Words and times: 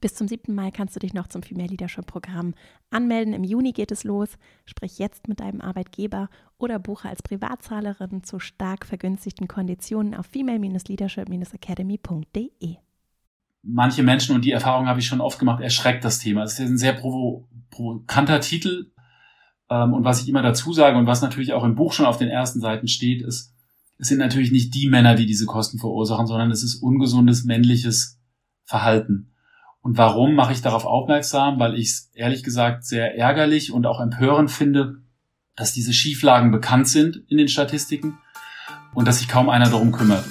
Bis 0.00 0.14
zum 0.14 0.28
7. 0.28 0.54
Mai 0.54 0.70
kannst 0.70 0.94
du 0.94 1.00
dich 1.00 1.12
noch 1.12 1.26
zum 1.26 1.42
Female 1.42 1.66
Leadership 1.68 2.06
Programm 2.06 2.54
anmelden. 2.90 3.34
Im 3.34 3.42
Juni 3.42 3.72
geht 3.72 3.90
es 3.90 4.04
los. 4.04 4.38
Sprich 4.64 4.98
jetzt 4.98 5.26
mit 5.26 5.40
deinem 5.40 5.60
Arbeitgeber 5.60 6.28
oder 6.56 6.78
buche 6.78 7.08
als 7.08 7.20
Privatzahlerin 7.22 8.22
zu 8.22 8.38
stark 8.38 8.86
vergünstigten 8.86 9.48
Konditionen 9.48 10.14
auf 10.14 10.26
female-leadership-academy.de. 10.26 12.76
Manche 13.62 14.04
Menschen, 14.04 14.36
und 14.36 14.44
die 14.44 14.52
Erfahrung 14.52 14.86
habe 14.86 15.00
ich 15.00 15.06
schon 15.06 15.20
oft 15.20 15.40
gemacht, 15.40 15.60
erschreckt 15.60 16.04
das 16.04 16.20
Thema. 16.20 16.44
Es 16.44 16.52
ist 16.52 16.60
ein 16.60 16.78
sehr 16.78 16.92
provo 16.92 17.48
provokanter 17.70 18.38
Titel. 18.40 18.92
Ähm, 19.68 19.94
und 19.94 20.04
was 20.04 20.22
ich 20.22 20.28
immer 20.28 20.42
dazu 20.42 20.72
sage 20.72 20.96
und 20.96 21.06
was 21.06 21.22
natürlich 21.22 21.52
auch 21.52 21.64
im 21.64 21.74
Buch 21.74 21.92
schon 21.92 22.06
auf 22.06 22.18
den 22.18 22.28
ersten 22.28 22.60
Seiten 22.60 22.86
steht, 22.86 23.20
ist, 23.20 23.52
es 23.98 24.06
sind 24.08 24.18
natürlich 24.18 24.52
nicht 24.52 24.74
die 24.74 24.88
Männer, 24.88 25.16
die 25.16 25.26
diese 25.26 25.46
Kosten 25.46 25.78
verursachen, 25.78 26.28
sondern 26.28 26.52
es 26.52 26.62
ist 26.62 26.76
ungesundes 26.76 27.42
männliches 27.44 28.20
Verhalten. 28.64 29.32
Und 29.88 29.96
warum 29.96 30.34
mache 30.34 30.52
ich 30.52 30.60
darauf 30.60 30.84
aufmerksam? 30.84 31.58
Weil 31.58 31.74
ich 31.74 31.88
es 31.88 32.10
ehrlich 32.12 32.44
gesagt 32.44 32.84
sehr 32.84 33.16
ärgerlich 33.16 33.72
und 33.72 33.86
auch 33.86 34.02
empörend 34.02 34.50
finde, 34.50 34.98
dass 35.56 35.72
diese 35.72 35.94
Schieflagen 35.94 36.50
bekannt 36.50 36.88
sind 36.88 37.22
in 37.28 37.38
den 37.38 37.48
Statistiken 37.48 38.18
und 38.92 39.08
dass 39.08 39.20
sich 39.20 39.28
kaum 39.28 39.48
einer 39.48 39.70
darum 39.70 39.90
kümmert. 39.90 40.26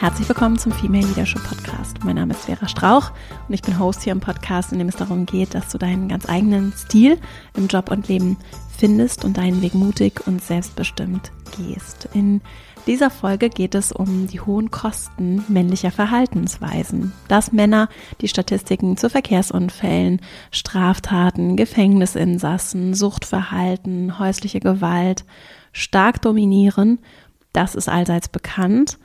Herzlich 0.00 0.28
willkommen 0.28 0.58
zum 0.58 0.72
Female 0.72 1.06
Leadership 1.06 1.44
Podcast. 1.44 2.02
Mein 2.02 2.16
Name 2.16 2.34
ist 2.34 2.46
Vera 2.46 2.66
Strauch 2.66 3.12
und 3.46 3.54
ich 3.54 3.62
bin 3.62 3.78
Host 3.78 4.02
hier 4.02 4.10
im 4.10 4.18
Podcast, 4.18 4.72
in 4.72 4.80
dem 4.80 4.88
es 4.88 4.96
darum 4.96 5.26
geht, 5.26 5.54
dass 5.54 5.68
du 5.68 5.78
deinen 5.78 6.08
ganz 6.08 6.28
eigenen 6.28 6.72
Stil 6.72 7.20
im 7.56 7.68
Job 7.68 7.88
und 7.88 8.08
Leben 8.08 8.36
findest 8.82 9.24
und 9.24 9.36
deinen 9.36 9.62
Weg 9.62 9.74
mutig 9.74 10.26
und 10.26 10.42
selbstbestimmt 10.42 11.30
gehst. 11.56 12.08
In 12.14 12.40
dieser 12.88 13.10
Folge 13.10 13.48
geht 13.48 13.76
es 13.76 13.92
um 13.92 14.26
die 14.26 14.40
hohen 14.40 14.72
Kosten 14.72 15.44
männlicher 15.46 15.92
Verhaltensweisen. 15.92 17.12
Dass 17.28 17.52
Männer 17.52 17.88
die 18.20 18.26
Statistiken 18.26 18.96
zu 18.96 19.08
Verkehrsunfällen, 19.08 20.20
Straftaten, 20.50 21.56
Gefängnisinsassen, 21.56 22.92
Suchtverhalten, 22.94 24.18
häusliche 24.18 24.58
Gewalt 24.58 25.24
stark 25.70 26.20
dominieren, 26.20 26.98
das 27.52 27.76
ist 27.76 27.88
allseits 27.88 28.28
bekannt. 28.28 28.98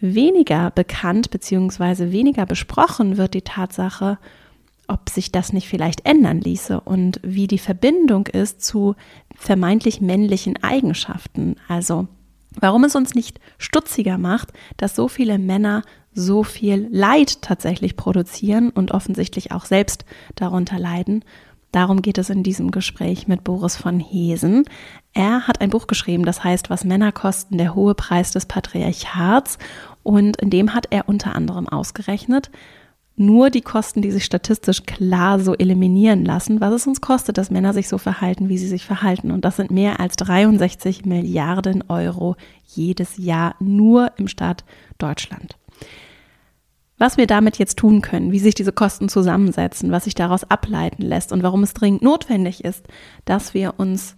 Weniger 0.00 0.70
bekannt 0.70 1.30
bzw. 1.30 2.10
weniger 2.10 2.46
besprochen 2.46 3.18
wird 3.18 3.34
die 3.34 3.42
Tatsache, 3.42 4.16
ob 4.88 5.08
sich 5.08 5.32
das 5.32 5.52
nicht 5.52 5.68
vielleicht 5.68 6.06
ändern 6.06 6.40
ließe 6.40 6.80
und 6.80 7.20
wie 7.22 7.46
die 7.46 7.58
Verbindung 7.58 8.26
ist 8.26 8.64
zu 8.64 8.94
vermeintlich 9.34 10.00
männlichen 10.00 10.62
Eigenschaften. 10.62 11.56
Also 11.68 12.08
warum 12.58 12.84
es 12.84 12.94
uns 12.94 13.14
nicht 13.14 13.40
stutziger 13.58 14.18
macht, 14.18 14.52
dass 14.76 14.94
so 14.94 15.08
viele 15.08 15.38
Männer 15.38 15.82
so 16.12 16.44
viel 16.44 16.88
Leid 16.92 17.42
tatsächlich 17.42 17.96
produzieren 17.96 18.70
und 18.70 18.92
offensichtlich 18.92 19.52
auch 19.52 19.64
selbst 19.64 20.04
darunter 20.36 20.78
leiden. 20.78 21.24
Darum 21.72 22.02
geht 22.02 22.18
es 22.18 22.30
in 22.30 22.44
diesem 22.44 22.70
Gespräch 22.70 23.26
mit 23.26 23.42
Boris 23.42 23.74
von 23.74 23.98
Hesen. 23.98 24.64
Er 25.12 25.48
hat 25.48 25.60
ein 25.60 25.70
Buch 25.70 25.88
geschrieben, 25.88 26.24
das 26.24 26.44
heißt, 26.44 26.70
was 26.70 26.84
Männer 26.84 27.10
kosten, 27.10 27.58
der 27.58 27.74
hohe 27.74 27.96
Preis 27.96 28.30
des 28.30 28.46
Patriarchats. 28.46 29.58
Und 30.04 30.36
in 30.36 30.50
dem 30.50 30.72
hat 30.72 30.86
er 30.90 31.08
unter 31.08 31.34
anderem 31.34 31.68
ausgerechnet, 31.68 32.52
nur 33.16 33.50
die 33.50 33.60
Kosten, 33.60 34.02
die 34.02 34.10
sich 34.10 34.24
statistisch 34.24 34.82
klar 34.84 35.38
so 35.38 35.54
eliminieren 35.54 36.24
lassen, 36.24 36.60
was 36.60 36.72
es 36.72 36.86
uns 36.86 37.00
kostet, 37.00 37.38
dass 37.38 37.50
Männer 37.50 37.72
sich 37.72 37.88
so 37.88 37.98
verhalten, 37.98 38.48
wie 38.48 38.58
sie 38.58 38.66
sich 38.66 38.84
verhalten. 38.84 39.30
Und 39.30 39.44
das 39.44 39.56
sind 39.56 39.70
mehr 39.70 40.00
als 40.00 40.16
63 40.16 41.04
Milliarden 41.04 41.84
Euro 41.88 42.36
jedes 42.66 43.16
Jahr 43.16 43.54
nur 43.60 44.10
im 44.16 44.26
Staat 44.26 44.64
Deutschland. 44.98 45.56
Was 46.98 47.16
wir 47.16 47.26
damit 47.26 47.58
jetzt 47.58 47.78
tun 47.78 48.02
können, 48.02 48.32
wie 48.32 48.38
sich 48.38 48.54
diese 48.54 48.72
Kosten 48.72 49.08
zusammensetzen, 49.08 49.90
was 49.90 50.04
sich 50.04 50.14
daraus 50.14 50.48
ableiten 50.50 51.02
lässt 51.02 51.32
und 51.32 51.42
warum 51.42 51.62
es 51.62 51.74
dringend 51.74 52.02
notwendig 52.02 52.64
ist, 52.64 52.86
dass 53.24 53.54
wir 53.54 53.74
uns 53.78 54.16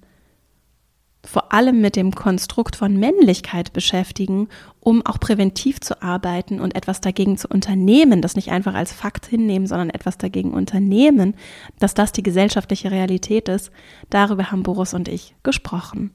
vor 1.26 1.53
allem 1.53 1.81
mit 1.81 1.97
dem 1.97 2.14
Konstrukt 2.14 2.76
von 2.76 2.97
Männlichkeit 2.97 3.72
beschäftigen, 3.72 4.48
um 4.81 5.04
auch 5.04 5.20
präventiv 5.20 5.81
zu 5.81 6.03
arbeiten 6.03 6.60
und 6.60 6.75
etwas 6.75 7.00
dagegen 7.00 7.37
zu 7.37 7.48
unternehmen, 7.48 8.22
das 8.22 8.37
nicht 8.37 8.53
einfach 8.53 8.75
als 8.75 8.92
Fakt 8.92 9.26
hinnehmen, 9.26 9.66
sondern 9.66 9.91
etwas 9.91 10.16
dagegen 10.16 10.54
unternehmen, 10.54 11.34
dass 11.78 11.94
das 11.94 12.12
die 12.12 12.22
gesellschaftliche 12.22 12.91
Realität 12.91 13.48
ist. 13.48 13.70
Darüber 14.09 14.53
haben 14.53 14.62
Boris 14.62 14.94
und 14.94 15.09
ich 15.09 15.34
gesprochen. 15.42 16.12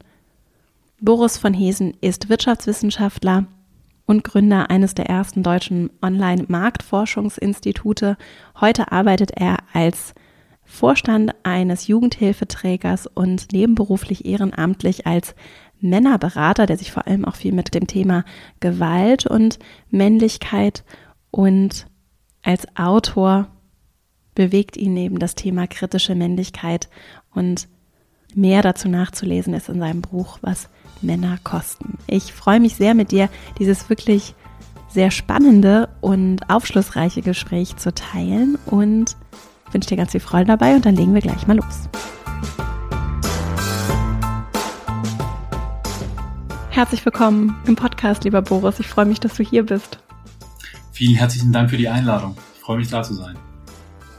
Boris 1.00 1.38
von 1.38 1.54
Hesen 1.54 1.96
ist 2.00 2.30
Wirtschaftswissenschaftler 2.30 3.46
und 4.06 4.24
Gründer 4.24 4.70
eines 4.70 4.96
der 4.96 5.08
ersten 5.08 5.44
deutschen 5.44 5.90
Online-Marktforschungsinstitute. 6.02 8.18
Heute 8.60 8.92
arbeitet 8.92 9.32
er 9.32 9.58
als 9.74 10.14
Vorstand 10.72 11.36
eines 11.44 11.88
Jugendhilfeträgers 11.88 13.06
und 13.06 13.52
nebenberuflich 13.52 14.26
ehrenamtlich 14.26 15.06
als 15.06 15.36
Männerberater, 15.82 16.66
der 16.66 16.78
sich 16.78 16.94
vor 16.94 17.08
allem 17.08 17.26
auch 17.26 17.36
viel 17.36 17.52
mit 17.52 17.76
dem 17.76 17.88
Thema 17.88 18.24
Gewalt 18.62 19.28
und 19.28 19.60
Männlichkeit 19.90 20.86
und 21.30 21.88
als 22.42 22.66
Autor 22.78 23.48
bewegt 24.34 24.78
ihn 24.78 24.94
neben 24.94 25.20
das 25.20 25.36
Thema 25.36 25.68
kritische 25.68 26.16
Männlichkeit 26.16 26.90
und 27.36 27.68
mehr 28.34 28.62
dazu 28.62 28.88
nachzulesen 28.88 29.54
ist 29.54 29.68
in 29.68 29.80
seinem 29.80 30.02
Buch, 30.02 30.40
was 30.42 30.70
Männer 31.02 31.38
kosten. 31.44 31.98
Ich 32.08 32.32
freue 32.32 32.62
mich 32.62 32.78
sehr 32.78 32.96
mit 32.96 33.12
dir, 33.12 33.28
dieses 33.60 33.90
wirklich 33.90 34.36
sehr 34.88 35.12
spannende 35.12 35.90
und 36.00 36.50
aufschlussreiche 36.50 37.22
Gespräch 37.22 37.76
zu 37.76 37.94
teilen 37.94 38.58
und 38.66 39.18
wünsche 39.74 39.90
dir 39.90 39.98
ganz 39.98 40.12
viel 40.12 40.22
Freude 40.22 40.46
dabei 40.46 40.76
und 40.76 40.86
dann 40.86 40.96
legen 40.96 41.14
wir 41.14 41.22
gleich 41.22 41.48
mal 41.48 41.58
los. 41.58 41.90
Herzlich 46.70 47.06
willkommen 47.06 47.56
im 47.68 47.76
Podcast, 47.76 48.24
lieber 48.24 48.42
Boris. 48.42 48.80
Ich 48.80 48.88
freue 48.88 49.06
mich, 49.06 49.20
dass 49.20 49.36
du 49.36 49.44
hier 49.44 49.66
bist. 49.66 50.00
Vielen 50.92 51.16
herzlichen 51.16 51.52
Dank 51.52 51.70
für 51.70 51.78
die 51.78 51.90
Einladung. 51.90 52.36
Ich 52.56 52.62
freue 52.62 52.78
mich, 52.78 52.90
da 52.90 53.04
zu 53.04 53.14
sein. 53.14 53.38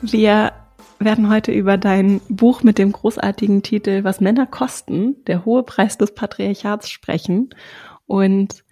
Wir 0.03 0.53
werden 0.99 1.31
heute 1.31 1.53
über 1.53 1.77
dein 1.79 2.21
Buch 2.29 2.63
mit 2.63 2.79
dem 2.79 2.93
großartigen 2.93 3.63
Titel 3.63 4.05
Was 4.05 4.21
Männer 4.21 4.47
kosten, 4.47 5.17
der 5.27 5.45
hohe 5.45 5.63
Preis 5.63 5.99
des 5.99 6.15
Patriarchats 6.15 6.91
sprechen. 6.91 7.51
Und 8.07 8.65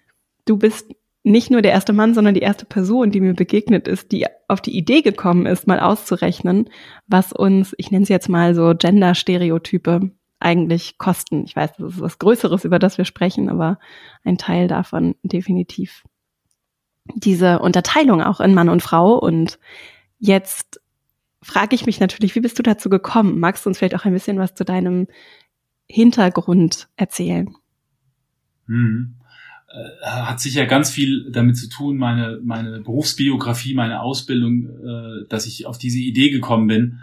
du 0.45 0.57
bist 0.57 0.87
nicht 1.23 1.51
nur 1.51 1.61
der 1.61 1.71
erste 1.71 1.93
Mann, 1.93 2.13
sondern 2.13 2.33
die 2.33 2.41
erste 2.41 2.65
Person, 2.65 3.11
die 3.11 3.21
mir 3.21 3.33
begegnet 3.33 3.87
ist, 3.87 4.11
die 4.11 4.25
auf 4.47 4.61
die 4.61 4.75
Idee 4.75 5.01
gekommen 5.01 5.45
ist, 5.45 5.67
mal 5.67 5.79
auszurechnen, 5.79 6.69
was 7.07 7.31
uns, 7.31 7.75
ich 7.77 7.91
nenne 7.91 8.03
es 8.03 8.09
jetzt 8.09 8.29
mal 8.29 8.55
so 8.55 8.73
Gender-Stereotype 8.75 10.11
eigentlich 10.39 10.97
kosten. 10.97 11.43
Ich 11.45 11.55
weiß, 11.55 11.73
das 11.77 11.93
ist 11.93 12.01
was 12.01 12.19
Größeres, 12.19 12.65
über 12.65 12.79
das 12.79 12.97
wir 12.97 13.05
sprechen, 13.05 13.49
aber 13.49 13.77
ein 14.23 14.37
Teil 14.37 14.67
davon 14.67 15.15
definitiv. 15.21 16.03
Diese 17.15 17.59
Unterteilung 17.59 18.21
auch 18.21 18.39
in 18.39 18.53
Mann 18.53 18.69
und 18.69 18.81
Frau. 18.81 19.17
Und 19.17 19.59
jetzt 20.17 20.81
frage 21.43 21.75
ich 21.75 21.85
mich 21.85 21.99
natürlich, 21.99 22.33
wie 22.35 22.41
bist 22.41 22.57
du 22.57 22.63
dazu 22.63 22.89
gekommen? 22.89 23.39
Magst 23.39 23.65
du 23.65 23.69
uns 23.69 23.77
vielleicht 23.77 23.95
auch 23.95 24.05
ein 24.05 24.13
bisschen 24.13 24.39
was 24.39 24.55
zu 24.55 24.65
deinem 24.65 25.07
Hintergrund 25.87 26.89
erzählen? 26.95 27.55
Hm. 28.65 29.20
Äh, 29.73 30.05
hat 30.05 30.39
sicher 30.39 30.65
ganz 30.65 30.89
viel 30.89 31.29
damit 31.31 31.57
zu 31.57 31.69
tun, 31.69 31.97
meine, 31.97 32.39
meine 32.43 32.81
Berufsbiografie, 32.81 33.73
meine 33.73 34.01
Ausbildung, 34.01 34.65
äh, 34.65 35.27
dass 35.29 35.45
ich 35.45 35.65
auf 35.65 35.77
diese 35.77 35.99
Idee 35.99 36.29
gekommen 36.29 36.67
bin. 36.67 36.99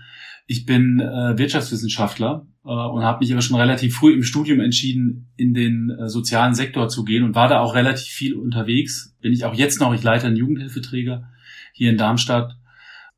Ich 0.47 0.67
bin 0.67 1.01
äh, 1.01 1.39
Wirtschaftswissenschaftler 1.39 2.47
äh, 2.65 2.69
und 2.69 3.05
habe 3.05 3.21
mich 3.21 3.33
aber 3.33 3.43
schon 3.43 3.57
relativ 3.59 3.97
früh 3.97 4.12
im 4.12 4.23
Studium 4.23 4.61
entschieden, 4.61 5.31
in 5.37 5.55
den 5.55 5.91
äh, 5.91 6.09
sozialen 6.09 6.55
Sektor 6.55 6.89
zu 6.89 7.04
gehen 7.04 7.25
und 7.25 7.34
war 7.34 7.48
da 7.48 7.60
auch 7.60 7.75
relativ 7.75 8.09
viel 8.09 8.34
unterwegs. 8.34 9.16
Bin 9.21 9.33
ich 9.33 9.45
auch 9.45 9.54
jetzt 9.54 9.81
noch, 9.81 9.95
ich 9.95 10.03
leite 10.03 10.27
einen 10.27 10.37
Jugendhilfeträger 10.37 11.28
hier 11.72 11.91
in 11.91 11.97
Darmstadt. 11.97 12.57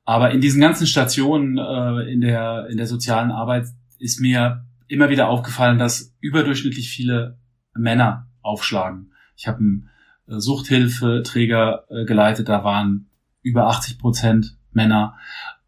Aber 0.04 0.30
in 0.30 0.40
diesen 0.40 0.60
ganzen 0.60 0.86
Stationen 0.86 1.58
äh, 1.58 2.12
in, 2.12 2.20
der, 2.20 2.68
in 2.70 2.76
der 2.76 2.86
sozialen 2.86 3.30
Arbeit 3.30 3.66
ist 3.98 4.20
mir 4.20 4.64
immer 4.86 5.08
wieder 5.08 5.28
aufgefallen, 5.28 5.78
dass 5.78 6.14
überdurchschnittlich 6.20 6.88
viele 6.88 7.38
Männer 7.74 8.28
aufschlagen. 8.42 9.12
Ich 9.40 9.48
habe 9.48 9.58
einen 9.58 9.88
äh, 10.28 10.38
Suchthilfeträger 10.38 11.84
äh, 11.88 12.04
geleitet, 12.04 12.50
da 12.50 12.62
waren 12.62 13.06
über 13.42 13.68
80 13.68 13.98
Prozent 13.98 14.58
Männer. 14.70 15.16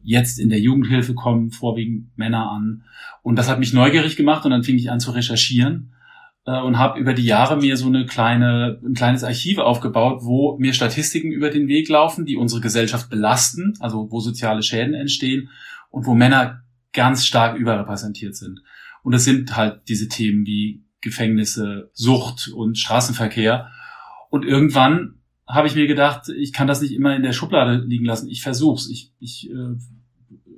Jetzt 0.03 0.39
in 0.39 0.51
der 0.51 0.61
Jugendhilfe 0.61 1.15
kommen 1.15 1.51
vorwiegend 1.51 2.17
Männer 2.19 2.51
an. 2.51 2.85
Und 3.23 3.37
das 3.37 3.49
hat 3.49 3.59
mich 3.59 3.73
neugierig 3.73 4.17
gemacht 4.17 4.45
und 4.45 4.51
dann 4.51 4.63
fing 4.63 4.77
ich 4.77 4.91
an 4.91 5.01
zu 5.01 5.13
recherchieren 5.13 5.95
äh, 6.45 6.61
und 6.61 6.79
habe 6.79 7.01
über 7.01 7.15
die 7.15 7.25
Jahre 7.25 7.57
mir 7.57 7.79
so 7.79 7.87
eine 7.87 8.05
kleine, 8.05 8.79
ein 8.85 8.93
kleines 8.93 9.25
Archiv 9.25 9.57
aufgebaut, 9.57 10.21
wo 10.23 10.59
mir 10.59 10.75
Statistiken 10.75 11.33
über 11.33 11.49
den 11.49 11.67
Weg 11.67 11.89
laufen, 11.89 12.27
die 12.27 12.37
unsere 12.37 12.61
Gesellschaft 12.61 13.09
belasten, 13.09 13.73
also 13.81 14.11
wo 14.11 14.21
soziale 14.21 14.63
Schäden 14.63 14.93
entstehen 14.93 15.49
und 15.89 16.05
wo 16.05 16.15
Männer 16.15 16.63
ganz 16.93 17.25
stark 17.25 17.57
überrepräsentiert 17.57 18.37
sind. 18.37 18.61
Und 19.03 19.13
das 19.13 19.25
sind 19.25 19.57
halt 19.57 19.81
diese 19.89 20.09
Themen 20.09 20.45
wie 20.45 20.82
Gefängnisse, 21.03 21.91
Sucht 21.93 22.49
und 22.49 22.79
Straßenverkehr. 22.79 23.71
Und 24.31 24.45
irgendwann 24.45 25.17
habe 25.47 25.67
ich 25.67 25.75
mir 25.75 25.87
gedacht, 25.87 26.29
ich 26.29 26.53
kann 26.53 26.67
das 26.67 26.81
nicht 26.81 26.95
immer 26.95 27.15
in 27.15 27.23
der 27.23 27.33
Schublade 27.33 27.85
liegen 27.87 28.07
lassen. 28.07 28.29
Ich 28.29 28.43
versuch's. 28.43 28.89
Ich, 28.89 29.13
ich 29.19 29.51
äh, 29.51 29.77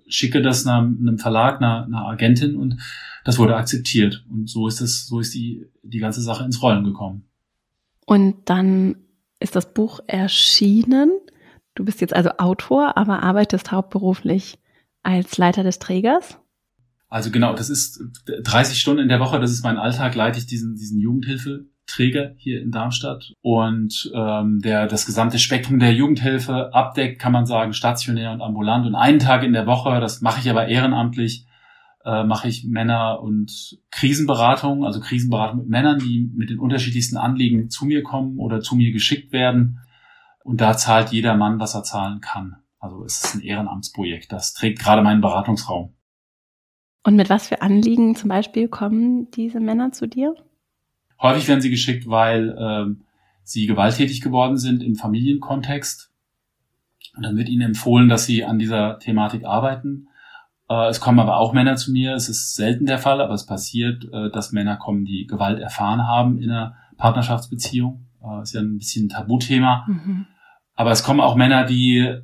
schicke 0.07 0.43
das 0.43 0.67
einem, 0.67 0.99
einem 1.01 1.19
Verlag, 1.19 1.61
einer, 1.61 1.85
einer 1.85 2.07
Agentin 2.07 2.57
und 2.57 2.79
das 3.25 3.39
wurde 3.39 3.57
akzeptiert. 3.57 4.25
Und 4.31 4.49
so 4.49 4.69
ist 4.69 4.81
es, 4.81 5.07
so 5.07 5.19
ist 5.19 5.35
die, 5.35 5.67
die 5.83 5.99
ganze 5.99 6.21
Sache 6.21 6.45
ins 6.45 6.63
Rollen 6.63 6.85
gekommen. 6.85 7.25
Und 8.07 8.37
dann 8.45 8.97
ist 9.41 9.57
das 9.57 9.73
Buch 9.73 10.01
erschienen. 10.07 11.11
Du 11.75 11.85
bist 11.85 12.01
jetzt 12.01 12.15
also 12.15 12.31
Autor, 12.39 12.97
aber 12.97 13.23
arbeitest 13.23 13.73
hauptberuflich 13.73 14.59
als 15.03 15.39
Leiter 15.39 15.63
des 15.63 15.79
Trägers. 15.79 16.39
Also 17.15 17.31
genau, 17.31 17.55
das 17.55 17.71
ist 17.71 18.03
30 18.27 18.77
Stunden 18.77 19.03
in 19.03 19.09
der 19.09 19.21
Woche, 19.21 19.39
das 19.39 19.53
ist 19.53 19.63
mein 19.63 19.79
Alltag, 19.79 20.17
leite 20.17 20.41
ich 20.41 20.47
diesen, 20.47 20.75
diesen 20.75 20.99
Jugendhilfeträger 20.99 22.33
hier 22.39 22.61
in 22.61 22.73
Darmstadt 22.73 23.35
und 23.41 24.11
ähm, 24.13 24.59
der 24.61 24.89
das 24.89 25.07
gesamte 25.07 25.39
Spektrum 25.39 25.79
der 25.79 25.95
Jugendhilfe 25.95 26.75
abdeckt, 26.75 27.21
kann 27.21 27.31
man 27.31 27.47
sagen, 27.47 27.73
stationär 27.73 28.33
und 28.33 28.43
ambulant. 28.43 28.85
Und 28.85 28.97
einen 28.97 29.21
Tag 29.21 29.45
in 29.45 29.53
der 29.53 29.65
Woche, 29.65 30.01
das 30.01 30.23
mache 30.23 30.41
ich 30.41 30.51
aber 30.51 30.67
ehrenamtlich, 30.67 31.47
äh, 32.05 32.25
mache 32.25 32.49
ich 32.49 32.65
Männer- 32.65 33.21
und 33.21 33.79
Krisenberatung, 33.93 34.85
also 34.85 34.99
Krisenberatung 34.99 35.61
mit 35.61 35.69
Männern, 35.69 36.01
die 36.01 36.29
mit 36.35 36.51
den 36.51 36.59
unterschiedlichsten 36.59 37.17
Anliegen 37.17 37.71
zu 37.71 37.85
mir 37.87 38.03
kommen 38.03 38.41
oder 38.41 38.61
zu 38.61 38.75
mir 38.75 38.91
geschickt 38.91 39.31
werden. 39.31 39.79
Und 40.43 40.61
da 40.61 40.77
zahlt 40.77 41.13
jeder 41.13 41.37
Mann, 41.37 41.61
was 41.61 41.77
er 41.77 41.85
zahlen 41.85 42.21
kann. 42.21 42.57
Also 42.81 43.05
es 43.05 43.23
ist 43.23 43.37
ein 43.37 43.41
Ehrenamtsprojekt. 43.41 44.33
Das 44.33 44.53
trägt 44.53 44.81
gerade 44.81 45.03
meinen 45.03 45.21
Beratungsraum. 45.21 45.95
Und 47.05 47.17
mit 47.17 47.31
was 47.31 47.49
für 47.49 47.63
Anliegen 47.63 48.17
zum 48.17 48.29
Beispiel 48.29 48.67
kommen 48.69 49.31
diese 49.31 49.61
Männer 49.61 49.93
zu 49.93 50.09
dir? 50.09 50.35
Häufig 51.21 51.47
werden 51.47 51.61
sie 51.61 51.71
geschickt, 51.71 52.09
weil 52.09 52.57
ähm, 52.59 53.05
sie 53.43 53.67
gewalttätig 53.67 54.23
geworden 54.23 54.57
sind 54.57 54.83
im 54.83 54.97
Familienkontext. 54.97 56.11
Und 57.17 57.23
dann 57.23 57.37
wird 57.37 57.49
ihnen 57.49 57.63
empfohlen, 57.63 58.09
dass 58.09 58.25
sie 58.27 58.45
an 58.45 58.59
dieser 58.59 58.99
Thematik 58.99 59.45
arbeiten. 59.45 60.09
Äh, 60.69 60.89
es 60.89 61.01
kommen 61.01 61.21
aber 61.21 61.37
auch 61.37 61.53
Männer 61.53 61.77
zu 61.77 61.93
mir. 61.93 62.15
Es 62.15 62.29
ist 62.29 62.57
selten 62.57 62.87
der 62.87 62.99
Fall, 62.99 63.21
aber 63.21 63.35
es 63.35 63.47
passiert, 63.47 64.05
äh, 64.11 64.31
dass 64.31 64.53
Männer 64.53 64.77
kommen, 64.77 65.05
die 65.05 65.27
Gewalt 65.27 65.61
erfahren 65.61 66.07
haben 66.07 66.39
in 66.41 66.51
einer 66.51 66.75
Partnerschaftsbeziehung. 66.97 68.07
Äh, 68.25 68.43
ist 68.43 68.55
ja 68.55 68.63
ein 68.63 68.79
bisschen 68.79 69.07
ein 69.07 69.11
Tabuthema. 69.11 69.85
Mhm. 69.87 70.27
Aber 70.75 70.91
es 70.91 71.05
kommen 71.05 71.21
auch 71.21 71.37
Männer, 71.37 71.65
die 71.65 72.19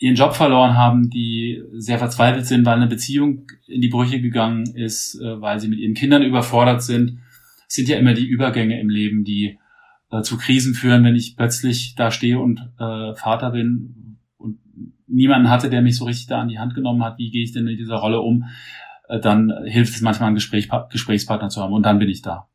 ihren 0.00 0.16
Job 0.16 0.34
verloren 0.34 0.76
haben, 0.76 1.08
die 1.10 1.62
sehr 1.74 1.98
verzweifelt 1.98 2.46
sind, 2.46 2.66
weil 2.66 2.76
eine 2.76 2.88
Beziehung 2.88 3.46
in 3.68 3.80
die 3.80 3.88
Brüche 3.88 4.20
gegangen 4.20 4.74
ist, 4.74 5.20
weil 5.20 5.60
sie 5.60 5.68
mit 5.68 5.78
ihren 5.78 5.94
Kindern 5.94 6.22
überfordert 6.22 6.82
sind. 6.82 7.20
Es 7.68 7.74
sind 7.76 7.88
ja 7.88 7.98
immer 7.98 8.14
die 8.14 8.26
Übergänge 8.26 8.80
im 8.80 8.88
Leben, 8.88 9.24
die 9.24 9.58
zu 10.22 10.38
Krisen 10.38 10.74
führen, 10.74 11.04
wenn 11.04 11.14
ich 11.14 11.36
plötzlich 11.36 11.94
da 11.94 12.10
stehe 12.10 12.40
und 12.40 12.60
äh, 12.80 13.14
Vater 13.14 13.50
bin, 13.50 14.18
niemanden 15.06 15.50
hatte, 15.50 15.70
der 15.70 15.82
mich 15.82 15.96
so 15.96 16.04
richtig 16.04 16.28
da 16.28 16.40
an 16.40 16.48
die 16.48 16.58
Hand 16.58 16.74
genommen 16.74 17.04
hat, 17.04 17.18
wie 17.18 17.30
gehe 17.30 17.42
ich 17.42 17.52
denn 17.52 17.66
in 17.66 17.76
dieser 17.76 17.96
Rolle 17.96 18.20
um, 18.20 18.44
äh, 19.08 19.20
dann 19.20 19.52
hilft 19.64 19.94
es 19.94 20.00
manchmal, 20.00 20.28
einen 20.28 20.36
Gespräch, 20.36 20.68
Gesprächspartner 20.90 21.48
zu 21.48 21.60
haben 21.60 21.72
und 21.72 21.84
dann 21.84 21.98
bin 21.98 22.08
ich 22.08 22.22
da. 22.22 22.48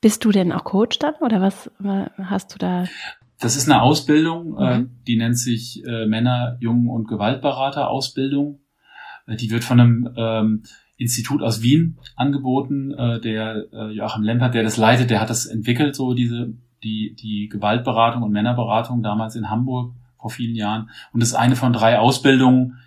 Bist 0.00 0.24
du 0.24 0.32
denn 0.32 0.52
auch 0.52 0.64
Coach 0.64 0.98
dann 0.98 1.14
oder 1.20 1.40
was 1.40 1.70
hast 2.18 2.54
du 2.54 2.58
da? 2.58 2.86
Das 3.42 3.56
ist 3.56 3.68
eine 3.68 3.82
Ausbildung, 3.82 4.56
äh, 4.56 4.78
mhm. 4.78 4.90
die 5.06 5.16
nennt 5.16 5.36
sich 5.36 5.84
äh, 5.84 6.06
Männer, 6.06 6.56
Jungen 6.60 6.88
und 6.88 7.08
Gewaltberater 7.08 7.90
Ausbildung. 7.90 8.60
Die 9.26 9.50
wird 9.50 9.64
von 9.64 9.80
einem 9.80 10.14
ähm, 10.16 10.62
Institut 10.96 11.42
aus 11.42 11.62
Wien 11.62 11.98
angeboten. 12.16 12.90
der 13.24 13.66
Joachim 13.92 14.22
Lempert, 14.22 14.54
der 14.54 14.62
das 14.62 14.76
leitet, 14.76 15.10
der 15.10 15.20
hat 15.20 15.30
das 15.30 15.46
entwickelt, 15.46 15.96
so 15.96 16.12
diese 16.12 16.54
die 16.82 17.14
die 17.14 17.48
Gewaltberatung 17.48 18.22
und 18.22 18.32
Männerberatung 18.32 19.02
damals 19.02 19.34
in 19.36 19.50
Hamburg 19.50 19.94
vor 20.18 20.30
vielen 20.30 20.54
Jahren. 20.54 20.90
Und 21.12 21.20
das 21.20 21.30
ist 21.30 21.34
eine 21.34 21.56
von 21.56 21.72
drei 21.72 21.98
Ausbildungen, 21.98 22.78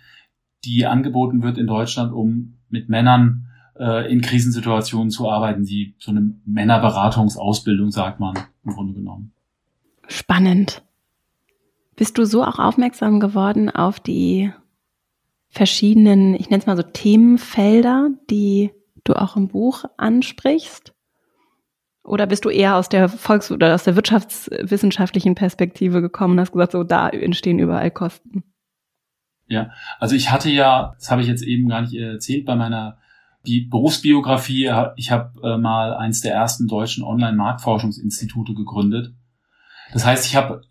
die 0.64 0.86
angeboten 0.86 1.42
wird 1.42 1.58
in 1.58 1.66
Deutschland, 1.66 2.12
um 2.12 2.58
mit 2.68 2.88
Männern 2.88 3.46
äh, 3.78 4.10
in 4.10 4.20
Krisensituationen 4.20 5.10
zu 5.10 5.30
arbeiten, 5.30 5.64
die 5.64 5.94
so 5.98 6.10
eine 6.10 6.34
Männerberatungsausbildung, 6.44 7.90
sagt 7.90 8.20
man 8.20 8.36
im 8.64 8.72
Grunde 8.72 8.94
genommen. 8.94 9.32
Spannend. 10.08 10.82
Bist 11.96 12.18
du 12.18 12.24
so 12.24 12.44
auch 12.44 12.58
aufmerksam 12.58 13.20
geworden 13.20 13.70
auf 13.70 14.00
die 14.00 14.52
verschiedenen, 15.48 16.34
ich 16.34 16.50
nenne 16.50 16.60
es 16.60 16.66
mal 16.66 16.76
so 16.76 16.82
Themenfelder, 16.82 18.10
die 18.30 18.70
du 19.04 19.14
auch 19.14 19.36
im 19.36 19.48
Buch 19.48 19.84
ansprichst? 19.96 20.92
Oder 22.04 22.26
bist 22.26 22.44
du 22.44 22.50
eher 22.50 22.76
aus 22.76 22.88
der 22.88 23.08
Volks- 23.08 23.50
oder 23.50 23.74
aus 23.74 23.84
der 23.84 23.96
wirtschaftswissenschaftlichen 23.96 25.34
Perspektive 25.34 26.00
gekommen 26.00 26.34
und 26.34 26.40
hast 26.40 26.52
gesagt, 26.52 26.72
so 26.72 26.84
da 26.84 27.08
entstehen 27.08 27.58
überall 27.58 27.90
Kosten? 27.90 28.44
Ja, 29.48 29.70
also 29.98 30.14
ich 30.14 30.30
hatte 30.30 30.50
ja, 30.50 30.94
das 30.98 31.10
habe 31.10 31.22
ich 31.22 31.28
jetzt 31.28 31.42
eben 31.42 31.68
gar 31.68 31.80
nicht 31.80 31.94
erzählt, 31.94 32.44
bei 32.46 32.54
meiner 32.54 32.98
Berufsbiografie, 33.44 34.72
ich 34.96 35.10
habe 35.10 35.40
äh, 35.42 35.56
mal 35.56 35.94
eins 35.94 36.20
der 36.20 36.34
ersten 36.34 36.66
deutschen 36.66 37.04
Online-Marktforschungsinstitute 37.04 38.54
gegründet. 38.54 39.14
Das 39.92 40.04
heißt, 40.04 40.26
ich 40.26 40.36
habe 40.36 40.62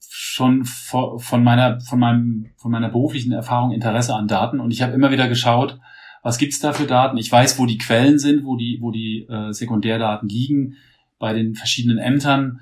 schon 0.00 0.64
von 0.64 1.42
meiner, 1.42 1.80
von 1.80 1.98
meinem, 1.98 2.46
von 2.56 2.70
meiner 2.70 2.88
beruflichen 2.88 3.32
Erfahrung 3.32 3.72
Interesse 3.72 4.14
an 4.14 4.28
Daten 4.28 4.60
und 4.60 4.70
ich 4.70 4.82
habe 4.82 4.92
immer 4.92 5.10
wieder 5.10 5.28
geschaut, 5.28 5.78
was 6.22 6.38
gibt's 6.38 6.60
da 6.60 6.72
für 6.72 6.86
Daten? 6.86 7.16
Ich 7.16 7.30
weiß, 7.30 7.58
wo 7.58 7.66
die 7.66 7.78
Quellen 7.78 8.18
sind, 8.18 8.44
wo 8.44 8.56
die, 8.56 8.78
wo 8.80 8.92
die 8.92 9.26
äh, 9.28 9.52
Sekundärdaten 9.52 10.28
liegen 10.28 10.76
bei 11.18 11.32
den 11.32 11.54
verschiedenen 11.54 11.98
Ämtern. 11.98 12.60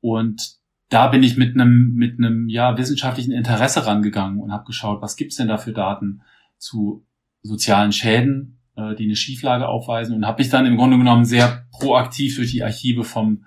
Und 0.00 0.58
da 0.90 1.08
bin 1.08 1.22
ich 1.22 1.36
mit 1.36 1.54
einem 1.54 1.94
mit 1.94 2.18
einem 2.18 2.48
ja 2.48 2.76
wissenschaftlichen 2.76 3.32
Interesse 3.32 3.86
rangegangen 3.86 4.40
und 4.40 4.52
habe 4.52 4.64
geschaut, 4.64 5.02
was 5.02 5.16
gibt's 5.16 5.36
denn 5.36 5.48
da 5.48 5.58
für 5.58 5.72
Daten 5.72 6.22
zu 6.58 7.04
sozialen 7.42 7.92
Schäden, 7.92 8.58
äh, 8.76 8.94
die 8.94 9.04
eine 9.04 9.16
Schieflage 9.16 9.68
aufweisen 9.68 10.14
und 10.14 10.26
habe 10.26 10.42
mich 10.42 10.50
dann 10.50 10.66
im 10.66 10.76
Grunde 10.76 10.98
genommen 10.98 11.24
sehr 11.24 11.66
proaktiv 11.72 12.36
durch 12.36 12.50
die 12.50 12.62
Archive 12.62 13.04
vom 13.04 13.44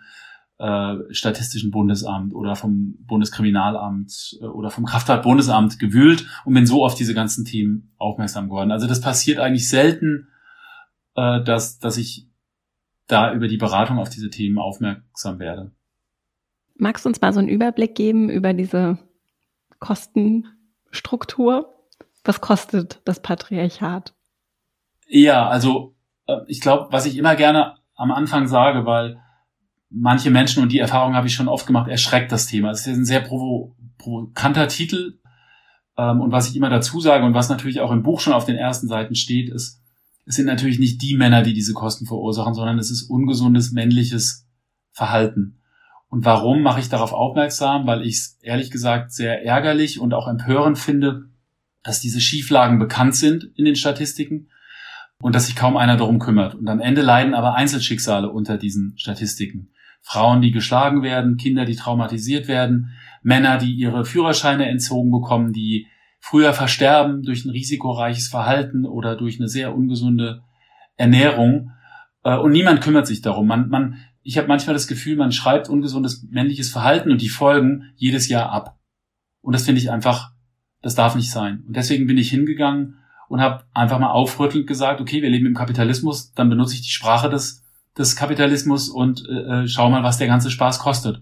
äh, 0.61 1.13
Statistischen 1.13 1.71
Bundesamt 1.71 2.35
oder 2.35 2.55
vom 2.55 2.95
Bundeskriminalamt 3.07 4.37
äh, 4.41 4.45
oder 4.45 4.69
vom 4.69 4.85
Kraftfahrtbundesamt 4.85 5.79
gewühlt 5.79 6.27
und 6.45 6.53
bin 6.53 6.67
so 6.67 6.85
auf 6.85 6.93
diese 6.93 7.15
ganzen 7.15 7.45
Themen 7.45 7.93
aufmerksam 7.97 8.47
geworden. 8.47 8.71
Also 8.71 8.87
das 8.87 9.01
passiert 9.01 9.39
eigentlich 9.39 9.67
selten, 9.67 10.27
äh, 11.15 11.43
dass, 11.43 11.79
dass 11.79 11.97
ich 11.97 12.27
da 13.07 13.33
über 13.33 13.47
die 13.47 13.57
Beratung 13.57 13.97
auf 13.97 14.09
diese 14.09 14.29
Themen 14.29 14.59
aufmerksam 14.59 15.39
werde. 15.39 15.71
Magst 16.75 17.05
du 17.05 17.09
uns 17.09 17.19
mal 17.21 17.33
so 17.33 17.39
einen 17.39 17.49
Überblick 17.49 17.95
geben 17.95 18.29
über 18.29 18.53
diese 18.53 18.99
Kostenstruktur? 19.79 21.73
Was 22.23 22.39
kostet 22.39 23.01
das 23.03 23.19
Patriarchat? 23.19 24.13
Ja, 25.07 25.47
also 25.49 25.95
äh, 26.27 26.37
ich 26.45 26.61
glaube, 26.61 26.89
was 26.91 27.07
ich 27.07 27.17
immer 27.17 27.35
gerne 27.35 27.77
am 27.95 28.11
Anfang 28.11 28.47
sage, 28.47 28.85
weil 28.85 29.19
manche 29.91 30.31
Menschen, 30.31 30.63
und 30.63 30.71
die 30.71 30.79
Erfahrung 30.79 31.15
habe 31.15 31.27
ich 31.27 31.33
schon 31.33 31.47
oft 31.47 31.67
gemacht, 31.67 31.89
erschreckt 31.89 32.31
das 32.31 32.47
Thema. 32.47 32.71
Es 32.71 32.87
ist 32.87 32.95
ein 32.95 33.05
sehr 33.05 33.21
provo 33.21 33.75
provokanter 33.97 34.67
Titel. 34.67 35.19
Ähm, 35.97 36.21
und 36.21 36.31
was 36.31 36.49
ich 36.49 36.55
immer 36.55 36.69
dazu 36.69 36.99
sage 36.99 37.23
und 37.23 37.35
was 37.35 37.49
natürlich 37.49 37.81
auch 37.81 37.91
im 37.91 38.01
Buch 38.01 38.19
schon 38.19 38.33
auf 38.33 38.45
den 38.45 38.55
ersten 38.55 38.87
Seiten 38.87 39.13
steht, 39.15 39.49
ist, 39.49 39.79
es 40.25 40.35
sind 40.35 40.45
natürlich 40.45 40.79
nicht 40.79 41.01
die 41.01 41.15
Männer, 41.15 41.43
die 41.43 41.53
diese 41.53 41.73
Kosten 41.73 42.05
verursachen, 42.05 42.53
sondern 42.53 42.79
es 42.79 42.89
ist 42.89 43.03
ungesundes 43.03 43.71
männliches 43.71 44.47
Verhalten. 44.91 45.59
Und 46.09 46.25
warum 46.25 46.61
mache 46.61 46.79
ich 46.79 46.89
darauf 46.89 47.13
aufmerksam? 47.13 47.85
Weil 47.85 48.01
ich 48.05 48.15
es 48.15 48.39
ehrlich 48.41 48.71
gesagt 48.71 49.13
sehr 49.13 49.45
ärgerlich 49.45 49.99
und 49.99 50.13
auch 50.13 50.27
empörend 50.27 50.77
finde, 50.77 51.29
dass 51.83 51.99
diese 51.99 52.21
Schieflagen 52.21 52.79
bekannt 52.79 53.15
sind 53.15 53.49
in 53.55 53.65
den 53.65 53.75
Statistiken 53.75 54.49
und 55.19 55.35
dass 55.35 55.45
sich 55.45 55.55
kaum 55.55 55.77
einer 55.77 55.97
darum 55.97 56.19
kümmert. 56.19 56.55
Und 56.55 56.67
am 56.67 56.79
Ende 56.79 57.01
leiden 57.01 57.33
aber 57.33 57.55
Einzelschicksale 57.55 58.29
unter 58.29 58.57
diesen 58.57 58.97
Statistiken. 58.97 59.70
Frauen, 60.01 60.41
die 60.41 60.51
geschlagen 60.51 61.03
werden, 61.03 61.37
Kinder, 61.37 61.65
die 61.65 61.75
traumatisiert 61.75 62.47
werden, 62.47 62.91
Männer, 63.23 63.57
die 63.57 63.73
ihre 63.73 64.03
Führerscheine 64.05 64.67
entzogen 64.67 65.11
bekommen, 65.11 65.53
die 65.53 65.87
früher 66.19 66.53
versterben 66.53 67.23
durch 67.23 67.45
ein 67.45 67.51
risikoreiches 67.51 68.27
Verhalten 68.27 68.85
oder 68.85 69.15
durch 69.15 69.39
eine 69.39 69.47
sehr 69.47 69.75
ungesunde 69.75 70.43
Ernährung. 70.97 71.71
Äh, 72.23 72.37
und 72.37 72.51
niemand 72.51 72.81
kümmert 72.81 73.07
sich 73.07 73.21
darum. 73.21 73.47
Man, 73.47 73.69
man, 73.69 73.97
ich 74.23 74.37
habe 74.37 74.47
manchmal 74.47 74.73
das 74.73 74.87
Gefühl, 74.87 75.17
man 75.17 75.31
schreibt 75.31 75.69
ungesundes 75.69 76.27
männliches 76.29 76.69
Verhalten 76.69 77.11
und 77.11 77.21
die 77.21 77.29
Folgen 77.29 77.91
jedes 77.95 78.29
Jahr 78.29 78.51
ab. 78.51 78.77
Und 79.41 79.53
das 79.53 79.65
finde 79.65 79.81
ich 79.81 79.91
einfach, 79.91 80.31
das 80.81 80.95
darf 80.95 81.15
nicht 81.15 81.31
sein. 81.31 81.63
Und 81.67 81.75
deswegen 81.75 82.07
bin 82.07 82.17
ich 82.17 82.29
hingegangen 82.29 82.97
und 83.27 83.41
habe 83.41 83.63
einfach 83.73 83.99
mal 83.99 84.11
aufrüttelnd 84.11 84.67
gesagt, 84.67 85.01
okay, 85.01 85.21
wir 85.21 85.29
leben 85.29 85.47
im 85.47 85.53
Kapitalismus, 85.55 86.33
dann 86.33 86.49
benutze 86.49 86.75
ich 86.75 86.81
die 86.81 86.89
Sprache 86.89 87.29
des 87.29 87.60
des 87.97 88.15
Kapitalismus 88.15 88.89
und 88.89 89.27
äh, 89.27 89.63
äh, 89.63 89.67
schau 89.67 89.89
mal, 89.89 90.03
was 90.03 90.17
der 90.17 90.27
ganze 90.27 90.51
Spaß 90.51 90.79
kostet. 90.79 91.21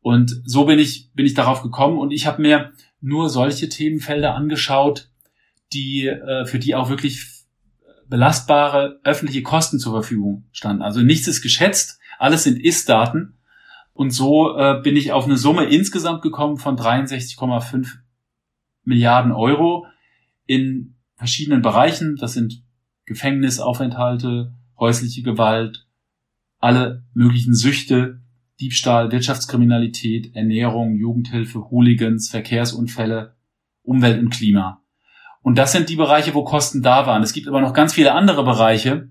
Und 0.00 0.40
so 0.44 0.64
bin 0.64 0.78
ich, 0.78 1.10
bin 1.14 1.26
ich 1.26 1.34
darauf 1.34 1.62
gekommen 1.62 1.98
und 1.98 2.12
ich 2.12 2.26
habe 2.26 2.42
mir 2.42 2.72
nur 3.00 3.28
solche 3.28 3.68
Themenfelder 3.68 4.34
angeschaut, 4.34 5.10
die, 5.72 6.06
äh, 6.06 6.46
für 6.46 6.58
die 6.58 6.74
auch 6.74 6.90
wirklich 6.90 7.26
belastbare 8.08 9.00
öffentliche 9.04 9.42
Kosten 9.42 9.78
zur 9.78 9.92
Verfügung 9.92 10.44
standen. 10.52 10.82
Also 10.82 11.00
nichts 11.00 11.26
ist 11.26 11.42
geschätzt, 11.42 11.98
alles 12.18 12.44
sind 12.44 12.62
Ist-Daten. 12.62 13.34
Und 13.92 14.10
so 14.10 14.56
äh, 14.56 14.80
bin 14.82 14.96
ich 14.96 15.12
auf 15.12 15.24
eine 15.24 15.38
Summe 15.38 15.64
insgesamt 15.64 16.22
gekommen 16.22 16.58
von 16.58 16.76
63,5 16.76 17.94
Milliarden 18.84 19.32
Euro 19.32 19.86
in 20.44 20.94
verschiedenen 21.16 21.62
Bereichen. 21.62 22.16
Das 22.16 22.34
sind 22.34 22.62
Gefängnisaufenthalte, 23.06 24.52
häusliche 24.78 25.22
Gewalt, 25.22 25.86
alle 26.58 27.04
möglichen 27.14 27.54
Süchte, 27.54 28.20
Diebstahl, 28.60 29.12
Wirtschaftskriminalität, 29.12 30.34
Ernährung, 30.34 30.96
Jugendhilfe, 30.96 31.70
Hooligans, 31.70 32.30
Verkehrsunfälle, 32.30 33.36
Umwelt 33.82 34.18
und 34.18 34.30
Klima. 34.30 34.82
Und 35.42 35.58
das 35.58 35.72
sind 35.72 35.88
die 35.88 35.96
Bereiche, 35.96 36.34
wo 36.34 36.42
Kosten 36.42 36.82
da 36.82 37.06
waren. 37.06 37.22
Es 37.22 37.32
gibt 37.32 37.46
aber 37.46 37.60
noch 37.60 37.72
ganz 37.72 37.92
viele 37.92 38.12
andere 38.12 38.44
Bereiche, 38.44 39.10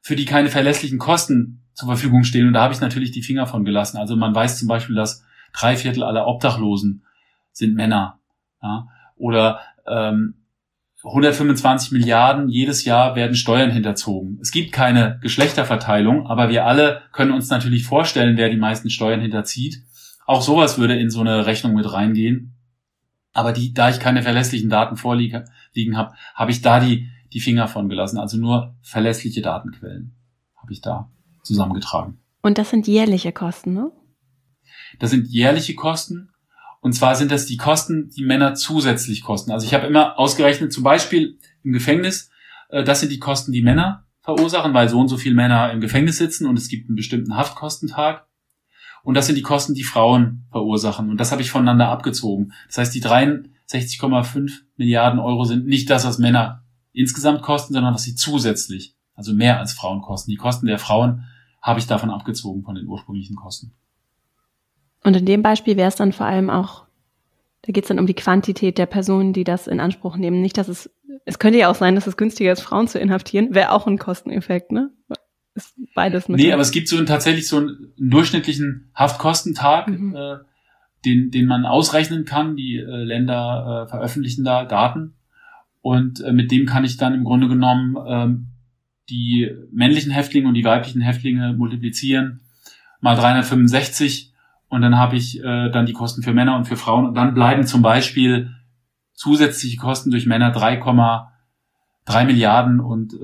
für 0.00 0.16
die 0.16 0.24
keine 0.24 0.48
verlässlichen 0.48 0.98
Kosten 0.98 1.62
zur 1.74 1.88
Verfügung 1.88 2.24
stehen. 2.24 2.46
Und 2.46 2.54
da 2.54 2.62
habe 2.62 2.72
ich 2.72 2.80
natürlich 2.80 3.10
die 3.10 3.22
Finger 3.22 3.46
von 3.46 3.64
gelassen. 3.64 3.98
Also 3.98 4.16
man 4.16 4.34
weiß 4.34 4.58
zum 4.58 4.68
Beispiel, 4.68 4.96
dass 4.96 5.24
drei 5.52 5.76
Viertel 5.76 6.02
aller 6.02 6.26
Obdachlosen 6.26 7.04
sind 7.52 7.74
Männer. 7.74 8.20
Ja? 8.62 8.88
Oder 9.16 9.60
ähm, 9.86 10.39
125 11.02 11.92
Milliarden 11.92 12.48
jedes 12.48 12.84
Jahr 12.84 13.16
werden 13.16 13.34
Steuern 13.34 13.70
hinterzogen. 13.70 14.38
Es 14.42 14.50
gibt 14.50 14.72
keine 14.72 15.18
Geschlechterverteilung, 15.22 16.26
aber 16.26 16.50
wir 16.50 16.66
alle 16.66 17.02
können 17.12 17.32
uns 17.32 17.48
natürlich 17.48 17.84
vorstellen, 17.84 18.36
wer 18.36 18.50
die 18.50 18.58
meisten 18.58 18.90
Steuern 18.90 19.20
hinterzieht. 19.20 19.82
Auch 20.26 20.42
sowas 20.42 20.78
würde 20.78 20.98
in 20.98 21.10
so 21.10 21.20
eine 21.20 21.46
Rechnung 21.46 21.74
mit 21.74 21.90
reingehen. 21.90 22.54
Aber 23.32 23.52
die, 23.52 23.72
da 23.72 23.88
ich 23.88 24.00
keine 24.00 24.22
verlässlichen 24.22 24.68
Daten 24.68 24.96
vorliegen 24.96 25.46
habe, 25.96 26.14
habe 26.34 26.50
ich 26.50 26.60
da 26.60 26.80
die, 26.80 27.08
die 27.32 27.40
Finger 27.40 27.68
von 27.68 27.88
gelassen. 27.88 28.18
Also 28.18 28.36
nur 28.36 28.74
verlässliche 28.82 29.40
Datenquellen 29.40 30.14
habe 30.56 30.72
ich 30.72 30.80
da 30.80 31.10
zusammengetragen. 31.42 32.18
Und 32.42 32.58
das 32.58 32.70
sind 32.70 32.86
jährliche 32.86 33.32
Kosten, 33.32 33.72
ne? 33.72 33.90
Das 34.98 35.10
sind 35.10 35.28
jährliche 35.28 35.74
Kosten. 35.74 36.30
Und 36.80 36.94
zwar 36.94 37.14
sind 37.14 37.30
das 37.30 37.46
die 37.46 37.58
Kosten, 37.58 38.10
die 38.10 38.24
Männer 38.24 38.54
zusätzlich 38.54 39.22
kosten. 39.22 39.52
Also 39.52 39.66
ich 39.66 39.74
habe 39.74 39.86
immer 39.86 40.18
ausgerechnet, 40.18 40.72
zum 40.72 40.82
Beispiel 40.82 41.38
im 41.62 41.72
Gefängnis, 41.72 42.30
äh, 42.70 42.84
das 42.84 43.00
sind 43.00 43.12
die 43.12 43.18
Kosten, 43.18 43.52
die 43.52 43.62
Männer 43.62 44.06
verursachen, 44.22 44.74
weil 44.74 44.88
so 44.88 44.98
und 44.98 45.08
so 45.08 45.16
viele 45.16 45.34
Männer 45.34 45.72
im 45.72 45.80
Gefängnis 45.80 46.18
sitzen 46.18 46.46
und 46.46 46.58
es 46.58 46.68
gibt 46.68 46.88
einen 46.88 46.96
bestimmten 46.96 47.36
Haftkostentag. 47.36 48.26
Und 49.02 49.14
das 49.14 49.26
sind 49.26 49.36
die 49.36 49.42
Kosten, 49.42 49.74
die 49.74 49.82
Frauen 49.82 50.46
verursachen. 50.50 51.08
Und 51.08 51.18
das 51.18 51.32
habe 51.32 51.42
ich 51.42 51.50
voneinander 51.50 51.88
abgezogen. 51.88 52.52
Das 52.66 52.78
heißt, 52.78 52.94
die 52.94 53.02
63,5 53.02 54.60
Milliarden 54.76 55.18
Euro 55.18 55.44
sind 55.44 55.66
nicht 55.66 55.88
das, 55.88 56.04
was 56.04 56.18
Männer 56.18 56.64
insgesamt 56.92 57.42
kosten, 57.42 57.72
sondern 57.72 57.94
was 57.94 58.02
sie 58.02 58.14
zusätzlich, 58.14 58.94
also 59.14 59.32
mehr 59.32 59.58
als 59.58 59.72
Frauen 59.72 60.02
kosten. 60.02 60.30
Die 60.30 60.36
Kosten 60.36 60.66
der 60.66 60.78
Frauen 60.78 61.24
habe 61.62 61.78
ich 61.78 61.86
davon 61.86 62.10
abgezogen 62.10 62.62
von 62.62 62.74
den 62.74 62.86
ursprünglichen 62.86 63.36
Kosten. 63.36 63.72
Und 65.02 65.16
in 65.16 65.26
dem 65.26 65.42
Beispiel 65.42 65.76
wäre 65.76 65.88
es 65.88 65.96
dann 65.96 66.12
vor 66.12 66.26
allem 66.26 66.50
auch, 66.50 66.84
da 67.62 67.72
geht 67.72 67.84
es 67.84 67.88
dann 67.88 67.98
um 67.98 68.06
die 68.06 68.14
Quantität 68.14 68.78
der 68.78 68.86
Personen, 68.86 69.32
die 69.32 69.44
das 69.44 69.66
in 69.66 69.80
Anspruch 69.80 70.16
nehmen. 70.16 70.40
Nicht, 70.40 70.58
dass 70.58 70.68
es, 70.68 70.90
es 71.24 71.38
könnte 71.38 71.58
ja 71.58 71.70
auch 71.70 71.74
sein, 71.74 71.94
dass 71.94 72.06
es 72.06 72.16
günstiger 72.16 72.52
ist, 72.52 72.60
Frauen 72.60 72.88
zu 72.88 72.98
inhaftieren, 72.98 73.54
wäre 73.54 73.72
auch 73.72 73.86
ein 73.86 73.98
Kosteneffekt, 73.98 74.72
ne? 74.72 74.90
ist 75.54 75.74
beides 75.94 76.28
mit. 76.28 76.38
Nee, 76.38 76.52
aber 76.52 76.62
es 76.62 76.70
gibt 76.70 76.88
so 76.88 76.96
einen, 76.96 77.06
tatsächlich 77.06 77.48
so 77.48 77.58
einen, 77.58 77.92
durchschnittlichen 77.98 78.90
Haftkostentag, 78.94 79.88
mhm. 79.88 80.14
äh, 80.14 80.36
den, 81.04 81.30
den 81.30 81.46
man 81.46 81.66
ausrechnen 81.66 82.24
kann. 82.24 82.56
Die 82.56 82.76
äh, 82.76 83.04
Länder 83.04 83.84
äh, 83.86 83.90
veröffentlichen 83.90 84.44
da 84.44 84.64
Daten. 84.64 85.14
Und 85.82 86.20
äh, 86.20 86.32
mit 86.32 86.50
dem 86.50 86.66
kann 86.66 86.84
ich 86.84 86.96
dann 86.96 87.14
im 87.14 87.24
Grunde 87.24 87.48
genommen 87.48 87.96
ähm, 88.06 88.46
die 89.08 89.50
männlichen 89.72 90.12
Häftlinge 90.12 90.48
und 90.48 90.54
die 90.54 90.64
weiblichen 90.64 91.00
Häftlinge 91.00 91.52
multiplizieren 91.54 92.40
mal 93.00 93.16
365 93.16 94.29
und 94.70 94.80
dann 94.80 94.96
habe 94.96 95.16
ich 95.16 95.38
äh, 95.40 95.68
dann 95.70 95.84
die 95.84 95.92
Kosten 95.92 96.22
für 96.22 96.32
Männer 96.32 96.56
und 96.56 96.64
für 96.64 96.76
Frauen 96.76 97.06
und 97.06 97.14
dann 97.14 97.34
bleiben 97.34 97.66
zum 97.66 97.82
Beispiel 97.82 98.54
zusätzliche 99.12 99.76
Kosten 99.76 100.10
durch 100.10 100.24
Männer 100.24 100.54
3,3 100.54 102.24
Milliarden 102.24 102.80
und 102.80 103.12
äh, 103.12 103.16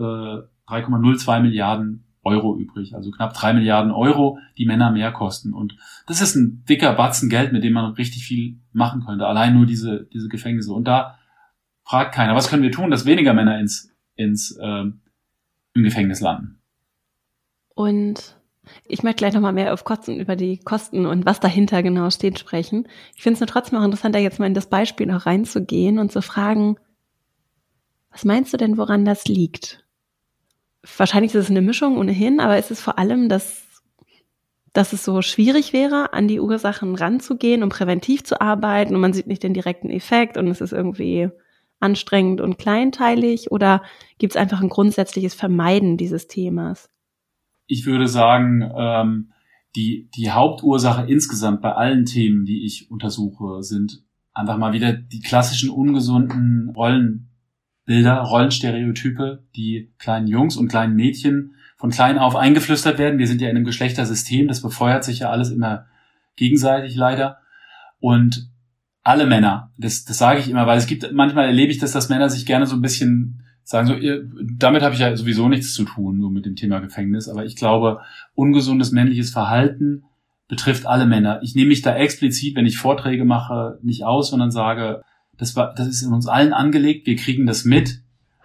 3,02 0.68 1.40
Milliarden 1.40 2.04
Euro 2.24 2.58
übrig, 2.58 2.94
also 2.94 3.12
knapp 3.12 3.32
drei 3.32 3.54
Milliarden 3.54 3.92
Euro, 3.92 4.38
die 4.58 4.66
Männer 4.66 4.90
mehr 4.90 5.12
kosten. 5.12 5.54
Und 5.54 5.76
das 6.08 6.20
ist 6.20 6.34
ein 6.34 6.64
dicker 6.68 6.92
Batzen 6.94 7.30
Geld, 7.30 7.52
mit 7.52 7.62
dem 7.62 7.72
man 7.72 7.92
richtig 7.92 8.26
viel 8.26 8.58
machen 8.72 9.04
könnte. 9.06 9.26
Allein 9.26 9.54
nur 9.54 9.64
diese, 9.64 10.08
diese 10.12 10.28
Gefängnisse. 10.28 10.72
Und 10.72 10.88
da 10.88 11.16
fragt 11.84 12.12
keiner, 12.12 12.34
was 12.34 12.50
können 12.50 12.64
wir 12.64 12.72
tun, 12.72 12.90
dass 12.90 13.06
weniger 13.06 13.32
Männer 13.32 13.60
ins, 13.60 13.94
ins 14.16 14.58
ähm, 14.60 15.02
im 15.74 15.84
Gefängnis 15.84 16.20
landen. 16.20 16.58
Und 17.74 18.35
ich 18.86 19.02
möchte 19.02 19.18
gleich 19.18 19.34
nochmal 19.34 19.52
mehr 19.52 19.72
auf 19.72 19.84
Kosten, 19.84 20.18
über 20.18 20.36
die 20.36 20.58
Kosten 20.58 21.06
und 21.06 21.26
was 21.26 21.40
dahinter 21.40 21.82
genau 21.82 22.10
steht 22.10 22.38
sprechen. 22.38 22.88
Ich 23.14 23.22
finde 23.22 23.34
es 23.34 23.40
nur 23.40 23.48
trotzdem 23.48 23.78
auch 23.78 23.84
interessant, 23.84 24.14
da 24.14 24.18
jetzt 24.18 24.38
mal 24.38 24.46
in 24.46 24.54
das 24.54 24.68
Beispiel 24.68 25.06
noch 25.06 25.26
reinzugehen 25.26 25.98
und 25.98 26.12
zu 26.12 26.22
fragen, 26.22 26.76
was 28.10 28.24
meinst 28.24 28.52
du 28.52 28.56
denn, 28.56 28.78
woran 28.78 29.04
das 29.04 29.26
liegt? 29.26 29.86
wahrscheinlich 30.96 31.34
ist 31.34 31.44
es 31.44 31.50
eine 31.50 31.62
Mischung 31.62 31.98
ohnehin, 31.98 32.40
aber 32.40 32.58
ist 32.58 32.70
es 32.70 32.80
vor 32.80 32.98
allem, 32.98 33.28
dass, 33.28 33.64
dass 34.72 34.92
es 34.92 35.04
so 35.04 35.22
schwierig 35.22 35.72
wäre, 35.72 36.12
an 36.12 36.28
die 36.28 36.40
Ursachen 36.40 36.94
ranzugehen, 36.94 37.62
um 37.62 37.68
präventiv 37.68 38.24
zu 38.24 38.40
arbeiten 38.40 38.94
und 38.94 39.00
man 39.00 39.12
sieht 39.12 39.26
nicht 39.26 39.42
den 39.42 39.54
direkten 39.54 39.90
Effekt 39.90 40.36
und 40.36 40.48
es 40.48 40.60
ist 40.60 40.72
irgendwie 40.72 41.28
anstrengend 41.80 42.40
und 42.40 42.58
kleinteilig 42.58 43.50
oder 43.50 43.82
gibt 44.18 44.34
es 44.34 44.40
einfach 44.40 44.62
ein 44.62 44.68
grundsätzliches 44.68 45.34
Vermeiden 45.34 45.96
dieses 45.96 46.26
Themas? 46.26 46.88
Ich 47.66 47.86
würde 47.86 48.08
sagen, 48.08 48.68
ähm, 48.76 49.32
die, 49.74 50.08
die 50.14 50.30
Hauptursache 50.30 51.06
insgesamt 51.06 51.60
bei 51.60 51.72
allen 51.72 52.04
Themen, 52.04 52.44
die 52.44 52.64
ich 52.64 52.90
untersuche, 52.90 53.62
sind 53.62 54.02
einfach 54.32 54.56
mal 54.56 54.72
wieder 54.72 54.92
die 54.92 55.20
klassischen 55.20 55.70
ungesunden 55.70 56.70
Rollen, 56.70 57.28
Bilder, 57.84 58.18
Rollenstereotype, 58.20 59.44
die 59.54 59.92
kleinen 59.98 60.26
Jungs 60.26 60.56
und 60.56 60.68
kleinen 60.68 60.96
Mädchen 60.96 61.54
von 61.76 61.90
klein 61.90 62.18
auf 62.18 62.34
eingeflüstert 62.34 62.98
werden. 62.98 63.18
Wir 63.18 63.28
sind 63.28 63.40
ja 63.40 63.48
in 63.48 63.56
einem 63.56 63.64
Geschlechtersystem, 63.64 64.48
das 64.48 64.62
befeuert 64.62 65.04
sich 65.04 65.20
ja 65.20 65.30
alles 65.30 65.50
immer 65.50 65.86
gegenseitig 66.34 66.96
leider. 66.96 67.38
Und 68.00 68.50
alle 69.02 69.26
Männer, 69.26 69.72
das, 69.78 70.04
das 70.04 70.18
sage 70.18 70.40
ich 70.40 70.50
immer, 70.50 70.66
weil 70.66 70.78
es 70.78 70.86
gibt, 70.86 71.12
manchmal 71.12 71.46
erlebe 71.46 71.70
ich 71.70 71.78
das, 71.78 71.92
dass 71.92 72.08
Männer 72.08 72.28
sich 72.28 72.44
gerne 72.44 72.66
so 72.66 72.74
ein 72.74 72.82
bisschen 72.82 73.42
sagen, 73.66 73.88
so, 73.88 73.94
ihr, 73.94 74.24
damit 74.56 74.82
habe 74.82 74.94
ich 74.94 75.00
ja 75.00 75.16
sowieso 75.16 75.48
nichts 75.48 75.74
zu 75.74 75.84
tun, 75.84 76.18
nur 76.18 76.30
mit 76.30 76.46
dem 76.46 76.54
Thema 76.54 76.78
Gefängnis. 76.78 77.28
Aber 77.28 77.44
ich 77.44 77.56
glaube, 77.56 78.00
ungesundes 78.34 78.92
männliches 78.92 79.30
Verhalten 79.30 80.04
betrifft 80.46 80.86
alle 80.86 81.04
Männer. 81.04 81.40
Ich 81.42 81.56
nehme 81.56 81.68
mich 81.68 81.82
da 81.82 81.94
explizit, 81.96 82.54
wenn 82.54 82.64
ich 82.64 82.78
Vorträge 82.78 83.24
mache, 83.24 83.80
nicht 83.82 84.04
aus, 84.04 84.30
sondern 84.30 84.52
sage, 84.52 85.02
das, 85.36 85.56
war, 85.56 85.74
das 85.74 85.88
ist 85.88 86.02
in 86.02 86.12
uns 86.12 86.28
allen 86.28 86.52
angelegt. 86.52 87.08
Wir 87.08 87.16
kriegen 87.16 87.44
das 87.44 87.64
mit 87.64 88.02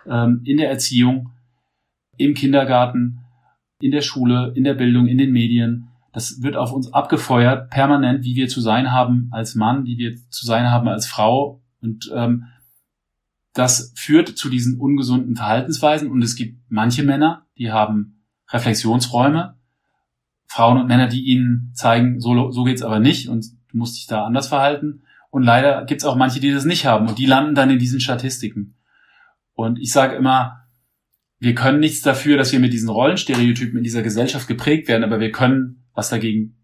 ähm, 0.09 0.41
in 0.43 0.57
der 0.57 0.71
Erziehung, 0.71 1.29
im 2.17 2.33
Kindergarten, 2.33 3.19
in 3.79 3.91
der 3.91 4.01
Schule, 4.01 4.51
in 4.55 4.63
der 4.63 4.73
Bildung, 4.73 5.05
in 5.05 5.19
den 5.19 5.31
Medien. 5.31 5.89
Das 6.13 6.41
wird 6.41 6.55
auf 6.55 6.73
uns 6.73 6.91
abgefeuert, 6.91 7.69
permanent, 7.69 8.23
wie 8.23 8.35
wir 8.35 8.47
zu 8.47 8.59
sein 8.59 8.91
haben 8.91 9.29
als 9.31 9.53
Mann, 9.53 9.85
wie 9.85 9.99
wir 9.99 10.15
zu 10.31 10.47
sein 10.47 10.71
haben 10.71 10.87
als 10.87 11.05
Frau. 11.05 11.61
Und 11.79 12.11
ähm, 12.15 12.45
das 13.53 13.93
führt 13.95 14.29
zu 14.29 14.49
diesen 14.49 14.79
ungesunden 14.79 15.35
Verhaltensweisen. 15.35 16.09
Und 16.09 16.21
es 16.21 16.35
gibt 16.35 16.59
manche 16.69 17.03
Männer, 17.03 17.45
die 17.57 17.71
haben 17.71 18.23
Reflexionsräume, 18.49 19.57
Frauen 20.47 20.77
und 20.77 20.87
Männer, 20.87 21.07
die 21.07 21.23
ihnen 21.23 21.71
zeigen, 21.73 22.19
so, 22.19 22.51
so 22.51 22.63
geht's 22.63 22.81
aber 22.81 22.99
nicht 22.99 23.29
und 23.29 23.45
du 23.71 23.77
musst 23.77 23.97
dich 23.97 24.07
da 24.07 24.25
anders 24.25 24.47
verhalten. 24.47 25.03
Und 25.29 25.43
leider 25.43 25.85
gibt 25.85 26.01
es 26.01 26.05
auch 26.05 26.17
manche, 26.17 26.41
die 26.41 26.51
das 26.51 26.65
nicht 26.65 26.85
haben 26.85 27.07
und 27.07 27.17
die 27.17 27.25
landen 27.25 27.55
dann 27.55 27.69
in 27.69 27.79
diesen 27.79 28.01
Statistiken. 28.01 28.75
Und 29.53 29.79
ich 29.79 29.91
sage 29.91 30.15
immer, 30.15 30.61
wir 31.39 31.55
können 31.55 31.79
nichts 31.79 32.01
dafür, 32.01 32.37
dass 32.37 32.51
wir 32.51 32.59
mit 32.59 32.73
diesen 32.73 32.89
Rollenstereotypen 32.89 33.77
in 33.77 33.83
dieser 33.83 34.03
Gesellschaft 34.03 34.47
geprägt 34.47 34.87
werden, 34.87 35.03
aber 35.03 35.19
wir 35.19 35.31
können 35.31 35.85
was 35.93 36.09
dagegen 36.09 36.57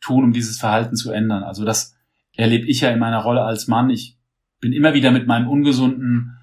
tun, 0.00 0.24
um 0.24 0.32
dieses 0.32 0.58
Verhalten 0.58 0.96
zu 0.96 1.10
ändern. 1.10 1.42
Also 1.42 1.64
das 1.64 1.96
erlebe 2.36 2.66
ich 2.66 2.80
ja 2.80 2.90
in 2.90 2.98
meiner 2.98 3.18
Rolle 3.18 3.42
als 3.42 3.66
Mann. 3.66 3.90
Ich 3.90 4.19
bin 4.60 4.72
immer 4.72 4.94
wieder 4.94 5.10
mit 5.10 5.26
meinen 5.26 5.48
ungesunden 5.48 6.38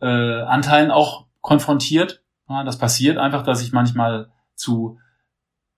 äh, 0.00 0.06
Anteilen 0.06 0.90
auch 0.90 1.26
konfrontiert. 1.40 2.22
Ja, 2.48 2.64
das 2.64 2.78
passiert 2.78 3.18
einfach, 3.18 3.42
dass 3.42 3.62
ich 3.62 3.72
manchmal 3.72 4.30
zu 4.54 4.98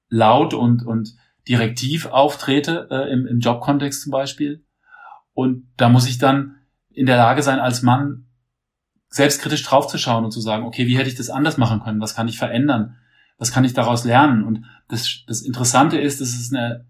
laut 0.08 0.54
und, 0.54 0.84
und 0.84 1.16
direktiv 1.48 2.06
auftrete, 2.06 2.88
äh, 2.90 3.12
im, 3.12 3.26
im 3.26 3.40
Jobkontext 3.40 4.02
zum 4.02 4.12
Beispiel. 4.12 4.64
Und 5.32 5.68
da 5.76 5.88
muss 5.88 6.08
ich 6.08 6.18
dann 6.18 6.56
in 6.90 7.06
der 7.06 7.16
Lage 7.16 7.42
sein, 7.42 7.60
als 7.60 7.82
Mann 7.82 8.26
selbstkritisch 9.08 9.62
draufzuschauen 9.64 10.24
und 10.24 10.30
zu 10.30 10.40
sagen, 10.40 10.64
okay, 10.64 10.86
wie 10.86 10.96
hätte 10.96 11.08
ich 11.08 11.16
das 11.16 11.30
anders 11.30 11.56
machen 11.56 11.80
können? 11.80 12.00
Was 12.00 12.14
kann 12.14 12.28
ich 12.28 12.38
verändern? 12.38 12.96
Was 13.38 13.52
kann 13.52 13.64
ich 13.64 13.72
daraus 13.72 14.04
lernen? 14.04 14.44
Und 14.44 14.66
das, 14.88 15.24
das 15.26 15.42
Interessante 15.42 15.98
ist, 15.98 16.20
das 16.20 16.30
ist 16.30 16.54
eine, 16.54 16.86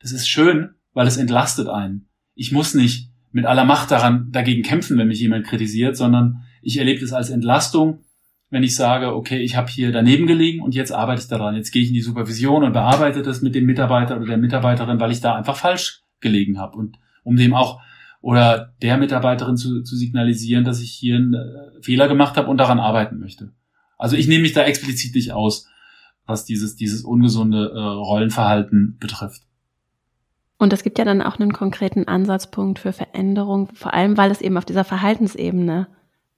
das 0.00 0.12
ist 0.12 0.28
schön, 0.28 0.74
weil 0.92 1.06
es 1.06 1.16
entlastet 1.16 1.68
einen. 1.68 2.08
Ich 2.34 2.52
muss 2.52 2.74
nicht 2.74 3.05
mit 3.36 3.44
aller 3.44 3.66
Macht 3.66 3.90
daran, 3.90 4.32
dagegen 4.32 4.62
kämpfen, 4.62 4.96
wenn 4.96 5.08
mich 5.08 5.20
jemand 5.20 5.46
kritisiert, 5.46 5.94
sondern 5.94 6.44
ich 6.62 6.78
erlebe 6.78 7.02
das 7.02 7.12
als 7.12 7.28
Entlastung. 7.28 8.00
wenn 8.48 8.62
ich 8.62 8.74
sage, 8.74 9.14
okay, 9.14 9.40
ich 9.42 9.56
habe 9.56 9.68
hier 9.68 9.92
daneben 9.92 10.26
gelegen 10.26 10.62
und 10.62 10.74
jetzt 10.74 10.90
arbeite 10.90 11.20
ich 11.20 11.28
daran. 11.28 11.54
Jetzt 11.54 11.70
gehe 11.70 11.82
ich 11.82 11.88
in 11.88 11.94
die 11.94 12.00
Supervision 12.00 12.64
und 12.64 12.72
bearbeite 12.72 13.20
das 13.20 13.42
mit 13.42 13.54
dem 13.54 13.66
Mitarbeiter 13.66 14.16
oder 14.16 14.24
der 14.24 14.38
Mitarbeiterin, 14.38 14.98
weil 15.00 15.10
ich 15.10 15.20
da 15.20 15.34
einfach 15.34 15.56
falsch 15.56 16.02
gelegen 16.20 16.58
habe. 16.58 16.78
Und 16.78 16.96
um 17.24 17.36
dem 17.36 17.52
auch 17.52 17.82
oder 18.22 18.72
der 18.80 18.96
Mitarbeiterin 18.96 19.58
zu, 19.58 19.82
zu 19.82 19.96
signalisieren, 19.96 20.64
dass 20.64 20.80
ich 20.80 20.92
hier 20.92 21.16
einen 21.16 21.34
äh, 21.34 21.82
Fehler 21.82 22.08
gemacht 22.08 22.38
habe 22.38 22.48
und 22.48 22.56
daran 22.56 22.80
arbeiten 22.80 23.18
möchte. 23.18 23.52
Also 23.98 24.16
ich 24.16 24.28
nehme 24.28 24.42
mich 24.42 24.54
da 24.54 24.62
explizit 24.62 25.14
nicht 25.14 25.32
aus, 25.32 25.68
was 26.24 26.46
dieses, 26.46 26.76
dieses 26.76 27.02
ungesunde 27.02 27.72
äh, 27.74 27.78
Rollenverhalten 27.78 28.96
betrifft. 28.98 29.45
Und 30.58 30.72
es 30.72 30.82
gibt 30.82 30.98
ja 30.98 31.04
dann 31.04 31.22
auch 31.22 31.38
einen 31.38 31.52
konkreten 31.52 32.08
Ansatzpunkt 32.08 32.78
für 32.78 32.92
Veränderung, 32.92 33.68
vor 33.74 33.92
allem 33.92 34.16
weil 34.16 34.30
es 34.30 34.40
eben 34.40 34.56
auf 34.56 34.64
dieser 34.64 34.84
Verhaltensebene 34.84 35.88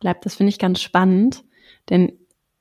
bleibt. 0.01 0.27
Das 0.27 0.37
finde 0.37 0.51
ich 0.51 0.59
ganz 0.59 0.81
spannend, 0.81 1.45
denn 1.89 2.13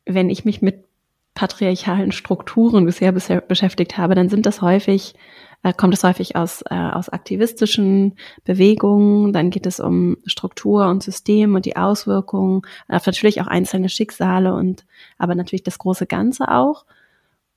wenn 0.06 0.30
ich 0.30 0.46
mich 0.46 0.62
mit 0.62 0.86
patriarchalen 1.34 2.12
Strukturen 2.12 2.86
bisher, 2.86 3.12
bisher 3.12 3.42
beschäftigt 3.42 3.98
habe, 3.98 4.16
dann 4.16 4.30
sind 4.30 4.46
das 4.46 4.62
häufig 4.62 5.16
äh, 5.64 5.74
kommt 5.74 5.94
es 5.94 6.04
häufig 6.04 6.36
aus, 6.36 6.62
äh, 6.70 6.76
aus 6.76 7.10
aktivistischen 7.10 8.16
Bewegungen. 8.44 9.34
Dann 9.34 9.50
geht 9.50 9.66
es 9.66 9.80
um 9.80 10.18
Struktur 10.26 10.88
und 10.88 11.04
System 11.04 11.56
und 11.56 11.66
die 11.66 11.76
Auswirkungen, 11.76 12.62
äh, 12.88 13.00
natürlich 13.06 13.42
auch 13.42 13.48
einzelne 13.48 13.90
Schicksale 13.90 14.54
und 14.54 14.86
aber 15.18 15.36
natürlich 15.36 15.64
das 15.64 15.80
große 15.80 16.06
Ganze 16.06 16.52
auch. 16.52 16.86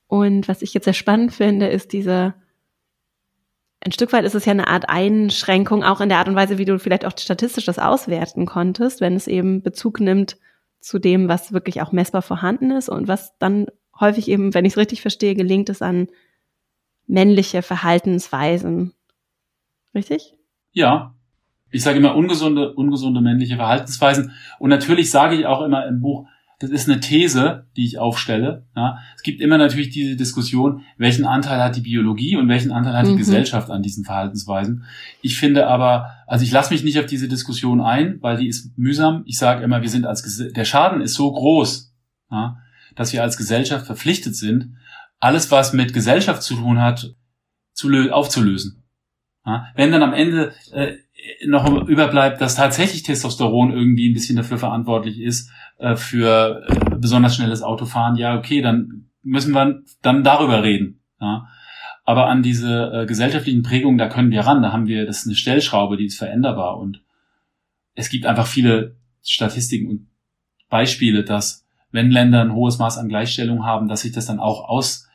Und 0.07 0.47
was 0.47 0.61
ich 0.61 0.73
jetzt 0.73 0.85
sehr 0.85 0.93
spannend 0.93 1.33
finde, 1.33 1.67
ist 1.67 1.93
diese 1.93 2.33
ein 3.83 3.91
Stück 3.91 4.13
weit 4.13 4.25
ist 4.25 4.35
es 4.35 4.45
ja 4.45 4.51
eine 4.51 4.67
Art 4.67 4.89
Einschränkung, 4.89 5.83
auch 5.83 6.01
in 6.01 6.09
der 6.09 6.19
Art 6.19 6.27
und 6.27 6.35
Weise, 6.35 6.57
wie 6.59 6.65
du 6.65 6.77
vielleicht 6.77 7.05
auch 7.05 7.13
statistisch 7.17 7.65
das 7.65 7.79
auswerten 7.79 8.45
konntest, 8.45 9.01
wenn 9.01 9.15
es 9.15 9.27
eben 9.27 9.63
Bezug 9.63 9.99
nimmt 9.99 10.37
zu 10.79 10.99
dem, 10.99 11.27
was 11.27 11.51
wirklich 11.51 11.81
auch 11.81 11.91
messbar 11.91 12.21
vorhanden 12.21 12.71
ist 12.71 12.89
und 12.89 13.07
was 13.07 13.37
dann 13.39 13.67
häufig 13.99 14.27
eben, 14.27 14.53
wenn 14.53 14.65
ich 14.65 14.73
es 14.73 14.77
richtig 14.77 15.01
verstehe, 15.01 15.35
gelingt 15.35 15.69
es 15.69 15.81
an 15.81 16.07
männliche 17.07 17.63
Verhaltensweisen. 17.63 18.93
Richtig? 19.95 20.35
Ja. 20.71 21.15
Ich 21.71 21.83
sage 21.83 21.97
immer 21.99 22.15
ungesunde, 22.15 22.73
ungesunde 22.73 23.21
männliche 23.21 23.55
Verhaltensweisen. 23.55 24.33
Und 24.59 24.69
natürlich 24.69 25.09
sage 25.09 25.35
ich 25.35 25.45
auch 25.45 25.61
immer 25.61 25.87
im 25.87 26.01
Buch, 26.01 26.27
das 26.61 26.69
ist 26.69 26.87
eine 26.87 26.99
These, 26.99 27.65
die 27.75 27.85
ich 27.85 27.97
aufstelle. 27.97 28.67
Ja. 28.75 28.99
Es 29.15 29.23
gibt 29.23 29.41
immer 29.41 29.57
natürlich 29.57 29.89
diese 29.89 30.15
Diskussion, 30.15 30.83
welchen 30.97 31.25
Anteil 31.25 31.59
hat 31.61 31.75
die 31.75 31.81
Biologie 31.81 32.37
und 32.37 32.47
welchen 32.49 32.71
Anteil 32.71 32.93
hat 32.93 33.07
die 33.07 33.13
mhm. 33.13 33.17
Gesellschaft 33.17 33.71
an 33.71 33.81
diesen 33.81 34.05
Verhaltensweisen. 34.05 34.85
Ich 35.21 35.37
finde 35.37 35.67
aber, 35.67 36.05
also 36.27 36.43
ich 36.43 36.51
lasse 36.51 36.71
mich 36.71 36.83
nicht 36.83 36.99
auf 36.99 37.07
diese 37.07 37.27
Diskussion 37.27 37.81
ein, 37.81 38.21
weil 38.21 38.37
die 38.37 38.47
ist 38.47 38.77
mühsam. 38.77 39.23
Ich 39.25 39.37
sage 39.37 39.63
immer, 39.63 39.81
wir 39.81 39.89
sind 39.89 40.05
als 40.05 40.21
der 40.37 40.65
Schaden 40.65 41.01
ist 41.01 41.15
so 41.15 41.31
groß, 41.31 41.93
ja, 42.29 42.57
dass 42.95 43.11
wir 43.11 43.23
als 43.23 43.37
Gesellschaft 43.37 43.87
verpflichtet 43.87 44.35
sind, 44.35 44.75
alles, 45.19 45.49
was 45.49 45.73
mit 45.73 45.93
Gesellschaft 45.93 46.43
zu 46.43 46.55
tun 46.55 46.79
hat, 46.79 47.15
zu 47.73 47.89
aufzulösen. 48.11 48.83
Ja, 49.45 49.67
wenn 49.75 49.91
dann 49.91 50.03
am 50.03 50.13
Ende 50.13 50.53
äh, 50.71 50.93
noch 51.45 51.87
überbleibt, 51.87 52.41
dass 52.41 52.55
tatsächlich 52.55 53.03
Testosteron 53.03 53.71
irgendwie 53.71 54.09
ein 54.09 54.13
bisschen 54.13 54.35
dafür 54.35 54.57
verantwortlich 54.57 55.19
ist, 55.19 55.49
äh, 55.81 55.95
für 55.95 56.63
äh, 56.67 56.95
besonders 56.95 57.35
schnelles 57.35 57.63
Autofahren, 57.63 58.15
ja, 58.15 58.37
okay, 58.37 58.61
dann 58.61 59.09
müssen 59.23 59.53
wir 59.53 59.81
dann 60.01 60.23
darüber 60.23 60.63
reden. 60.63 61.01
Ja. 61.19 61.47
Aber 62.03 62.27
an 62.27 62.43
diese 62.43 62.91
äh, 62.93 63.05
gesellschaftlichen 63.05 63.63
Prägungen, 63.63 63.97
da 63.97 64.07
können 64.07 64.31
wir 64.31 64.41
ran, 64.41 64.61
da 64.61 64.71
haben 64.71 64.87
wir, 64.87 65.05
das 65.05 65.19
ist 65.19 65.27
eine 65.27 65.35
Stellschraube, 65.35 65.97
die 65.97 66.05
ist 66.05 66.17
veränderbar 66.17 66.77
und 66.77 67.01
es 67.95 68.09
gibt 68.09 68.25
einfach 68.25 68.47
viele 68.47 68.95
Statistiken 69.23 69.89
und 69.89 70.07
Beispiele, 70.69 71.23
dass 71.23 71.65
wenn 71.91 72.09
Länder 72.09 72.41
ein 72.41 72.53
hohes 72.53 72.77
Maß 72.77 72.97
an 72.97 73.09
Gleichstellung 73.09 73.65
haben, 73.65 73.87
dass 73.87 74.01
sich 74.01 74.11
das 74.11 74.27
dann 74.27 74.39
auch 74.39 74.67
aus 74.69 75.07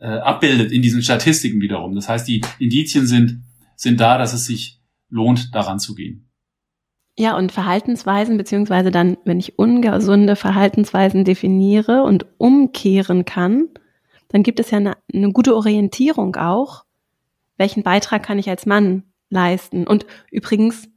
äh, 0.00 0.06
abbildet 0.06 0.72
in 0.72 0.82
diesen 0.82 1.02
Statistiken 1.02 1.60
wiederum. 1.60 1.94
Das 1.94 2.08
heißt, 2.08 2.26
die 2.26 2.42
Indizien 2.58 3.06
sind, 3.06 3.42
sind 3.76 4.00
da, 4.00 4.18
dass 4.18 4.32
es 4.32 4.46
sich 4.46 4.80
lohnt, 5.08 5.54
daran 5.54 5.78
zu 5.78 5.94
gehen. 5.94 6.27
Ja, 7.18 7.36
und 7.36 7.50
Verhaltensweisen, 7.50 8.36
beziehungsweise 8.36 8.92
dann, 8.92 9.16
wenn 9.24 9.40
ich 9.40 9.58
ungesunde 9.58 10.36
Verhaltensweisen 10.36 11.24
definiere 11.24 12.04
und 12.04 12.26
umkehren 12.38 13.24
kann, 13.24 13.70
dann 14.28 14.44
gibt 14.44 14.60
es 14.60 14.70
ja 14.70 14.78
eine, 14.78 14.96
eine 15.12 15.32
gute 15.32 15.56
Orientierung 15.56 16.36
auch. 16.36 16.84
Welchen 17.56 17.82
Beitrag 17.82 18.22
kann 18.22 18.38
ich 18.38 18.48
als 18.48 18.66
Mann 18.66 19.02
leisten? 19.30 19.84
Und 19.84 20.06
übrigens, 20.30 20.88